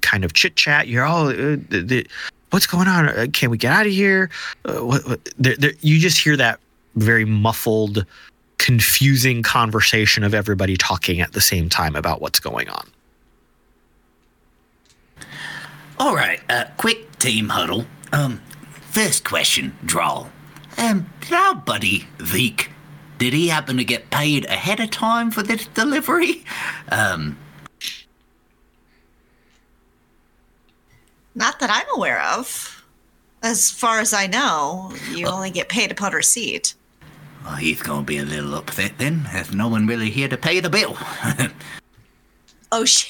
[0.00, 0.88] kind of chit chat.
[0.88, 2.06] You're all, uh, the, the,
[2.50, 3.08] what's going on?
[3.08, 4.30] Uh, Can we get out of here?
[4.64, 5.20] Uh, what, what,
[5.82, 6.60] you just hear that
[6.96, 8.04] very muffled,
[8.58, 12.88] confusing conversation of everybody talking at the same time about what's going on.
[15.98, 17.84] All right, uh, quick team huddle.
[18.12, 18.40] Um,
[18.90, 20.30] first question, Drall.
[20.76, 22.68] Um, did our buddy Veek,
[23.18, 26.44] did he happen to get paid ahead of time for this delivery?
[26.90, 27.36] Um,
[31.38, 32.84] Not that I'm aware of.
[33.44, 36.74] As far as I know, you only get paid upon receipt.
[37.44, 40.36] well, he's going to be a little upset then, as no one really here to
[40.36, 40.98] pay the bill.
[42.70, 43.08] Oh shit!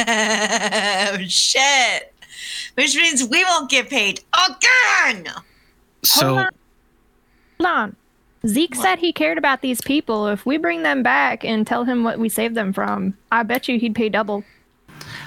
[0.00, 2.14] oh shit!
[2.72, 5.28] Which means we won't get paid again.
[6.02, 6.48] So on.
[7.60, 7.96] Hold on.
[8.46, 10.28] Zeke said he cared about these people.
[10.28, 13.68] If we bring them back and tell him what we saved them from, I bet
[13.68, 14.42] you he'd pay double.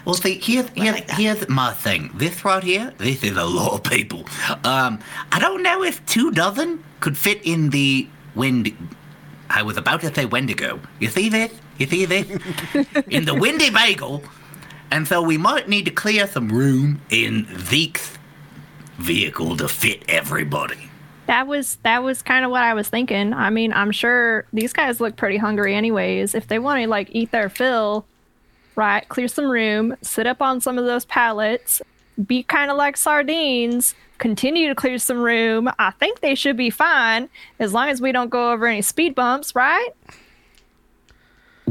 [0.06, 2.12] Well, see, here's, here's, like here's my thing.
[2.16, 4.26] This right here, this is a lot of people.
[4.64, 5.00] Um,
[5.32, 8.76] I don't know if two dozen could fit in the wind.
[9.50, 10.80] I was about to say Wendigo.
[11.00, 11.52] You see this?
[11.78, 12.28] You see this?
[13.10, 14.24] in the Windy Bagel.
[14.92, 18.18] And so we might need to clear some room in Zeke's
[18.98, 20.90] vehicle to fit everybody.
[21.28, 23.34] That was that was kind of what I was thinking.
[23.34, 26.34] I mean, I'm sure these guys look pretty hungry anyways.
[26.34, 28.08] If they want to like eat their fill,
[28.80, 31.82] right, clear some room, sit up on some of those pallets,
[32.26, 35.70] be kind of like sardines, continue to clear some room.
[35.78, 37.30] I think they should be fine
[37.60, 39.90] as long as we don't go over any speed bumps, right?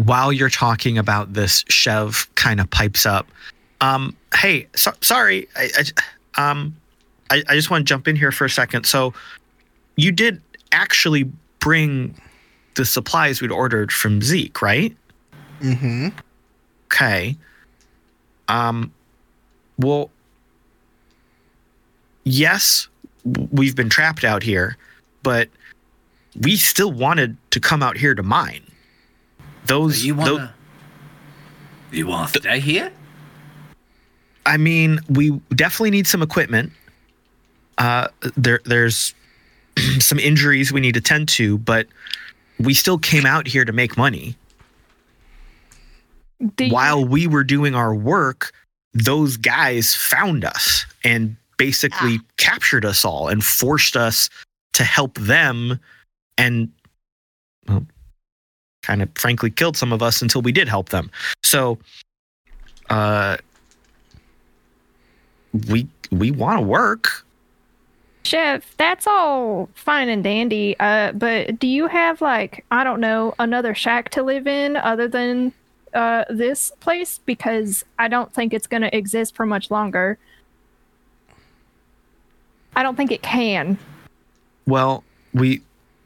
[0.05, 3.27] while you're talking about this, Chev kind of pipes up.
[3.81, 5.71] Um, hey, so, sorry, I,
[6.37, 6.77] I, um,
[7.31, 8.87] I, I just want to jump in here for a second.
[8.87, 9.13] So,
[9.97, 10.41] you did
[10.71, 11.25] actually
[11.59, 12.15] bring
[12.77, 14.97] the supplies we'd ordered from Zeke, right?
[15.61, 16.09] Mm-hmm.
[16.91, 17.37] Okay.
[18.49, 18.93] Um,
[19.79, 20.11] well,
[22.25, 22.89] yes,
[23.53, 24.77] we've been trapped out here,
[25.23, 25.49] but
[26.41, 28.63] we still wanted to come out here to mine.
[29.67, 30.55] Those, You wanna?
[31.93, 32.91] You want to stay here?
[34.47, 36.73] I mean, we definitely need some equipment.
[37.77, 39.15] Uh, there, there's
[39.99, 41.87] some injuries we need to tend to, but
[42.59, 44.37] we still came out here to make money.
[46.71, 48.53] While we were doing our work,
[48.95, 54.31] those guys found us and basically captured us all and forced us
[54.75, 55.81] to help them
[56.37, 56.71] and
[57.67, 57.85] well,
[58.83, 61.11] kind of frankly killed some of us until we did help them.
[61.43, 61.79] So
[62.89, 63.37] uh
[65.69, 67.25] we we want to work.
[68.25, 70.77] Chev, that's all fine and dandy.
[70.79, 75.09] Uh, but do you have like I don't know another shack to live in other
[75.09, 75.53] than
[75.99, 77.19] uh this place?
[77.27, 80.17] Because I don't think it's gonna exist for much longer.
[82.77, 83.77] I don't think it can.
[84.67, 85.03] Well,
[85.35, 85.61] we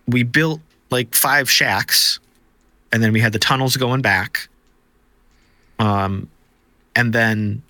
[0.09, 0.60] we built
[0.90, 2.19] like five shacks
[2.90, 4.48] and then we had the tunnels going back.
[5.78, 6.28] Um
[6.97, 7.62] and then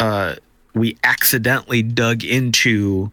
[0.00, 0.36] uh
[0.72, 3.12] we accidentally dug into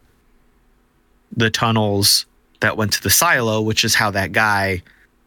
[1.36, 2.26] the tunnels
[2.62, 4.82] that went to the silo, which is how that guy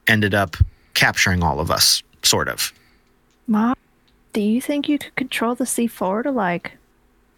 [0.06, 0.56] ended up
[0.94, 2.72] capturing all of us, sort of.
[3.50, 3.74] Mom,
[4.34, 6.72] do you think you could control the C4 to like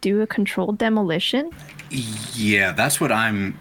[0.01, 1.53] do a controlled demolition?
[1.89, 3.57] Yeah, that's what I'm.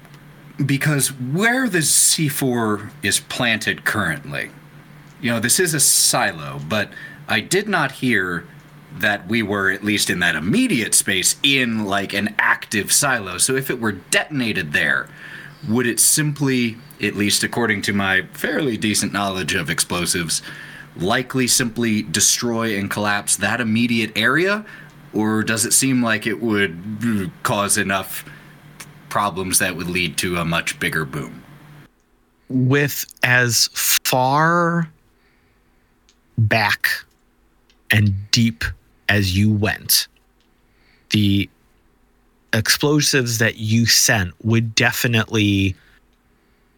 [0.65, 4.49] Because where the C4 is planted currently,
[5.21, 6.89] you know, this is a silo, but
[7.27, 8.45] I did not hear
[8.97, 13.37] that we were, at least in that immediate space, in like an active silo.
[13.37, 15.07] So if it were detonated there,
[15.69, 20.41] would it simply, at least according to my fairly decent knowledge of explosives,
[21.01, 24.65] likely simply destroy and collapse that immediate area?
[25.13, 28.23] Or does it seem like it would cause enough
[29.09, 31.43] problems that would lead to a much bigger boom?
[32.49, 34.89] with as far
[36.37, 36.89] back
[37.91, 38.63] and deep
[39.07, 40.07] as you went,
[41.11, 41.49] the
[42.53, 45.75] explosives that you sent would definitely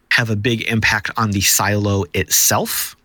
[0.10, 2.96] have a big impact on the silo itself,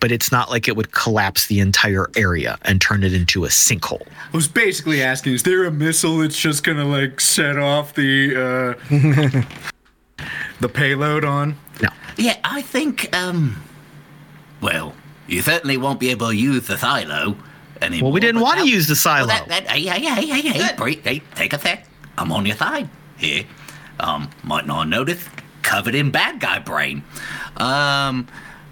[0.00, 3.48] but it's not like it would collapse the entire area and turn it into a
[3.48, 4.06] sinkhole.
[4.06, 8.76] I was basically asking, is there a missile that's just gonna like set off the
[8.90, 10.24] uh
[10.60, 11.56] the payload on?
[11.82, 11.88] No.
[12.16, 13.62] Yeah, I think, um.
[14.60, 14.94] Well,
[15.28, 17.36] you certainly won't be able to use the silo
[17.80, 18.08] anymore.
[18.08, 19.28] Well, we didn't want to use the silo.
[19.28, 21.86] Well, that, that, hey, hey, hey, hey, hey, breathe, hey, take a sec.
[22.16, 23.44] I'm on your side here.
[24.00, 25.28] Um, might not notice,
[25.62, 27.04] covered in bad guy brain.
[27.56, 28.26] Um,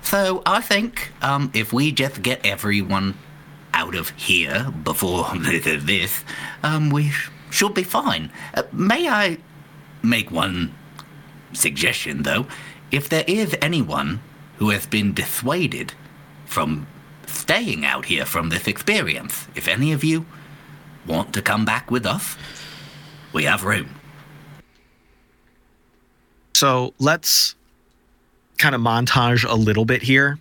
[0.06, 3.18] so I think, um, if we just get everyone
[3.74, 6.24] out of here before this,
[6.62, 8.30] um, we sh- should be fine.
[8.54, 9.38] Uh, may I
[10.04, 10.72] make one
[11.52, 12.46] suggestion, though?
[12.92, 14.20] If there is anyone
[14.58, 15.92] who has been dissuaded
[16.44, 16.86] from
[17.26, 20.24] staying out here from this experience, if any of you
[21.04, 22.36] want to come back with us,
[23.32, 23.90] we have room.
[26.54, 27.56] So let's
[28.56, 30.38] kind of montage a little bit here.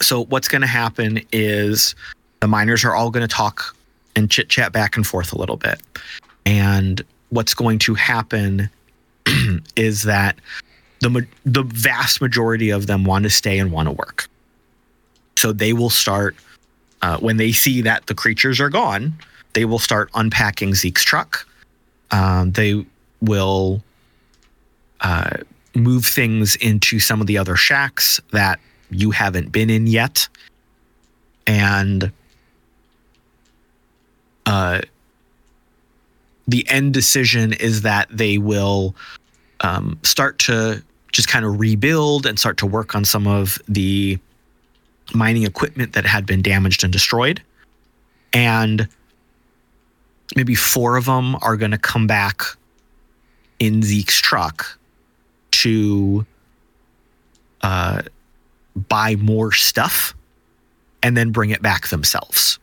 [0.00, 1.94] So what's going to happen is
[2.40, 3.74] the miners are all going to talk
[4.14, 5.80] and chit chat back and forth a little bit.
[6.44, 8.70] And what's going to happen
[9.76, 10.36] is that
[11.00, 14.28] the the vast majority of them want to stay and want to work.
[15.36, 16.36] So they will start
[17.02, 19.14] uh, when they see that the creatures are gone.
[19.52, 21.46] They will start unpacking Zeke's truck.
[22.10, 22.84] Um, they
[23.20, 23.82] will
[25.00, 25.38] uh,
[25.76, 28.58] move things into some of the other shacks that
[28.90, 30.28] you haven't been in yet,
[31.46, 32.12] and
[34.46, 34.80] uh,
[36.48, 38.94] the end decision is that they will
[39.60, 40.82] um, start to
[41.12, 44.18] just kind of rebuild and start to work on some of the
[45.14, 47.42] mining equipment that had been damaged and destroyed.
[48.32, 48.88] And
[50.34, 52.42] maybe four of them are going to come back
[53.58, 54.78] in Zeke's truck
[55.66, 56.24] to
[57.62, 58.02] uh,
[58.88, 60.14] buy more stuff
[61.02, 62.60] and then bring it back themselves.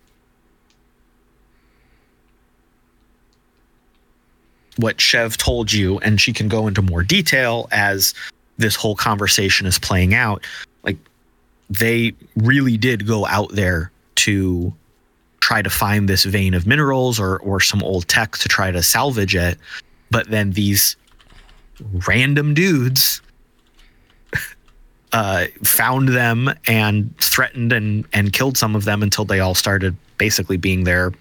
[4.78, 8.14] What Chev told you, and she can go into more detail as
[8.58, 10.46] this whole conversation is playing out.
[10.84, 10.98] Like,
[11.70, 14.74] they really did go out there to
[15.42, 18.82] try to find this vein of minerals or or some old tech to try to
[18.82, 19.58] salvage it
[20.10, 20.96] but then these
[22.08, 23.22] random dudes
[25.12, 29.96] uh, found them and threatened and and killed some of them until they all started
[30.18, 31.12] basically being their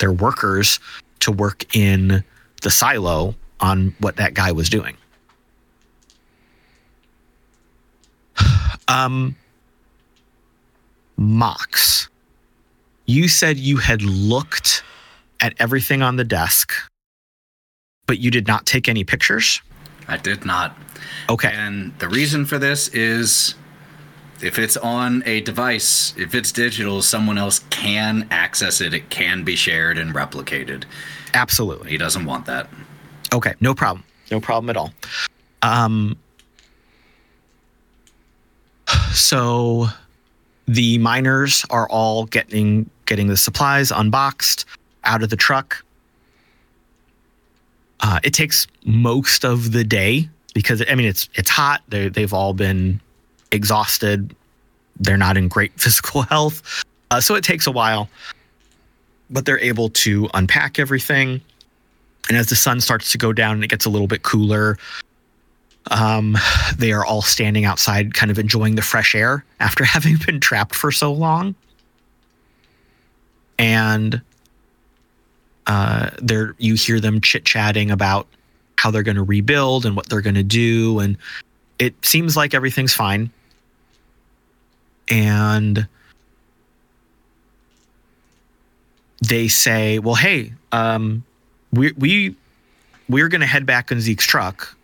[0.00, 0.78] their workers
[1.20, 2.22] to work in
[2.62, 4.96] the silo on what that guy was doing.
[8.88, 9.36] Um
[11.18, 12.08] mox
[13.08, 14.82] you said you had looked
[15.40, 16.72] at everything on the desk,
[18.08, 19.60] but you did not take any pictures.
[20.08, 20.76] I did not.
[21.28, 21.52] Okay.
[21.52, 23.54] And the reason for this is
[24.42, 28.94] if it's on a device, if it's digital, someone else can access it.
[28.94, 30.84] It can be shared and replicated.
[31.34, 31.90] Absolutely.
[31.90, 32.70] He doesn't want that.
[33.32, 34.02] Okay, no problem.
[34.30, 34.92] No problem at all.
[35.62, 36.16] Um
[39.12, 39.86] so
[40.66, 44.64] the miners are all getting getting the supplies unboxed
[45.04, 45.84] out of the truck.
[48.00, 51.82] Uh, it takes most of the day because I mean it's it's hot.
[51.88, 53.00] They they've all been
[53.50, 54.34] exhausted.
[55.00, 58.08] They're not in great physical health, uh, so it takes a while.
[59.30, 61.40] But they're able to unpack everything,
[62.28, 64.78] and as the sun starts to go down and it gets a little bit cooler,
[65.90, 66.36] um,
[66.76, 70.74] they are all standing outside, kind of enjoying the fresh air after having been trapped
[70.74, 71.54] for so long.
[73.58, 74.22] And
[75.68, 76.10] uh,
[76.58, 78.26] you hear them chit chatting about
[78.76, 81.16] how they're going to rebuild and what they're going to do, and
[81.78, 83.30] it seems like everything's fine.
[85.08, 85.86] And
[89.26, 91.24] they say, "Well, hey, um,
[91.72, 92.34] we we
[93.08, 94.74] we're going to head back in Zeke's truck."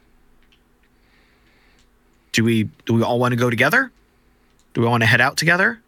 [2.34, 3.90] do we do we all want to go together?
[4.74, 5.80] Do we want to head out together?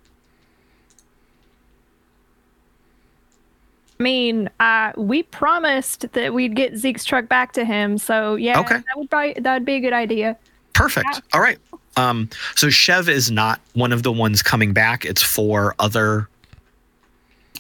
[3.99, 8.61] I mean, uh, we promised that we'd get Zeke's truck back to him, so yeah,
[8.61, 8.77] Okay.
[8.77, 10.37] that would probably that would be a good idea.
[10.75, 11.07] Perfect.
[11.13, 11.21] Yeah.
[11.33, 11.59] All right.
[11.97, 15.07] Um, so Chev is not one of the ones coming back.
[15.07, 16.29] It's for other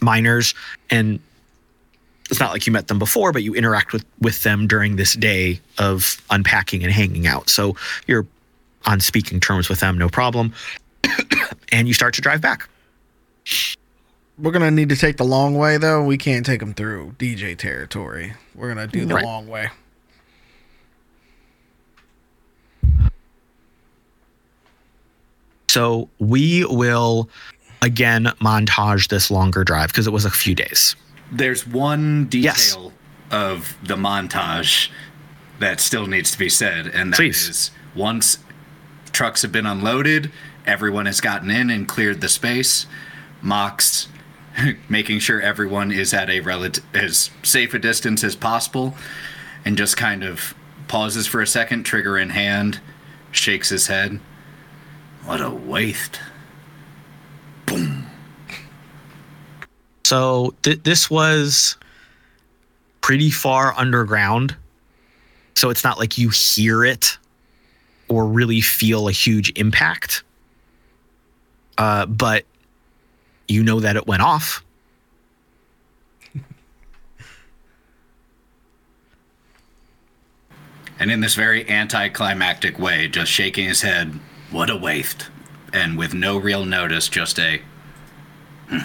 [0.02, 0.54] miners,
[0.90, 1.18] and
[2.28, 5.14] it's not like you met them before, but you interact with with them during this
[5.14, 7.48] day of unpacking and hanging out.
[7.48, 7.76] So
[8.06, 8.26] you're
[8.84, 10.52] on speaking terms with them, no problem.
[11.72, 12.68] and you start to drive back.
[14.38, 16.04] We're gonna need to take the long way though.
[16.04, 18.34] We can't take them through DJ territory.
[18.54, 19.24] We're gonna do the Right.
[19.24, 19.70] long way.
[25.68, 27.28] So we will
[27.82, 30.96] again montage this longer drive because it was a few days.
[31.30, 32.76] There's one detail Yes.
[33.30, 34.88] of the montage
[35.58, 37.70] that still needs to be said, and that is Please.
[37.94, 38.38] once
[39.12, 40.30] trucks have been unloaded,
[40.66, 42.86] everyone has gotten in and cleared the space.
[43.42, 44.08] Mox
[44.88, 48.94] making sure everyone is at a relative as safe a distance as possible,
[49.64, 50.54] and just kind of
[50.88, 52.80] pauses for a second, trigger in hand,
[53.32, 54.20] shakes his head.
[55.24, 56.20] What a waste.
[57.66, 58.06] Boom.
[60.04, 61.76] So th- this was
[63.00, 64.54] pretty far underground.
[65.54, 67.18] So it's not like you hear it
[68.08, 70.22] or really feel a huge impact.
[71.76, 72.44] Uh, but
[73.48, 74.62] you know that it went off.
[80.98, 84.18] And in this very anticlimactic way, just shaking his head,
[84.50, 85.28] what a waste.
[85.72, 87.60] And with no real notice, just a.
[88.68, 88.78] "Hmm."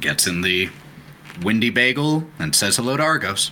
[0.00, 0.70] Gets in the
[1.42, 3.50] windy bagel and says hello to Argos.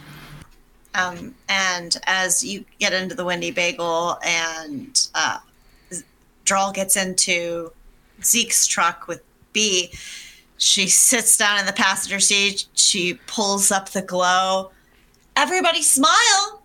[0.95, 5.39] Um, and as you get into the Windy Bagel and uh,
[6.45, 7.73] Drall gets into
[8.27, 9.23] Zeke's truck with
[9.53, 9.93] Bee,
[10.59, 12.67] she sits down in the passenger seat.
[12.75, 14.71] She pulls up the glow.
[15.37, 16.63] Everybody smile!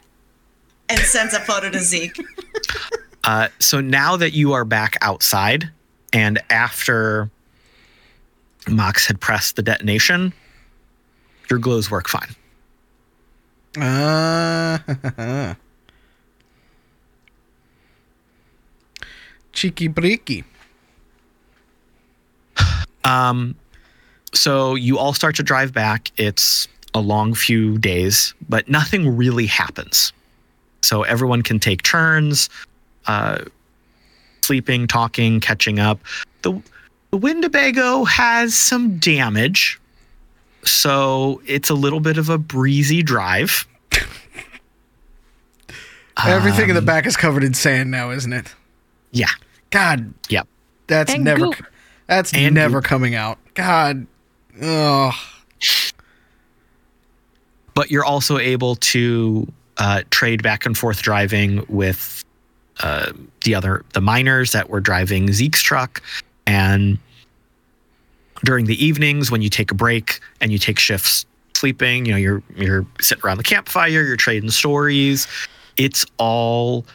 [0.88, 2.18] And sends a photo to Zeke.
[3.26, 5.69] Uh, so now that you are back outside,
[6.14, 7.30] and after
[8.68, 10.31] Mox had pressed the detonation,
[11.49, 12.34] your glows work fine.
[13.77, 14.80] Uh,
[19.52, 20.45] cheeky breaky.
[23.04, 23.56] Um,
[24.34, 26.12] so you all start to drive back.
[26.18, 30.12] It's a long few days, but nothing really happens.
[30.82, 32.50] So everyone can take turns,
[33.08, 33.40] uh,
[34.42, 36.00] sleeping, talking, catching up.
[36.42, 36.62] The
[37.12, 39.80] the Winnebago has some damage,
[40.64, 43.66] so it's a little bit of a breezy drive.
[46.26, 48.54] Everything in the back is covered in sand now, isn't it?
[49.12, 49.28] Yeah.
[49.70, 50.48] God, Yep.
[50.88, 51.46] that's And never.
[51.46, 51.66] goop.
[52.10, 53.38] That's And never coming out.
[53.53, 54.07] God.
[54.61, 55.14] Ugh.
[57.76, 62.26] but you're also able to uh, trade back and forth driving with
[62.81, 63.14] uh,
[63.45, 66.02] the other the miners that were driving Zeke's truck,
[66.48, 66.98] and
[68.44, 72.18] during the evenings when you take a break and you take shifts sleeping, you know
[72.18, 75.27] you're you're sitting around the campfire, you're trading stories.
[75.77, 76.86] It's all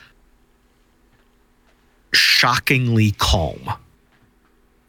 [2.12, 3.72] shockingly calm.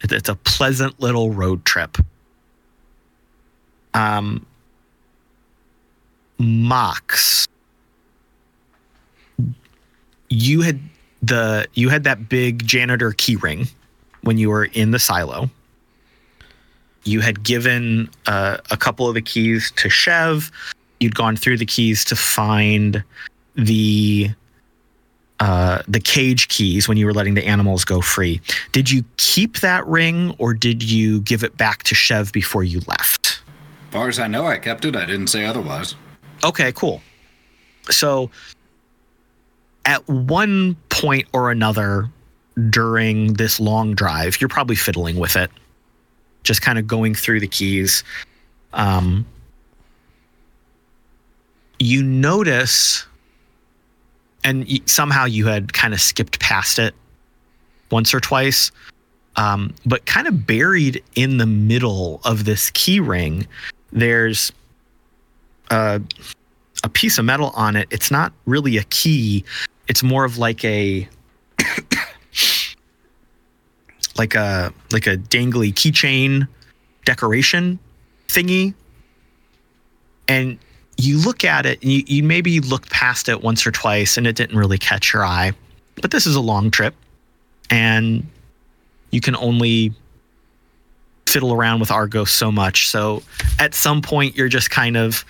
[0.06, 1.98] It- It's a pleasant little road trip.
[3.96, 4.46] Um,
[6.38, 7.48] Mox,
[10.30, 10.80] you had
[11.22, 13.68] the you had that big janitor key ring
[14.22, 15.50] when you were in the silo.
[17.06, 20.52] You had given uh, a couple of the keys to Chev.
[21.00, 23.04] You'd gone through the keys to find
[23.56, 24.30] the
[25.40, 28.42] uh, the cage keys when you were letting the animals go free.
[28.72, 32.82] Did you keep that ring, or did you give it back to Chev before you
[32.88, 33.42] left?
[33.88, 34.96] As far as I know, I kept it.
[34.96, 35.96] I didn't say otherwise.
[36.44, 37.02] Okay, cool.
[37.90, 38.30] So
[39.86, 42.10] at one point or another
[42.70, 45.52] during this long drive, you're probably fiddling with it,
[46.44, 48.04] just kind of going through the keys.
[48.74, 49.26] Um,
[51.80, 53.06] you notice,
[54.46, 56.94] and somehow you had kind of skipped past it
[57.90, 58.72] once or twice,
[59.38, 63.48] um, but kind of buried in the middle of this key ring,
[63.92, 64.52] there's
[65.72, 65.98] uh,
[66.84, 67.88] a piece of metal on it.
[67.90, 69.44] It's not really a key.
[69.88, 71.10] It's more of like a
[74.16, 76.48] like a like a dangly keychain
[77.04, 77.80] decoration
[78.28, 78.76] thingy.
[80.28, 80.60] And
[80.98, 84.26] you look at it and you, you maybe look past it once or twice and
[84.28, 85.54] it didn't really catch your eye.
[86.02, 86.96] But this is a long trip
[87.70, 88.26] and
[89.12, 89.94] you can only
[91.28, 92.88] fiddle around with Argo so much.
[92.88, 93.24] So
[93.60, 95.26] at some point you're just kind of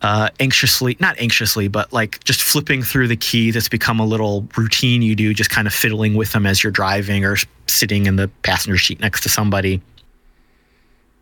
[0.00, 3.56] uh, anxiously, not anxiously, but like just flipping through the keys.
[3.56, 6.70] It's become a little routine you do, just kind of fiddling with them as you're
[6.70, 9.82] driving or sitting in the passenger seat next to somebody.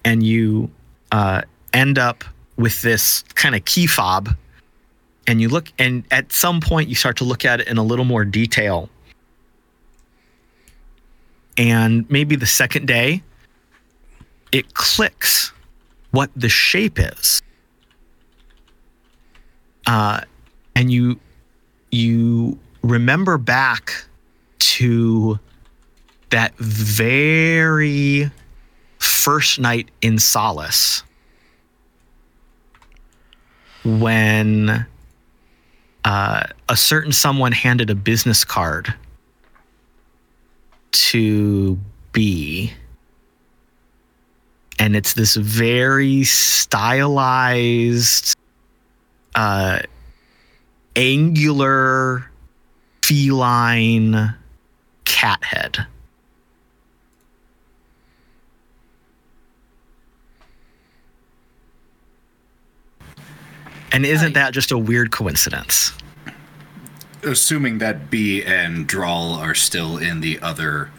[0.04, 0.70] And you
[1.10, 1.42] uh,
[1.72, 2.22] end up
[2.56, 4.30] with this kind of key fob.
[5.26, 7.82] And you look, and at some point, you start to look at it in a
[7.82, 8.88] little more detail.
[11.58, 13.22] And maybe the second day,
[14.52, 15.52] it clicks
[16.10, 17.42] what the shape is
[19.86, 20.20] uh,
[20.74, 21.18] and you
[21.90, 23.92] you remember back
[24.58, 25.38] to
[26.30, 28.30] that very
[28.98, 31.02] first night in Solace
[33.86, 34.84] when
[36.04, 38.92] uh, a certain someone handed a business card
[40.92, 41.78] to
[42.12, 42.72] Bee.
[44.78, 46.76] And it's this very stylized
[49.34, 49.80] uh,
[50.96, 52.30] angular
[53.02, 54.34] feline
[55.04, 55.86] cat head.
[63.96, 65.90] And isn't that just a weird coincidence?
[67.22, 70.90] Assuming that Bee and Drall are still in the other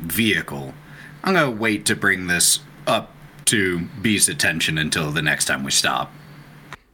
[0.00, 0.74] vehicle,
[1.22, 2.58] I'm gonna wait to bring this
[2.88, 3.14] up
[3.44, 6.10] to Bee's attention until the next time we stop.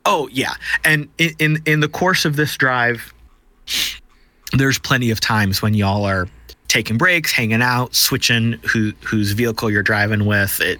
[0.05, 0.53] Oh yeah,
[0.85, 3.15] and in, in in the course of this drive,
[4.53, 6.29] there's plenty of times when y'all are
[6.69, 10.61] taking breaks, hanging out, switching who whose vehicle you're driving with.
[10.61, 10.79] It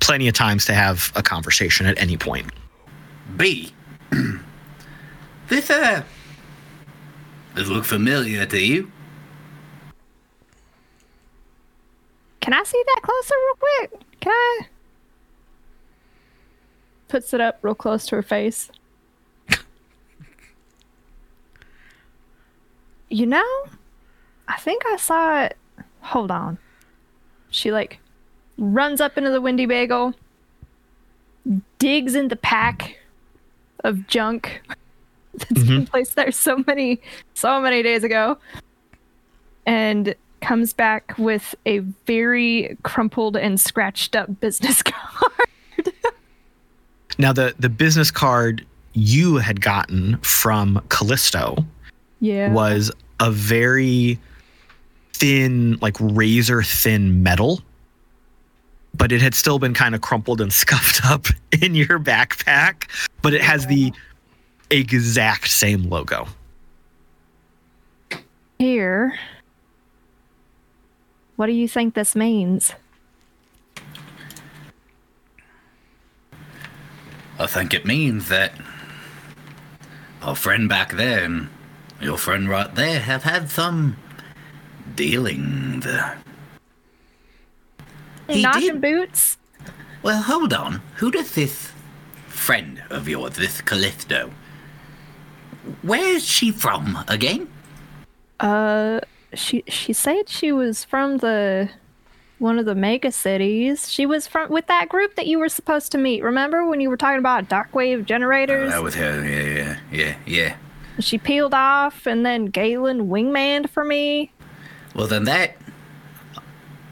[0.00, 2.50] plenty of times to have a conversation at any point.
[3.36, 3.72] Bee.
[5.48, 6.02] this uh
[7.54, 8.90] does look familiar to you.
[12.40, 14.00] Can I see that closer real quick?
[14.20, 14.60] Can I?
[17.08, 18.70] Puts it up real close to her face.
[23.08, 23.66] you know,
[24.48, 25.56] I think I saw it.
[26.00, 26.58] Hold on.
[27.50, 28.00] She like
[28.58, 30.12] runs up into the Windy Bagel,
[31.78, 32.96] digs in the pack
[33.84, 34.62] of junk
[35.34, 35.84] that's been mm-hmm.
[35.84, 37.00] placed there so many,
[37.34, 38.38] so many days ago,
[39.66, 45.92] and comes back with a very crumpled and scratched up business card.
[47.18, 51.64] Now the the business card you had gotten from Callisto
[52.20, 52.52] yeah.
[52.52, 52.90] was
[53.20, 54.18] a very
[55.12, 57.60] thin, like razor thin metal,
[58.96, 61.26] but it had still been kind of crumpled and scuffed up
[61.60, 62.88] in your backpack.
[63.22, 63.92] But it has the
[64.70, 66.26] exact same logo.
[68.58, 69.18] Here.
[71.36, 72.72] What do you think this means?
[77.38, 78.52] I think it means that
[80.22, 81.48] our friend back there and
[82.00, 83.96] your friend right there have had some
[84.94, 85.84] dealings.
[88.28, 89.36] He Knocking did- boots?
[90.02, 90.82] Well, hold on.
[90.96, 91.70] Who does this
[92.28, 94.30] friend of yours, this Callisto?
[95.82, 97.48] Where is she from again?
[98.40, 99.00] Uh,
[99.32, 101.70] she she said she was from the
[102.38, 103.90] one of the mega cities.
[103.90, 106.22] She was from with that group that you were supposed to meet.
[106.22, 108.72] Remember when you were talking about dark wave generators?
[108.72, 109.24] That was her.
[109.26, 110.56] Yeah, yeah, yeah, yeah.
[111.00, 114.30] She peeled off, and then Galen wingmaned for me.
[114.94, 115.56] Well, then that.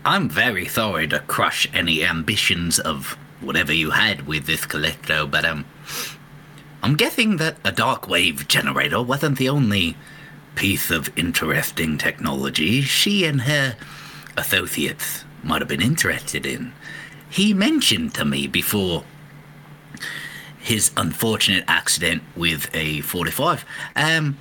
[0.05, 5.45] I'm very sorry to crush any ambitions of whatever you had with this Callisto, but
[5.45, 5.65] um.
[6.85, 9.97] I'm guessing that a dark wave generator wasn't the only
[10.57, 13.77] piece of interesting technology she and her
[14.37, 16.73] associates might have been interested in.
[17.31, 19.05] He mentioned to me before
[20.59, 23.65] his unfortunate accident with a 45
[23.95, 24.37] um,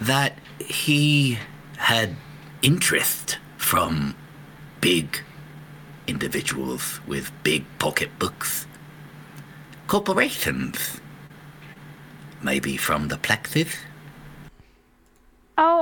[0.00, 1.38] that he
[1.76, 2.16] had
[2.62, 4.14] interest from
[4.84, 5.22] big
[6.06, 8.66] individuals with big pocketbooks,
[9.86, 11.00] corporations,
[12.42, 13.74] maybe from the plexus.
[15.56, 15.80] Oh,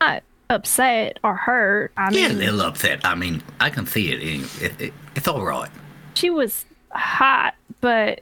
[0.00, 1.90] not upset or hurt.
[1.96, 3.00] I Yeah, a mean, little upset.
[3.04, 4.22] I mean, I can see it.
[4.22, 5.70] It, it, it it's all right.
[6.14, 8.20] she was hot, but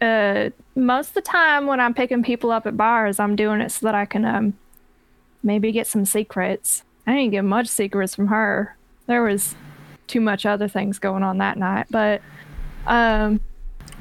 [0.00, 3.72] uh, most of the time when I'm picking people up at bars, I'm doing it
[3.72, 4.54] so that I can um
[5.42, 6.84] maybe get some secrets.
[7.08, 8.75] I didn't get much secrets from her.
[9.06, 9.54] There was
[10.06, 12.22] too much other things going on that night, but
[12.86, 13.40] um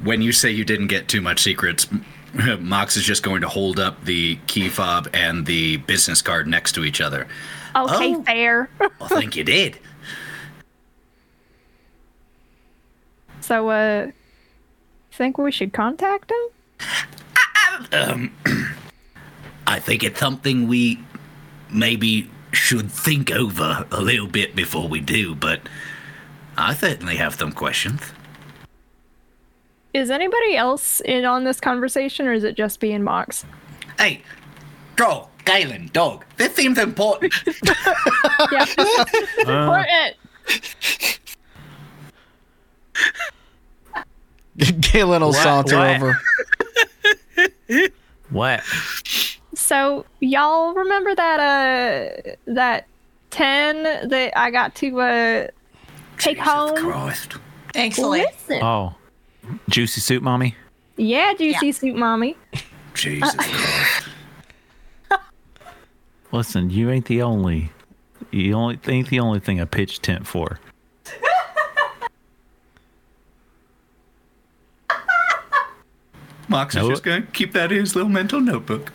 [0.03, 1.87] When you say you didn't get too much secrets,
[2.59, 6.73] Mox is just going to hold up the key fob and the business card next
[6.73, 7.27] to each other.
[7.75, 8.23] okay, Oh.
[8.23, 8.69] fair.
[9.01, 9.79] I think you did.
[13.41, 14.07] so uh
[15.11, 16.37] think we should contact him?
[19.67, 20.99] I think it's something we
[21.71, 25.61] maybe should think over a little bit before we do, but
[26.57, 28.01] I certainly have some questions.
[29.93, 33.45] Is anybody else in on this conversation or is it just me and Mox?
[33.97, 34.23] Hey,
[34.97, 37.33] Joel, Galen, dog, this seems important.
[38.51, 38.65] Yeah.
[39.39, 40.15] Important.
[44.81, 45.35] Galen will What?
[45.43, 46.19] saunter over.
[48.29, 48.63] What?
[49.55, 52.87] So y'all remember that uh that
[53.29, 55.47] ten that I got to uh
[56.17, 56.77] take Jesus home?
[56.91, 57.35] Christ.
[57.73, 58.21] Thankfully.
[58.21, 58.61] Listen.
[58.63, 58.95] Oh,
[59.69, 60.55] juicy soup, mommy.
[60.97, 61.71] Yeah, juicy Yeah.
[61.71, 62.37] soup mommy.
[62.93, 64.07] Jesus Christ.
[66.31, 67.71] Listen, you ain't the only.
[68.31, 70.59] You only ain't the only thing I pitched tent for.
[76.47, 76.83] Mox No.
[76.83, 78.91] is just going to keep that in his little mental notebook.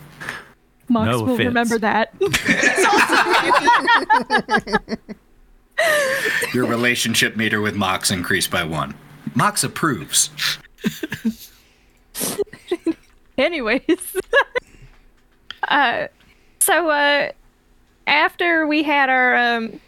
[0.91, 1.47] Mox No will offense.
[1.47, 2.13] remember that.
[6.53, 8.95] Your relationship meter with Mox increased by one.
[9.35, 10.29] Mox approves.
[13.37, 14.15] Anyways.
[15.67, 16.07] uh
[16.59, 17.31] so uh
[18.07, 19.79] after we had our um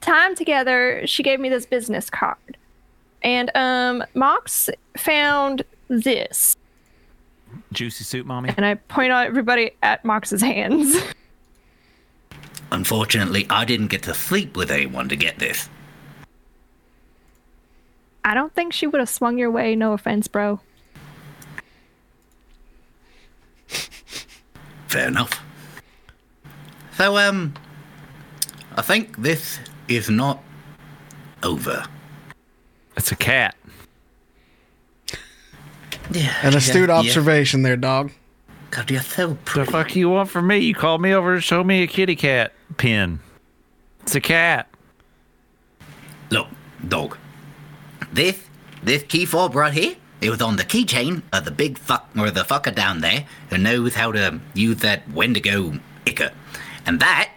[0.00, 2.56] time together, she gave me this business card.
[3.22, 6.56] And um Mox found this.
[7.72, 8.52] Juicy soup, mommy.
[8.56, 10.96] And I point out everybody at Mox's hands.
[12.70, 15.68] Unfortunately, I didn't get to sleep with anyone to get this.
[18.24, 20.60] I don't think she would have swung your way, no offense, bro.
[24.86, 25.42] Fair enough.
[26.96, 27.54] So, um,
[28.76, 30.42] I think this is not
[31.42, 31.84] over.
[32.96, 33.54] It's a cat.
[36.10, 36.34] Yeah.
[36.42, 38.08] An astute yeah, observation there, dog.
[38.08, 38.14] Yeah.
[38.70, 39.72] God, you're so The pretty.
[39.72, 40.58] fuck you want from me?
[40.58, 43.20] You called me over to show me a kitty cat pin.
[44.02, 44.68] It's a cat.
[46.30, 46.48] Look,
[46.86, 47.16] dog.
[48.12, 48.42] This,
[48.82, 52.30] this key fob right here, it was on the keychain of the big fuck, or
[52.30, 55.72] the fucker down there who knows how to use that Wendigo
[56.04, 56.32] icker.
[56.84, 57.30] And that,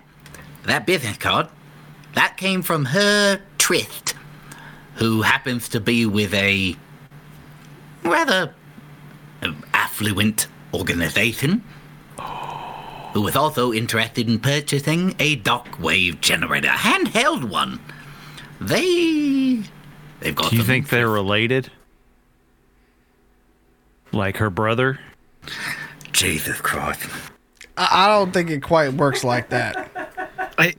[0.63, 1.47] that business card,
[2.15, 4.15] that came from her tryst,
[4.95, 6.75] who happens to be with a
[8.03, 8.53] rather
[9.73, 11.63] affluent organization
[13.13, 17.79] who was also interested in purchasing a dark wave generator, handheld one.
[18.59, 19.63] They
[20.19, 20.49] they've got.
[20.49, 21.71] Do you think they're related?
[24.13, 24.99] Like her brother?
[26.11, 27.09] Jesus Christ?
[27.77, 29.89] I, I don't think it quite works like that.
[30.57, 30.75] I,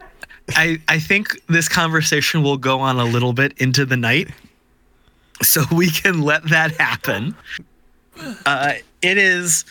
[0.50, 4.28] I, I think this conversation will go on a little bit into the night,
[5.42, 7.34] so we can let that happen.
[8.46, 9.64] Uh, it is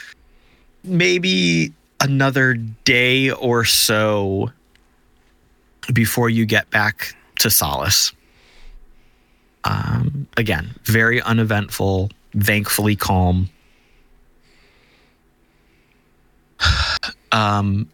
[0.84, 4.52] maybe another day or so
[5.94, 8.14] before you get back to Solace.
[9.64, 13.50] Um, again, very uneventful, thankfully calm.
[17.32, 17.90] um,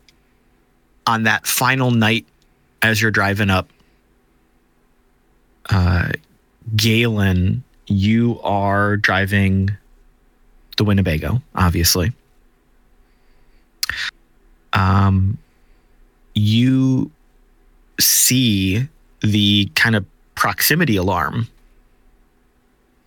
[1.06, 2.26] on that final night
[2.82, 3.70] as you're driving up,
[5.70, 6.10] uh,
[6.76, 9.76] Galen, you are driving
[10.78, 12.14] the Winnebago, obviously.
[14.74, 15.38] Um,
[16.36, 17.12] you
[18.00, 18.88] see
[19.22, 20.06] the kind of
[20.36, 21.48] proximity alarm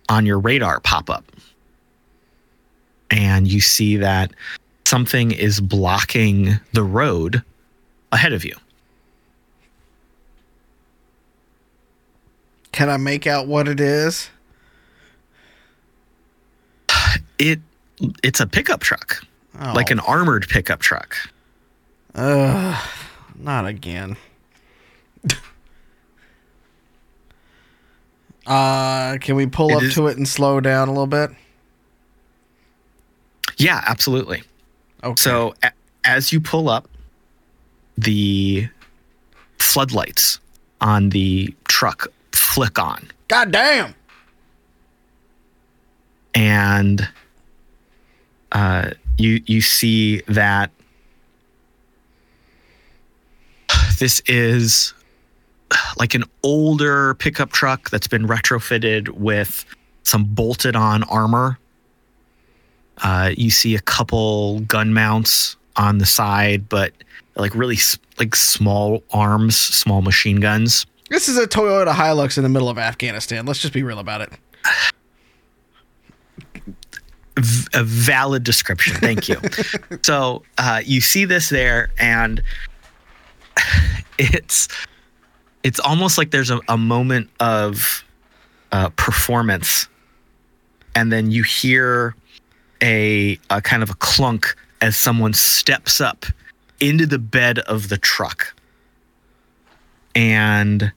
[0.09, 1.23] on your radar pop up.
[3.09, 4.31] And you see that
[4.85, 7.41] something is blocking the road
[8.11, 8.55] ahead of you.
[12.71, 14.29] Can I make out what it is?
[17.41, 17.59] It
[18.23, 19.23] it's a pickup truck,
[19.59, 21.17] Oh, like an armored pickup truck.
[22.15, 22.87] Ugh,
[23.39, 24.15] not again.
[28.47, 31.31] uh, can we pull It up is- to it and slow down a little bit?
[33.57, 34.43] Yeah, absolutely.
[35.03, 35.15] Okay.
[35.21, 35.71] So a-
[36.03, 36.87] as you pull up,
[37.97, 38.67] the
[39.59, 40.39] floodlights
[40.79, 43.93] on the truck flick on, God damn.
[46.33, 47.07] and
[48.51, 50.71] uh, you you see that
[53.99, 54.93] this is
[55.97, 59.65] like an older pickup truck that's been retrofitted with
[60.03, 61.57] some bolted on armor.
[63.03, 66.91] Uh, you see a couple gun mounts on the side, but
[67.35, 67.77] like really
[68.19, 70.85] like small arms, small machine guns.
[71.09, 73.45] This is a Toyota Hilux in the middle of Afghanistan.
[73.45, 74.31] Let's just be real about it.
[77.37, 78.95] V- a valid description.
[78.95, 79.37] Thank you.
[80.03, 82.41] so uh, you see this there, and
[84.17, 84.67] it's
[85.63, 88.03] it's almost like there's a, a moment of
[88.71, 89.87] uh, performance,
[90.95, 92.15] and then you hear
[92.81, 96.25] a, a kind of a clunk as someone steps up
[96.79, 98.53] into the bed of the truck,
[100.15, 100.91] and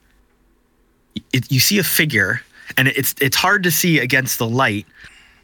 [1.32, 2.40] it, you see a figure,
[2.76, 4.86] and it's it's hard to see against the light.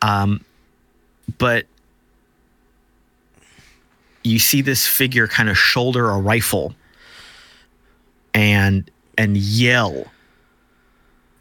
[0.02, 0.42] Um,
[1.38, 1.66] but
[4.22, 6.74] you see this figure kind of shoulder a rifle
[8.34, 10.04] and and yell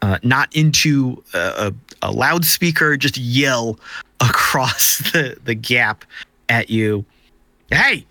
[0.02, 1.72] uh, not into a,
[2.02, 3.78] a, a loudspeaker just yell
[4.20, 6.04] across the, the gap
[6.48, 7.04] at you
[7.70, 8.04] hey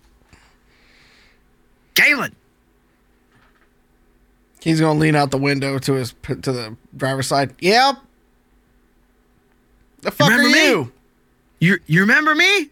[1.94, 2.34] galen
[4.60, 7.54] He's gonna lean out the window to his to the driver's side.
[7.60, 7.96] Yep.
[10.02, 10.90] The fuck Remember are me?
[11.60, 11.78] You?
[11.86, 12.68] you remember me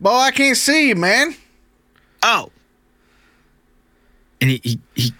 [0.00, 1.34] Boy, I can't see you, man.
[2.22, 2.50] oh
[4.40, 5.12] and he, he, he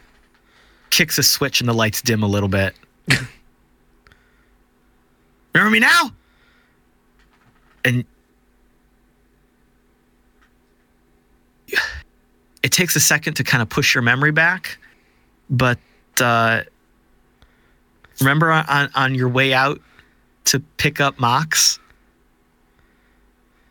[0.90, 2.74] kicks a switch and the lights dim a little bit
[5.54, 6.10] remember me now
[7.84, 8.04] and
[12.62, 14.78] it takes a second to kind of push your memory back
[15.50, 15.78] but
[16.20, 16.62] uh
[18.20, 19.80] remember on on your way out
[20.44, 21.78] to pick up mox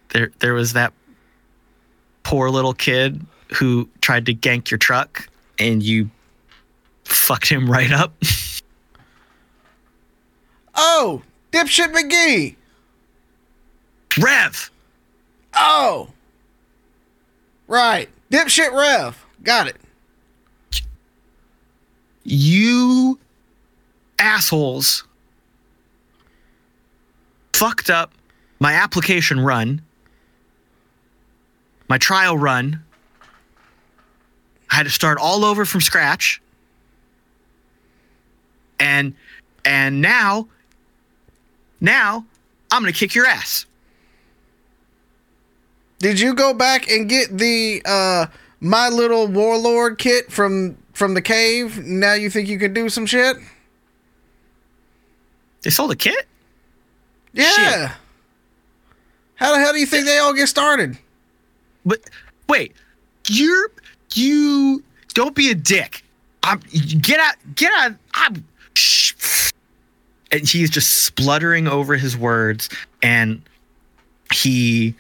[0.09, 0.93] there there was that
[2.23, 3.25] poor little kid
[3.55, 5.27] who tried to gank your truck
[5.59, 6.09] and you
[7.05, 8.13] fucked him right up.
[10.79, 12.55] Oh, dipshit McGee.
[14.21, 14.69] Rev,
[15.55, 16.09] Oh.
[17.67, 18.09] Right.
[18.31, 19.25] Dipshit Rev.
[19.43, 19.77] Got it.
[22.23, 23.17] you
[24.19, 25.05] assholes
[27.53, 28.11] fucked up
[28.59, 29.81] my application run,
[31.87, 32.83] my trial run.
[34.71, 36.41] I had to start all over from scratch.
[38.79, 39.15] And
[39.65, 40.47] and now
[41.79, 42.25] now
[42.71, 43.65] I'm going to kick your ass.
[45.99, 48.27] Did you go back and get the uh
[48.59, 51.79] My Little Warlord kit from from the cave?
[51.79, 53.37] Now you think you can do some shit?
[55.63, 56.27] They sold a kit?
[57.33, 57.93] Yeah.
[59.35, 60.97] How the hell do you think they all get started?
[61.87, 62.01] But
[62.47, 62.73] wait,
[63.27, 63.71] you're
[64.13, 64.83] you
[65.13, 66.03] don't be a dick.
[66.43, 66.61] I'm
[67.01, 67.93] get out, get out.
[68.13, 68.45] I'm.
[68.73, 69.51] Shh.
[70.31, 72.69] And he's just spluttering over his words,
[73.01, 73.41] and
[74.33, 74.93] he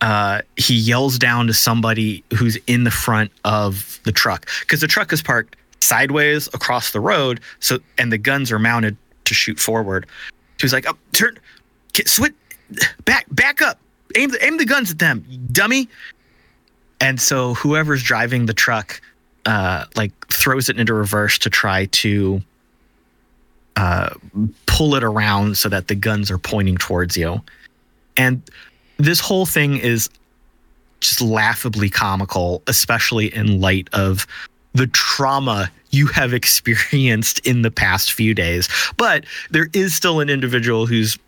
[0.00, 4.86] uh, he yells down to somebody who's in the front of the truck because the
[4.86, 7.40] truck is parked sideways across the road.
[7.60, 10.06] So and the guns are mounted to shoot forward.
[10.60, 11.38] He's like, "Oh, turn,
[12.04, 12.34] switch,
[13.04, 13.78] back, back up,
[14.14, 15.88] aim the aim the guns at them, dummy."
[17.00, 19.00] And so whoever's driving the truck,
[19.46, 22.40] uh, like throws it into reverse to try to
[23.76, 24.10] uh,
[24.66, 27.40] pull it around so that the guns are pointing towards you.
[28.16, 28.42] And
[28.96, 30.08] this whole thing is
[31.00, 34.26] just laughably comical, especially in light of
[34.72, 38.68] the trauma you have experienced in the past few days.
[38.96, 41.18] But there is still an individual who's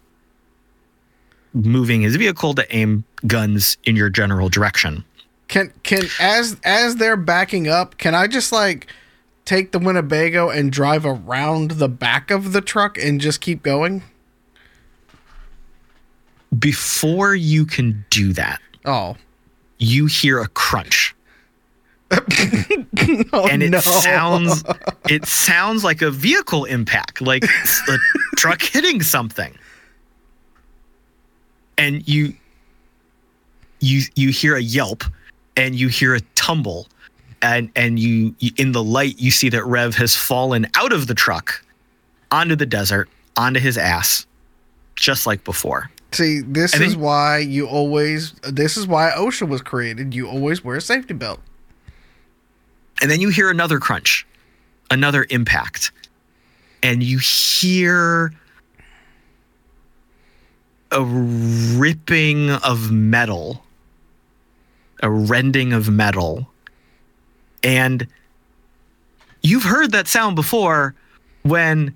[1.52, 5.04] moving his vehicle to aim guns in your general direction.
[5.48, 8.88] Can can as as they're backing up, can I just like
[9.44, 14.02] take the Winnebago and drive around the back of the truck and just keep going?
[16.58, 19.16] Before you can do that, Oh.
[19.78, 21.14] you hear a crunch.
[22.12, 23.80] oh and it no.
[23.80, 24.62] sounds
[25.08, 27.96] it sounds like a vehicle impact, like a
[28.36, 29.56] truck hitting something.
[31.76, 32.34] And you
[33.80, 35.02] you you hear a yelp
[35.56, 36.86] and you hear a tumble
[37.42, 41.06] and and you, you in the light you see that Rev has fallen out of
[41.06, 41.62] the truck
[42.30, 44.26] onto the desert, onto his ass,
[44.96, 45.90] just like before.
[46.12, 50.14] See, this And is then- why you always this is why OSHA was created.
[50.14, 51.40] You always wear a safety belt.
[53.02, 54.26] And then you hear another crunch,
[54.90, 55.92] another impact,
[56.82, 58.32] and you hear
[60.90, 63.62] a ripping of metal,
[65.02, 66.48] a rending of metal.
[67.62, 68.06] And
[69.42, 70.94] you've heard that sound before
[71.42, 71.94] when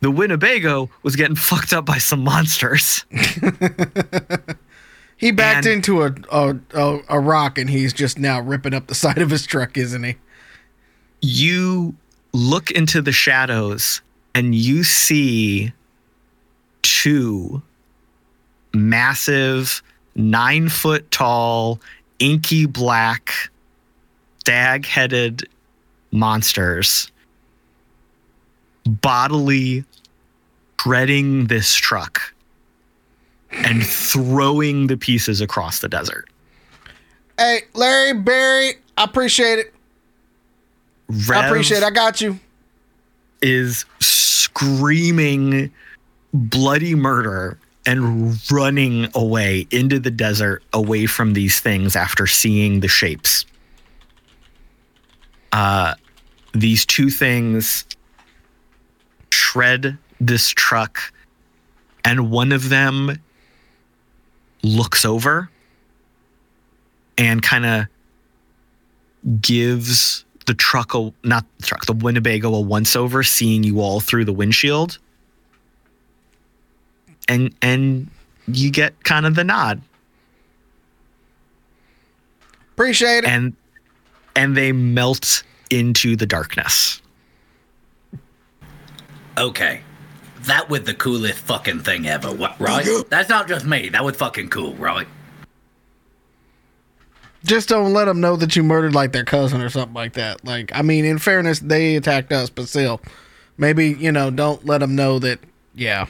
[0.00, 3.04] the Winnebago was getting fucked up by some monsters.
[5.20, 8.86] He backed And- into a, a a a rock and he's just now ripping up
[8.86, 10.14] the side of his truck, isn't he?
[11.20, 11.96] you
[12.32, 14.00] look into the shadows
[14.36, 15.72] and you see
[16.82, 17.60] two
[18.72, 19.82] massive,
[20.14, 21.80] nine foot tall,
[22.18, 23.50] inky black,
[24.40, 25.48] stag headed
[26.10, 27.10] monsters
[28.86, 29.84] bodily
[30.80, 32.34] shredding this truck
[33.50, 36.28] and throwing the pieces across the desert.
[37.36, 39.74] Hey, Larry, Barry, I appreciate it.
[41.30, 41.84] I appreciate it.
[41.84, 42.38] I got you.
[43.42, 45.70] is screaming
[46.32, 47.58] bloody murder
[47.88, 53.46] and running away into the desert away from these things after seeing the shapes.
[55.52, 55.94] Uh,
[56.52, 57.86] these two things
[59.30, 61.00] shred this truck,
[62.04, 63.18] and one of them
[64.62, 65.48] looks over
[67.16, 67.86] and kind of
[69.40, 73.98] gives the truck a not the truck the Winnebago a once over, seeing you all
[73.98, 74.98] through the windshield,
[77.28, 78.08] and and
[78.46, 79.80] you get kind of the nod,
[82.74, 83.26] Appreciate it.
[83.26, 83.54] and
[84.36, 87.02] and they melt into the darkness.
[89.36, 89.80] Okay.
[90.42, 92.86] That was the coolest fucking thing ever, wha- right?
[93.10, 93.88] That's not just me.
[93.88, 95.06] That was fucking cool, right?
[97.44, 100.44] Just don't let them know that you murdered like their cousin or something like that.
[100.44, 103.00] Like, I mean, in fairness, they attacked us, but still,
[103.56, 105.38] maybe you know, don't let them know that.
[105.74, 106.06] Yeah,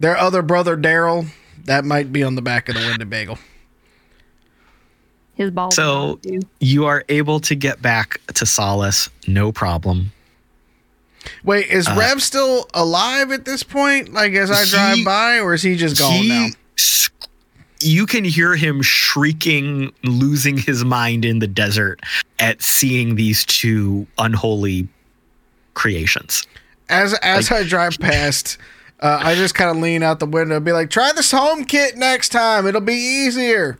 [0.00, 1.28] Their other brother, Daryl,
[1.64, 3.38] that might be on the back of the Winnebago.
[5.34, 5.70] His ball.
[5.72, 6.20] So
[6.60, 10.12] you are able to get back to Solace, no problem.
[11.42, 14.12] Wait, is uh, Rev still alive at this point?
[14.12, 16.48] Like as I drive He- by, or is he just gone He now?
[17.80, 22.00] you can hear him shrieking, losing his mind in the desert
[22.38, 24.88] at seeing these two unholy
[25.74, 26.46] creations.
[26.88, 28.58] As as I drive past,
[29.04, 31.66] uh, I just kind of lean out the window and be like, "Try this home
[31.66, 32.66] kit next time.
[32.66, 33.78] It'll be easier."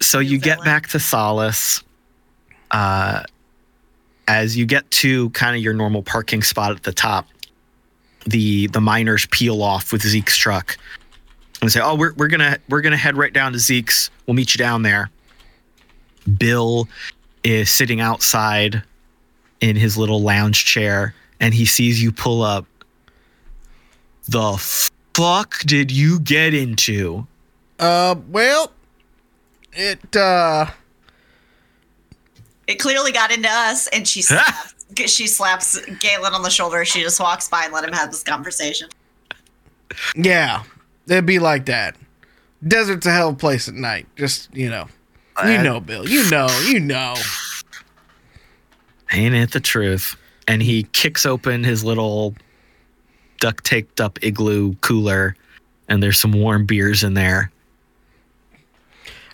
[0.00, 1.82] So you get back to Solace.
[2.70, 3.22] Uh,
[4.28, 7.26] as you get to kind of your normal parking spot at the top,
[8.26, 10.76] the the miners peel off with Zeke's truck
[11.62, 14.10] and say, "Oh, we're we're gonna we're gonna head right down to Zeke's.
[14.26, 15.08] We'll meet you down there."
[16.36, 16.86] Bill
[17.42, 18.82] is sitting outside
[19.60, 22.66] in his little lounge chair, and he sees you pull up.
[24.28, 24.56] The
[25.14, 27.26] fuck did you get into?
[27.78, 28.72] Uh, well,
[29.72, 30.66] it uh,
[32.66, 34.74] It clearly got into us, and she slaps,
[35.06, 36.84] she slaps Galen on the shoulder.
[36.84, 38.88] She just walks by and let him have this conversation.
[40.14, 40.62] yeah,
[41.06, 41.96] it'd be like that.
[42.66, 44.06] Desert's a hell of a place at night.
[44.16, 44.86] Just you know,
[45.44, 46.06] you know, Bill.
[46.08, 47.14] You know, you know.
[49.12, 50.16] Ain't it the truth?
[50.48, 52.34] And he kicks open his little
[53.40, 55.36] duct taped up igloo cooler,
[55.88, 57.50] and there's some warm beers in there.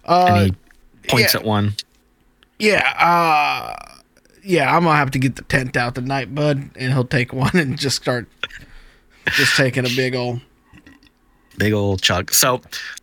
[0.05, 1.41] Uh, and he points yeah.
[1.41, 1.75] at one.
[2.59, 3.97] Yeah, uh
[4.47, 7.51] yeah, I'm gonna have to get the tent out tonight, bud, and he'll take one
[7.55, 8.29] and just start
[9.33, 10.41] just taking a big old
[11.59, 12.33] big old chug.
[12.33, 12.61] So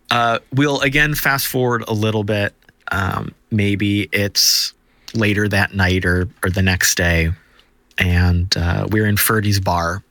[0.10, 2.54] uh, we'll again fast forward a little bit.
[2.92, 4.74] Um, maybe it's
[5.14, 7.32] later that night or or the next day,
[7.98, 10.04] and uh, we're in Ferdy's bar,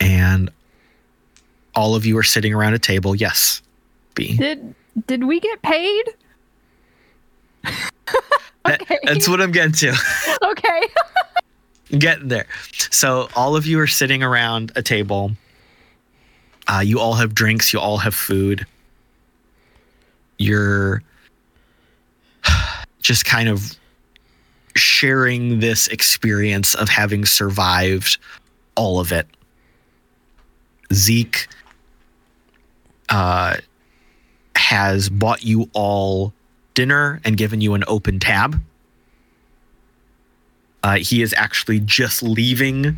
[0.00, 0.50] and
[1.74, 3.14] all of you are sitting around a table.
[3.14, 3.62] Yes,
[4.14, 4.36] Bee.
[4.36, 4.74] Did
[5.06, 6.04] did we get paid?
[8.64, 8.98] That- okay.
[9.04, 9.94] that's what I'm getting to.
[10.42, 10.80] okay.
[11.98, 12.46] getting there.
[12.90, 15.30] So all of you are sitting around a table.
[16.66, 17.72] Uh, you all have drinks.
[17.72, 18.66] You all have food.
[20.38, 21.02] You're
[23.06, 23.76] just kind of
[24.74, 28.18] sharing this experience of having survived
[28.74, 29.26] all of it.
[30.92, 31.48] Zeke
[33.08, 33.56] uh,
[34.56, 36.32] has bought you all
[36.74, 38.60] dinner and given you an open tab.
[40.82, 42.96] Uh, he is actually just leaving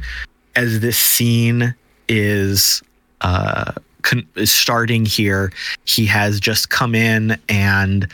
[0.56, 1.74] as this scene
[2.08, 2.82] is
[3.20, 3.72] uh,
[4.02, 5.52] con- is starting here.
[5.84, 8.10] He has just come in and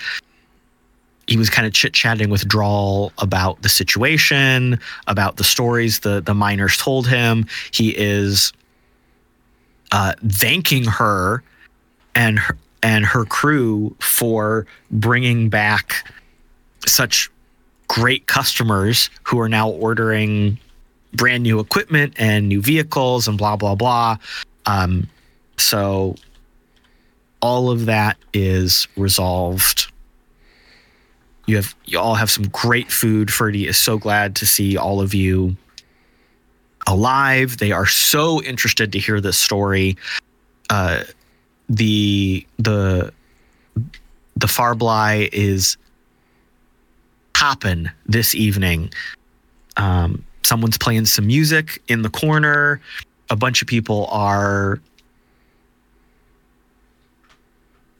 [1.27, 6.21] he was kind of chit chatting with Drall about the situation, about the stories the
[6.21, 7.47] the miners told him.
[7.73, 8.53] He is
[9.93, 11.43] uh, thanking her
[12.15, 16.11] and her, and her crew for bringing back
[16.87, 17.31] such
[17.89, 20.59] great customers who are now ordering
[21.13, 24.17] brand new equipment and new vehicles and blah blah blah.
[24.67, 25.09] Um,
[25.57, 26.17] so
[27.41, 29.93] all of that is resolved.
[31.47, 33.33] You have you all have some great food.
[33.33, 35.57] Ferdy is so glad to see all of you
[36.87, 37.59] alive.
[37.59, 39.97] They are so interested to hear this story.
[40.71, 41.05] Uh,
[41.69, 43.13] the the
[44.37, 45.77] the Farbly is
[47.35, 48.93] popping this evening.
[49.77, 52.81] Um, someone's playing some music in the corner.
[53.31, 54.81] A bunch of people are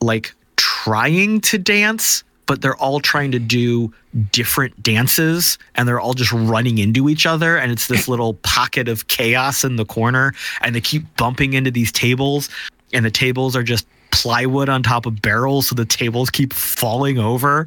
[0.01, 3.93] like trying to dance, but they're all trying to do
[4.33, 7.57] different dances and they're all just running into each other.
[7.57, 10.35] And it's this little pocket of chaos in the corner.
[10.61, 12.49] And they keep bumping into these tables,
[12.93, 15.69] and the tables are just plywood on top of barrels.
[15.69, 17.67] So the tables keep falling over.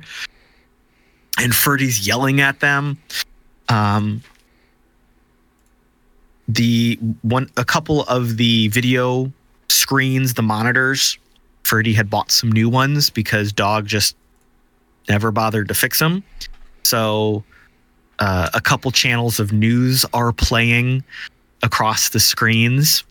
[1.40, 2.98] And Ferdy's yelling at them.
[3.70, 4.24] Um,
[6.48, 9.32] the one, a couple of the video
[9.68, 11.18] screens, the monitors,
[11.64, 14.16] Ferdy had bought some new ones because Dog just
[15.10, 16.24] never bothered to fix them.
[16.84, 17.44] So
[18.20, 21.04] uh, a couple channels of news are playing
[21.64, 23.04] across the screens.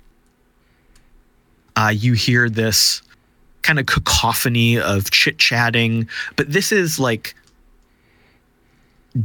[1.77, 3.03] Uh, you hear this
[3.63, 7.35] kind of cacophony of chit chatting, but this is like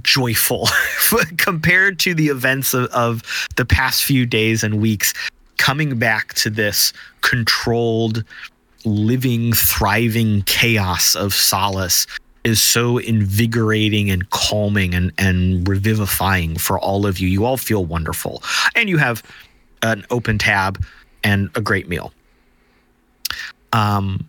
[0.02, 0.68] joyful
[1.38, 3.24] compared to the events of, of
[3.56, 5.14] the past few days and weeks.
[5.58, 6.92] Coming back to this
[7.22, 8.24] controlled,
[8.84, 12.08] living, thriving chaos of solace
[12.44, 17.28] is so invigorating and calming and, and revivifying for all of you.
[17.28, 18.42] You all feel wonderful.
[18.76, 19.24] And you have
[19.84, 20.84] an open tab
[21.24, 22.14] and a great meal.
[23.74, 24.28] Um,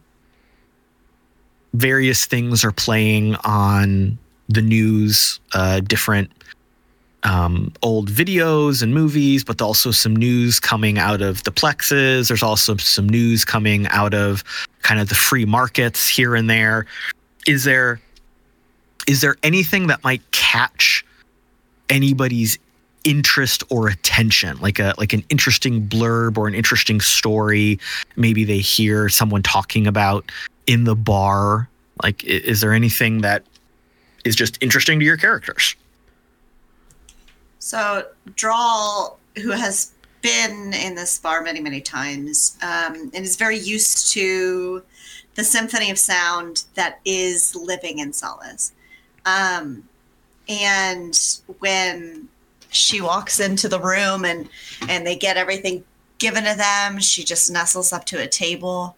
[1.74, 4.18] various things are playing on
[4.48, 6.30] the news, uh, different
[7.24, 12.28] um, old videos and movies, but also some news coming out of the plexes.
[12.28, 14.44] There's also some news coming out of
[14.82, 16.86] kind of the free markets here and there.
[17.46, 18.00] Is there
[19.06, 21.04] is there anything that might catch
[21.88, 22.58] anybody's
[23.04, 24.58] interest or attention?
[24.60, 27.78] Like a like an interesting blurb or an interesting story?
[28.16, 30.30] Maybe they hear someone talking about
[30.66, 31.68] in the bar.
[32.02, 33.44] Like is there anything that
[34.24, 35.74] is just interesting to your characters?
[37.58, 43.58] So, Drall, who has been in this bar many, many times, um, and is very
[43.58, 44.82] used to
[45.34, 48.72] the symphony of sound that is living in Solace.
[49.24, 49.88] Um,
[50.48, 51.18] and
[51.60, 52.28] when
[52.70, 54.48] she walks into the room and
[54.88, 55.84] and they get everything
[56.18, 58.96] given to them, she just nestles up to a table,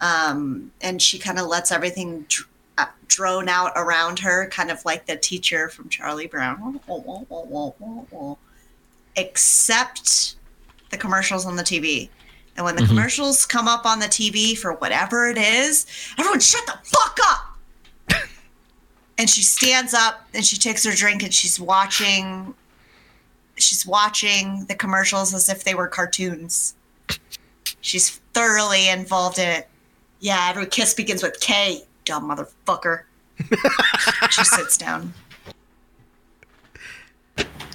[0.00, 2.48] um, and she kind of lets everything dr-
[2.78, 6.80] uh, drone out around her, kind of like the teacher from Charlie Brown.
[9.16, 10.36] Except
[10.90, 12.08] the commercials on the TV.
[12.60, 12.90] And when the mm-hmm.
[12.94, 15.86] commercials come up on the TV for whatever it is,
[16.18, 18.20] everyone shut the fuck up.
[19.16, 22.54] and she stands up and she takes her drink and she's watching
[23.56, 26.74] she's watching the commercials as if they were cartoons.
[27.80, 29.68] She's thoroughly involved in it.
[30.18, 33.04] Yeah, every kiss begins with Kay, dumb motherfucker.
[34.30, 35.14] she sits down.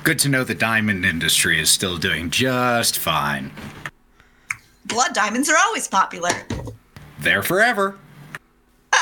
[0.04, 3.50] Good to know the diamond industry is still doing just fine.
[4.86, 6.30] Blood diamonds are always popular.
[7.20, 7.98] There forever.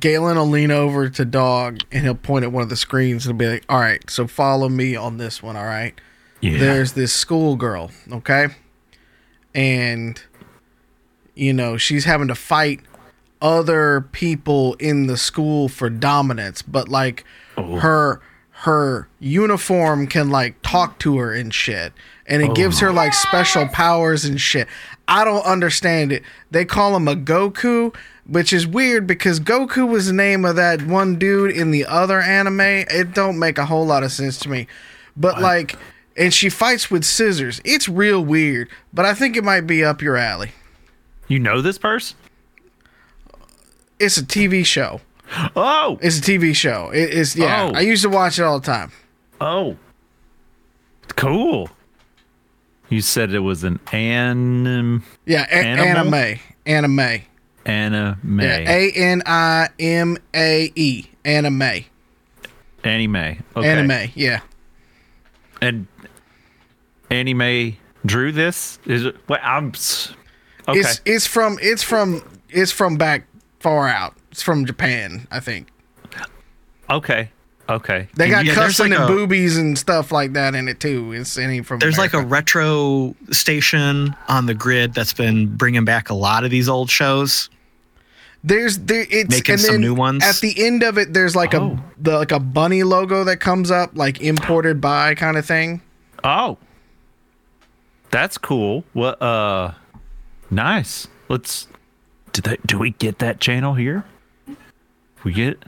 [0.00, 3.38] Galen will lean over to Dog and he'll point at one of the screens and
[3.38, 5.56] be like, "All right, so follow me on this one.
[5.56, 6.00] All right,
[6.40, 6.58] Yeah.
[6.58, 8.48] there's this schoolgirl, okay,
[9.54, 10.20] and
[11.34, 12.80] you know she's having to fight
[13.42, 17.24] other people in the school for dominance, but like
[17.58, 17.76] oh.
[17.80, 18.22] her
[18.64, 21.92] her uniform can like talk to her and shit,
[22.26, 24.66] and it oh gives her like special powers and shit.
[25.06, 26.22] I don't understand it.
[26.50, 27.94] They call him a Goku,
[28.26, 32.22] which is weird because Goku was the name of that one dude in the other
[32.22, 32.60] anime.
[32.60, 34.66] It don't make a whole lot of sense to me.
[35.14, 35.76] But like
[36.16, 37.60] and she fights with scissors.
[37.66, 40.52] It's real weird, but I think it might be up your alley.
[41.28, 42.16] You know this person?
[43.98, 45.02] It's a TV show.
[45.56, 46.90] Oh, It's a TV show.
[46.90, 47.70] It is yeah.
[47.72, 47.74] Oh.
[47.76, 48.92] I used to watch it all the time.
[49.40, 49.76] oh,
[51.16, 51.68] cool.
[52.88, 56.38] You said it was an anim Yeah, a- anime.
[56.66, 57.22] Anime.
[57.66, 61.06] anime A N I M A E.
[61.24, 61.84] Anime.
[62.84, 63.16] anime.
[63.56, 63.68] Okay.
[63.68, 64.10] Anime.
[64.14, 64.40] Yeah.
[65.62, 65.86] And
[67.10, 68.78] anime drew this.
[68.86, 69.16] Is it?
[69.28, 69.68] Well, I'm.
[70.68, 70.78] Okay.
[70.80, 73.26] It's it's from it's from it's from back
[73.60, 74.14] far out.
[74.34, 75.68] It's from Japan, I think.
[76.90, 77.30] okay.
[77.68, 78.08] Okay.
[78.16, 81.12] They got Yeah, cussing like and a- boobies and stuff like that in it too.
[81.12, 86.10] It's any from There's like a retro station on the grid that's been bringing back
[86.10, 87.48] a lot of these old shows.
[88.42, 90.24] There's there it's Making and some new ones?
[90.24, 91.78] At the end of it, there's like Oh.
[91.78, 95.80] a the like a bunny logo that comes up, like imported by kind of thing.
[96.24, 96.58] Oh,
[98.10, 98.82] that's cool.
[98.94, 99.22] What?
[99.22, 99.74] Uh,
[100.50, 101.06] nice.
[101.28, 101.68] Let's.
[102.32, 102.66] Did that?
[102.66, 104.04] Do we get that channel here?
[105.24, 105.62] We get.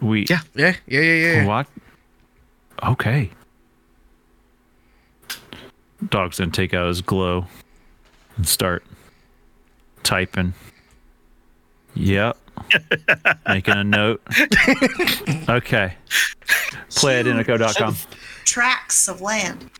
[0.00, 0.26] We.
[0.30, 0.40] Yeah.
[0.54, 1.46] Yeah, yeah, yeah, yeah.
[1.46, 1.66] What?
[2.82, 3.30] Okay.
[6.08, 7.46] Dog's gonna take out his glow
[8.36, 8.84] and start
[10.02, 10.54] typing.
[11.94, 12.38] Yep.
[13.48, 14.22] Making a note.
[15.48, 15.94] Okay.
[16.90, 17.96] Play at Inico.com.
[18.44, 19.70] Tracts of land.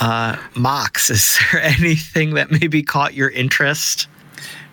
[0.00, 4.08] Uh, Mox, is there anything that maybe caught your interest?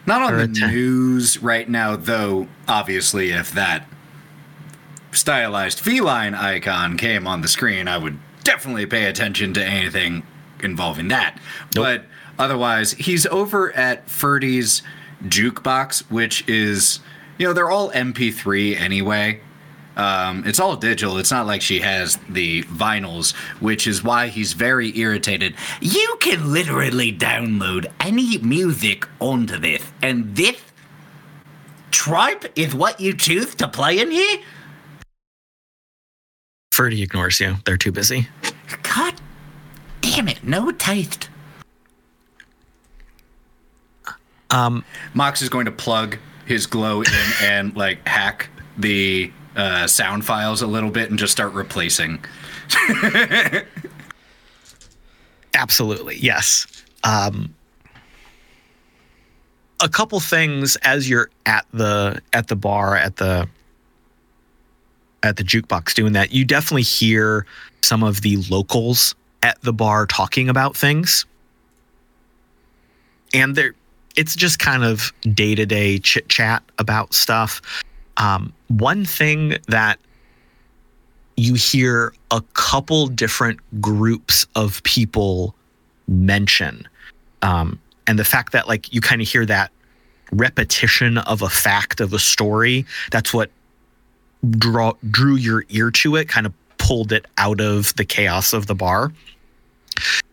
[0.09, 0.71] Not on the ten.
[0.71, 2.47] news right now, though.
[2.67, 3.87] Obviously, if that
[5.11, 10.23] stylized feline icon came on the screen, I would definitely pay attention to anything
[10.63, 11.39] involving that.
[11.75, 12.05] But
[12.39, 14.81] otherwise, he's over at Ferdy's
[15.25, 16.99] jukebox, which is,
[17.37, 19.41] you know, they're all MP3 anyway.
[19.99, 21.17] Um, it's all digital.
[21.17, 25.55] It's not like she has the vinyls, which is why he's very irritated.
[25.81, 30.55] You can literally download any music onto this, and this
[31.91, 34.39] tripe is what you choose to play in here?
[36.71, 37.57] Ferdy ignores you.
[37.65, 38.29] They're too busy.
[38.83, 39.15] God
[39.99, 41.29] damn it, no taste.
[44.49, 47.11] Um, Mox is going to plug his glow in
[47.43, 52.23] and like hack the uh, sound files a little bit and just start replacing.
[55.53, 56.67] Absolutely, yes.
[57.03, 57.53] Um,
[59.79, 63.47] a couple things as you're at the at the bar at the
[65.23, 66.31] at the jukebox doing that.
[66.31, 67.45] You definitely hear
[67.81, 71.25] some of the locals at the bar talking about things,
[73.33, 73.73] and there
[74.15, 77.61] it's just kind of day to day chit chat about stuff.
[78.19, 79.99] Um, one thing that
[81.37, 85.55] you hear a couple different groups of people
[86.07, 86.87] mention
[87.41, 89.71] um, and the fact that like you kind of hear that
[90.31, 93.49] repetition of a fact of a story that's what
[94.51, 96.53] draw drew your ear to it kind of
[96.89, 99.13] pulled it out of the chaos of the bar.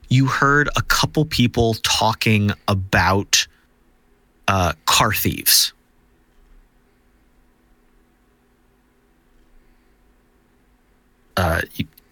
[0.08, 3.46] You heard a couple people talking about
[4.48, 5.74] uh, car thieves
[11.36, 11.62] uh,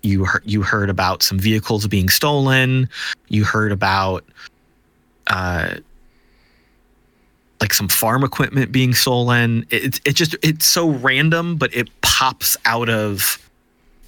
[0.03, 2.89] you, you heard about some vehicles being stolen.
[3.29, 4.25] You heard about
[5.29, 5.77] uh,
[7.61, 9.67] like some farm equipment being stolen.
[9.71, 13.39] It, it just it's so random, but it pops out of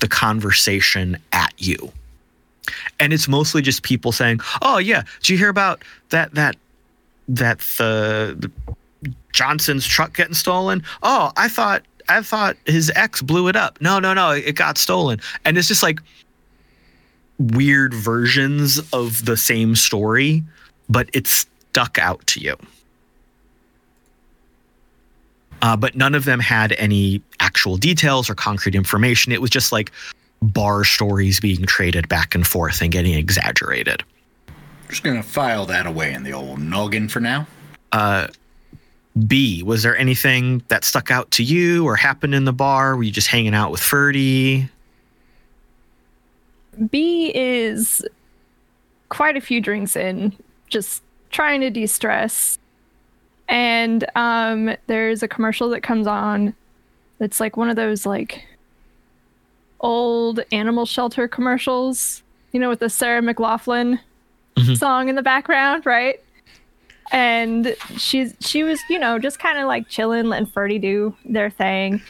[0.00, 1.90] the conversation at you,
[3.00, 6.56] and it's mostly just people saying, "Oh yeah, did you hear about that that
[7.28, 8.74] that the, the
[9.32, 10.82] Johnson's truck getting stolen?
[11.02, 13.80] Oh, I thought I thought his ex blew it up.
[13.80, 15.20] No, no, no, it got stolen.
[15.44, 16.00] And it's just like
[17.38, 20.42] weird versions of the same story,
[20.88, 22.56] but it's stuck out to you.
[25.62, 29.32] Uh, but none of them had any actual details or concrete information.
[29.32, 29.90] It was just like
[30.42, 34.02] bar stories being traded back and forth and getting exaggerated.
[34.88, 37.46] Just gonna file that away in the old noggin for now.
[37.90, 38.28] Uh,
[39.26, 42.96] Bee, was there anything that stuck out to you or happened in the bar?
[42.96, 44.68] Were you just hanging out with Ferdy?
[46.90, 48.04] Bee is
[49.08, 50.34] quite a few drinks in,
[50.68, 52.58] just trying to de stress.
[53.48, 56.54] And um, there's a commercial that comes on
[57.18, 58.44] that's like one of those like
[59.80, 62.22] old animal shelter commercials,
[62.52, 63.98] you know, with the Sarah McLachlan
[64.56, 64.76] Mhm.
[64.78, 66.20] song in the background, right?
[67.12, 71.50] And she's she was, you know, just kind of like chilling, letting Ferdy do their
[71.50, 72.02] thing.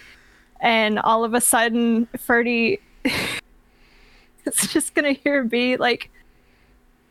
[0.61, 2.81] And all of a sudden, Ferdy
[4.47, 6.11] it's just gonna hear Bee like,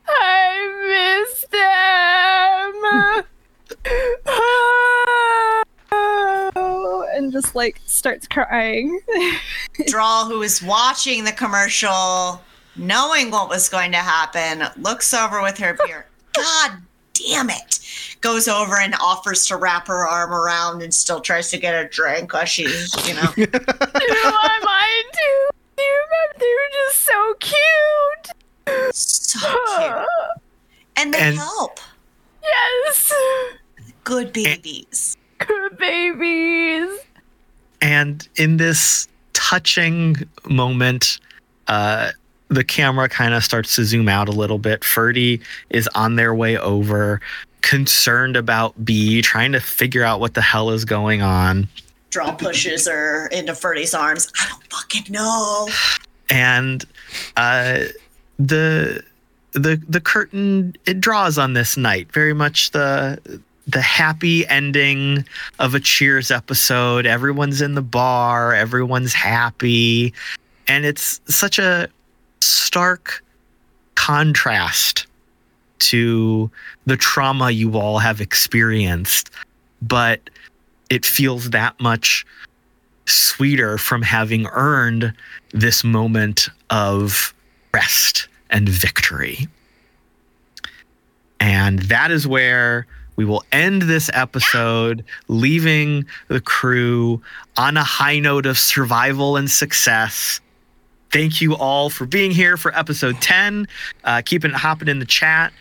[0.08, 3.24] I miss them.
[7.16, 9.00] and just like starts crying.
[9.86, 12.42] Drall, who is watching the commercial,
[12.76, 16.06] knowing what was going to happen, looks over with her beer.
[16.34, 16.82] God
[17.18, 17.78] damn it.
[18.20, 21.88] Goes over and offers to wrap her arm around and still tries to get a
[21.88, 23.32] drink while she's, you know.
[23.36, 25.82] Do I mind too?
[25.82, 28.94] You remember they were just so cute.
[28.94, 29.38] so
[29.78, 30.06] cute.
[30.96, 31.78] And they And- help.
[32.42, 33.12] Yes.
[34.04, 35.16] Good babies.
[35.38, 36.88] Good babies.
[37.82, 40.16] And in this touching
[40.48, 41.18] moment,
[41.68, 42.10] uh,
[42.48, 44.84] the camera kind of starts to zoom out a little bit.
[44.84, 45.40] Ferdy
[45.70, 47.20] is on their way over,
[47.62, 51.68] concerned about Bee, trying to figure out what the hell is going on.
[52.10, 54.32] Drall pushes her into Ferdy's arms.
[54.40, 55.68] I don't fucking know.
[56.30, 56.84] and
[57.36, 57.80] uh,
[58.38, 59.02] the
[59.52, 65.24] the the curtain it draws on this night very much the the happy ending
[65.58, 70.12] of a cheers episode everyone's in the bar everyone's happy
[70.68, 71.88] and it's such a
[72.76, 73.24] stark
[73.94, 75.06] contrast
[75.78, 76.50] to
[76.84, 79.30] the trauma you all have experienced
[79.80, 80.28] but
[80.90, 82.26] it feels that much
[83.06, 85.10] sweeter from having earned
[85.52, 87.32] this moment of
[87.72, 89.48] rest and victory.
[91.40, 92.86] And that is where
[93.16, 97.22] we will end this episode, leaving the crew
[97.56, 100.42] on a high note of survival and success.
[101.12, 103.68] Thank you all for being here for episode 10.
[104.04, 105.52] Uh, keeping it hopping in the chat.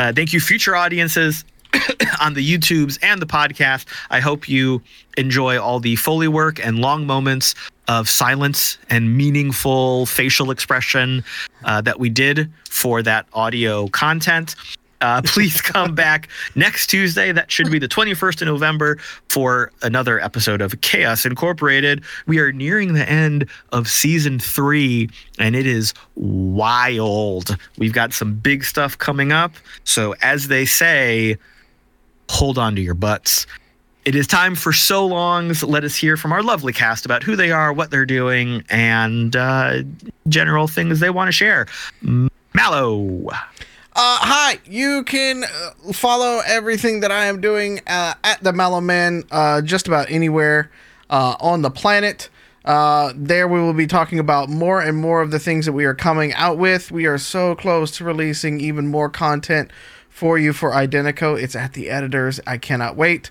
[0.00, 1.44] Uh, thank you, future audiences
[2.20, 3.86] on the YouTubes and the podcast.
[4.10, 4.82] I hope you
[5.16, 7.54] enjoy all the Foley work and long moments
[7.88, 11.24] of silence and meaningful facial expression
[11.64, 14.54] uh, that we did for that audio content.
[15.02, 17.32] Uh, please come back next Tuesday.
[17.32, 18.96] That should be the 21st of November
[19.28, 22.04] for another episode of Chaos Incorporated.
[22.26, 27.56] We are nearing the end of season three, and it is wild.
[27.76, 29.52] We've got some big stuff coming up.
[29.84, 31.36] So, as they say,
[32.30, 33.46] hold on to your butts.
[34.04, 35.62] It is time for so longs.
[35.62, 39.34] Let us hear from our lovely cast about who they are, what they're doing, and
[39.34, 39.82] uh,
[40.28, 41.66] general things they want to share.
[42.54, 43.30] Mallo.
[43.94, 48.80] Uh, hi, you can uh, follow everything that I am doing uh, at the Mallo
[48.80, 50.70] Man uh, just about anywhere
[51.10, 52.30] uh, on the planet.
[52.64, 55.84] Uh, there we will be talking about more and more of the things that we
[55.84, 56.90] are coming out with.
[56.90, 59.70] We are so close to releasing even more content
[60.08, 61.38] for you for Identeco.
[61.38, 62.40] It's at the editors.
[62.46, 63.30] I cannot wait.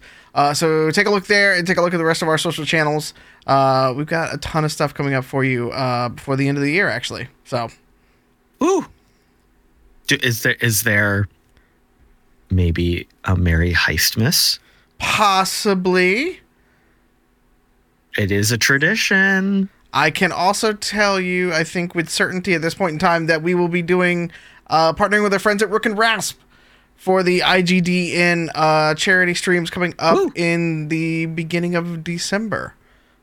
[0.54, 2.66] So take a look there and take a look at the rest of our social
[2.66, 3.16] channels.
[3.48, 5.72] We've got a ton of stuff coming up for you
[6.14, 7.30] before the end of the year, actually.
[7.46, 7.70] So
[8.64, 8.86] Ooh.
[10.12, 11.30] Do, is there is there
[12.50, 14.60] maybe a Merry Heistmas?
[15.02, 16.42] possibly.
[18.18, 19.70] It is a tradition.
[19.94, 23.42] I can also tell you, I think with certainty at this point in time, that
[23.42, 24.32] we will be doing
[24.68, 26.40] uh, partnering with our friends at Rook and Rasp
[26.96, 30.32] for the IGDN uh, charity streams coming up Woo.
[30.36, 32.76] in the beginning of December.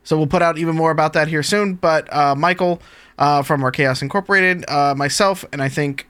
[0.04, 1.74] So we'll put out even more about that here soon.
[1.74, 2.80] But uh, Michael
[3.18, 6.06] uh, from our Chaos Incorporated, uh, myself, and I think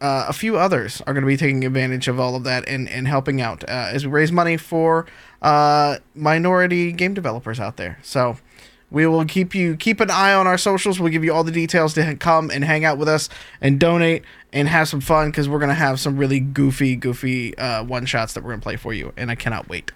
[0.00, 2.88] uh, a few others are going to be taking advantage of all of that and,
[2.88, 5.06] and helping out uh, as we raise money for
[5.42, 7.98] uh, minority game developers out there.
[8.02, 8.38] So
[8.90, 10.98] we will keep you keep an eye on our socials.
[10.98, 13.28] We'll give you all the details to come and hang out with us
[13.60, 17.84] and donate and have some fun because we're gonna have some really goofy, goofy uh,
[17.84, 19.92] one shots that we're gonna play for you, and I cannot wait.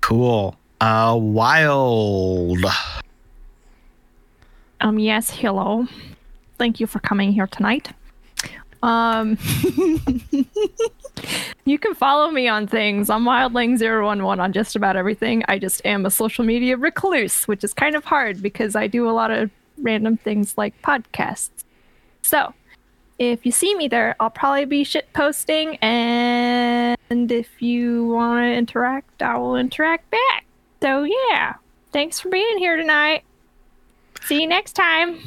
[0.00, 0.56] Cool.
[0.80, 2.64] Uh wild.
[4.80, 5.86] Um, yes, hello.
[6.56, 7.90] Thank you for coming here tonight.
[8.82, 9.36] Um,
[11.64, 13.10] you can follow me on things.
[13.10, 15.44] I'm Wildling011 on just about everything.
[15.48, 19.08] I just am a social media recluse, which is kind of hard because I do
[19.08, 21.50] a lot of random things like podcasts.
[22.22, 22.54] So,
[23.18, 28.52] if you see me there, I'll probably be shit posting, and if you want to
[28.52, 30.46] interact, I will interact back.
[30.80, 31.54] So, yeah,
[31.92, 33.24] thanks for being here tonight.
[34.22, 35.18] See you next time.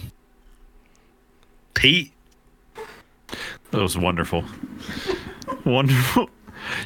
[1.76, 2.13] Pete.
[3.74, 4.44] That was wonderful.
[5.66, 6.30] wonderful.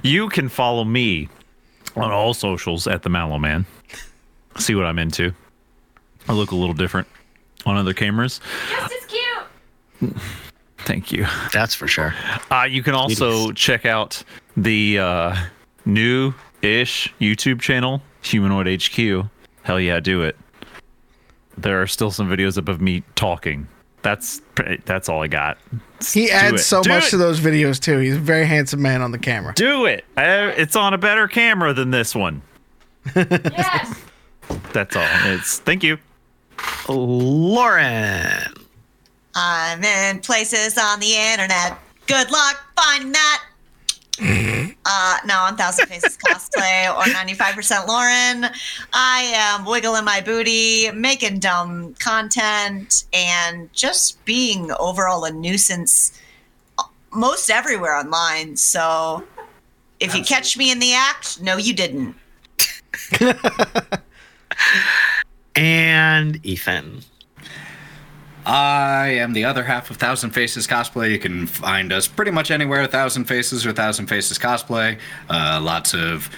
[0.03, 1.27] You can follow me
[1.97, 3.65] on all socials at the Mallo Man.
[4.57, 5.33] See what I'm into.
[6.29, 7.09] I look a little different
[7.65, 8.39] on other cameras.
[8.69, 10.15] Just as cute.
[10.79, 11.27] Thank you.
[11.51, 12.15] That's for sure.
[12.49, 14.23] Uh, you can also check out
[14.55, 15.35] the uh,
[15.85, 19.25] new ish YouTube channel, Humanoid HQ.
[19.63, 20.37] Hell yeah, do it.
[21.57, 23.67] There are still some videos up of me talking.
[24.03, 24.41] That's
[24.85, 25.57] that's all I got.
[26.07, 27.09] He adds so Do much it.
[27.11, 27.97] to those videos too.
[27.97, 29.53] He's a very handsome man on the camera.
[29.55, 30.05] Do it.
[30.15, 32.41] Uh, it's on a better camera than this one.
[33.15, 33.99] Yes.
[34.73, 35.07] That's all.
[35.25, 35.97] It's thank you.
[36.87, 38.53] Lauren.
[39.35, 41.77] I'm in places on the internet.
[42.07, 43.43] Good luck finding that.
[44.85, 48.51] uh, no, I'm Thousand Faces Cosplay or 95% Lauren.
[48.93, 56.19] I am wiggling my booty, making dumb content, and just being overall a nuisance
[57.13, 58.55] most everywhere online.
[58.57, 59.23] So
[59.99, 62.15] if you catch me in the act, no, you didn't.
[65.57, 67.01] And Ethan.
[68.47, 71.11] I am the other half of Thousand Faces Cosplay.
[71.11, 74.97] You can find us pretty much anywhere, Thousand Faces or Thousand Faces Cosplay.
[75.29, 76.29] Uh, lots of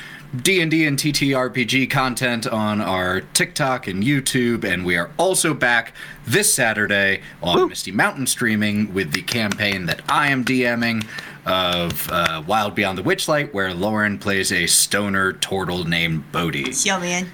[0.41, 5.93] D&D and TTRPG content on our TikTok and YouTube, and we are also back
[6.25, 11.05] this Saturday on Misty Mountain streaming with the campaign that I am DMing
[11.45, 16.73] of uh, Wild Beyond the Witchlight, where Lauren plays a stoner turtle named Bodhi.
[16.83, 17.29] Yo, man.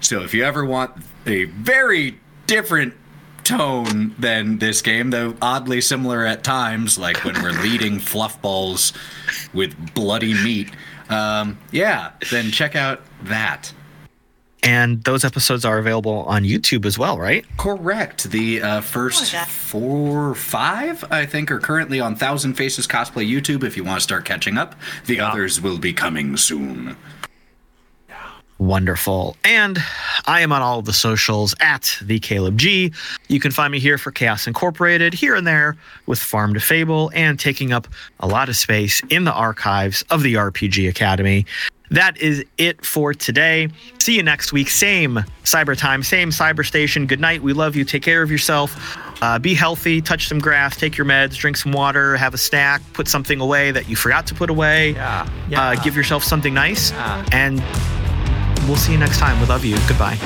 [0.00, 0.92] So if you ever want
[1.26, 2.94] a very different
[3.48, 8.92] tone than this game, though oddly similar at times, like when we're leading fluff balls
[9.54, 10.70] with bloody meat,
[11.08, 13.72] um, yeah, then check out that.
[14.62, 17.46] And those episodes are available on YouTube as well, right?
[17.56, 18.24] Correct.
[18.24, 19.44] The uh, first yeah.
[19.44, 23.62] four, five, I think, are currently on Thousand Faces Cosplay YouTube.
[23.62, 24.74] If you want to start catching up,
[25.06, 26.96] the others will be coming soon.
[28.58, 29.36] Wonderful.
[29.44, 29.78] And
[30.26, 32.92] I am on all of the socials at the Caleb G.
[33.28, 37.12] You can find me here for Chaos Incorporated, here and there with Farm to Fable,
[37.14, 37.86] and taking up
[38.18, 41.46] a lot of space in the archives of the RPG Academy.
[41.90, 43.68] That is it for today.
[43.98, 44.68] See you next week.
[44.68, 47.06] Same cyber time, same cyber station.
[47.06, 47.42] Good night.
[47.42, 47.84] We love you.
[47.84, 48.96] Take care of yourself.
[49.22, 50.02] Uh, be healthy.
[50.02, 50.76] Touch some grass.
[50.76, 51.36] Take your meds.
[51.36, 52.16] Drink some water.
[52.16, 52.82] Have a snack.
[52.92, 54.90] Put something away that you forgot to put away.
[54.90, 55.28] Yeah.
[55.56, 56.92] Uh, give yourself something nice.
[57.32, 57.62] And
[58.68, 59.40] We'll see you next time.
[59.40, 59.76] We love you.
[59.88, 60.18] Goodbye.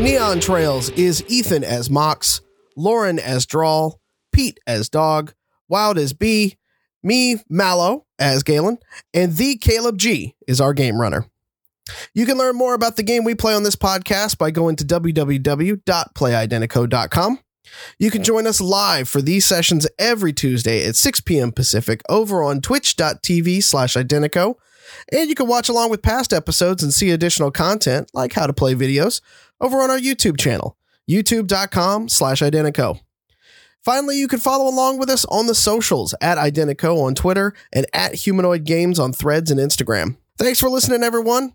[0.00, 2.40] Neon Trails is Ethan as Mox,
[2.76, 4.00] Lauren as Drall,
[4.32, 5.34] Pete as Dog,
[5.68, 6.56] Wild as Bee,
[7.02, 8.78] me, Mallo, as Galen,
[9.12, 11.26] and the Caleb G is our game runner.
[12.14, 14.84] You can learn more about the game we play on this podcast by going to
[14.84, 17.38] www.playidenteco.com.
[17.98, 21.52] You can join us live for these sessions every Tuesday at 6 p.m.
[21.52, 24.56] Pacific over on twitch.tv slash Identeco.
[25.12, 28.52] And you can watch along with past episodes and see additional content like how to
[28.52, 29.20] play videos
[29.60, 30.76] over on our YouTube channel,
[31.08, 33.00] youtube.com slash Identeco.
[33.82, 37.86] Finally, you can follow along with us on the socials at Identeco on Twitter and
[37.94, 40.16] at Humanoid Games on Threads and Instagram.
[40.36, 41.54] Thanks for listening, everyone.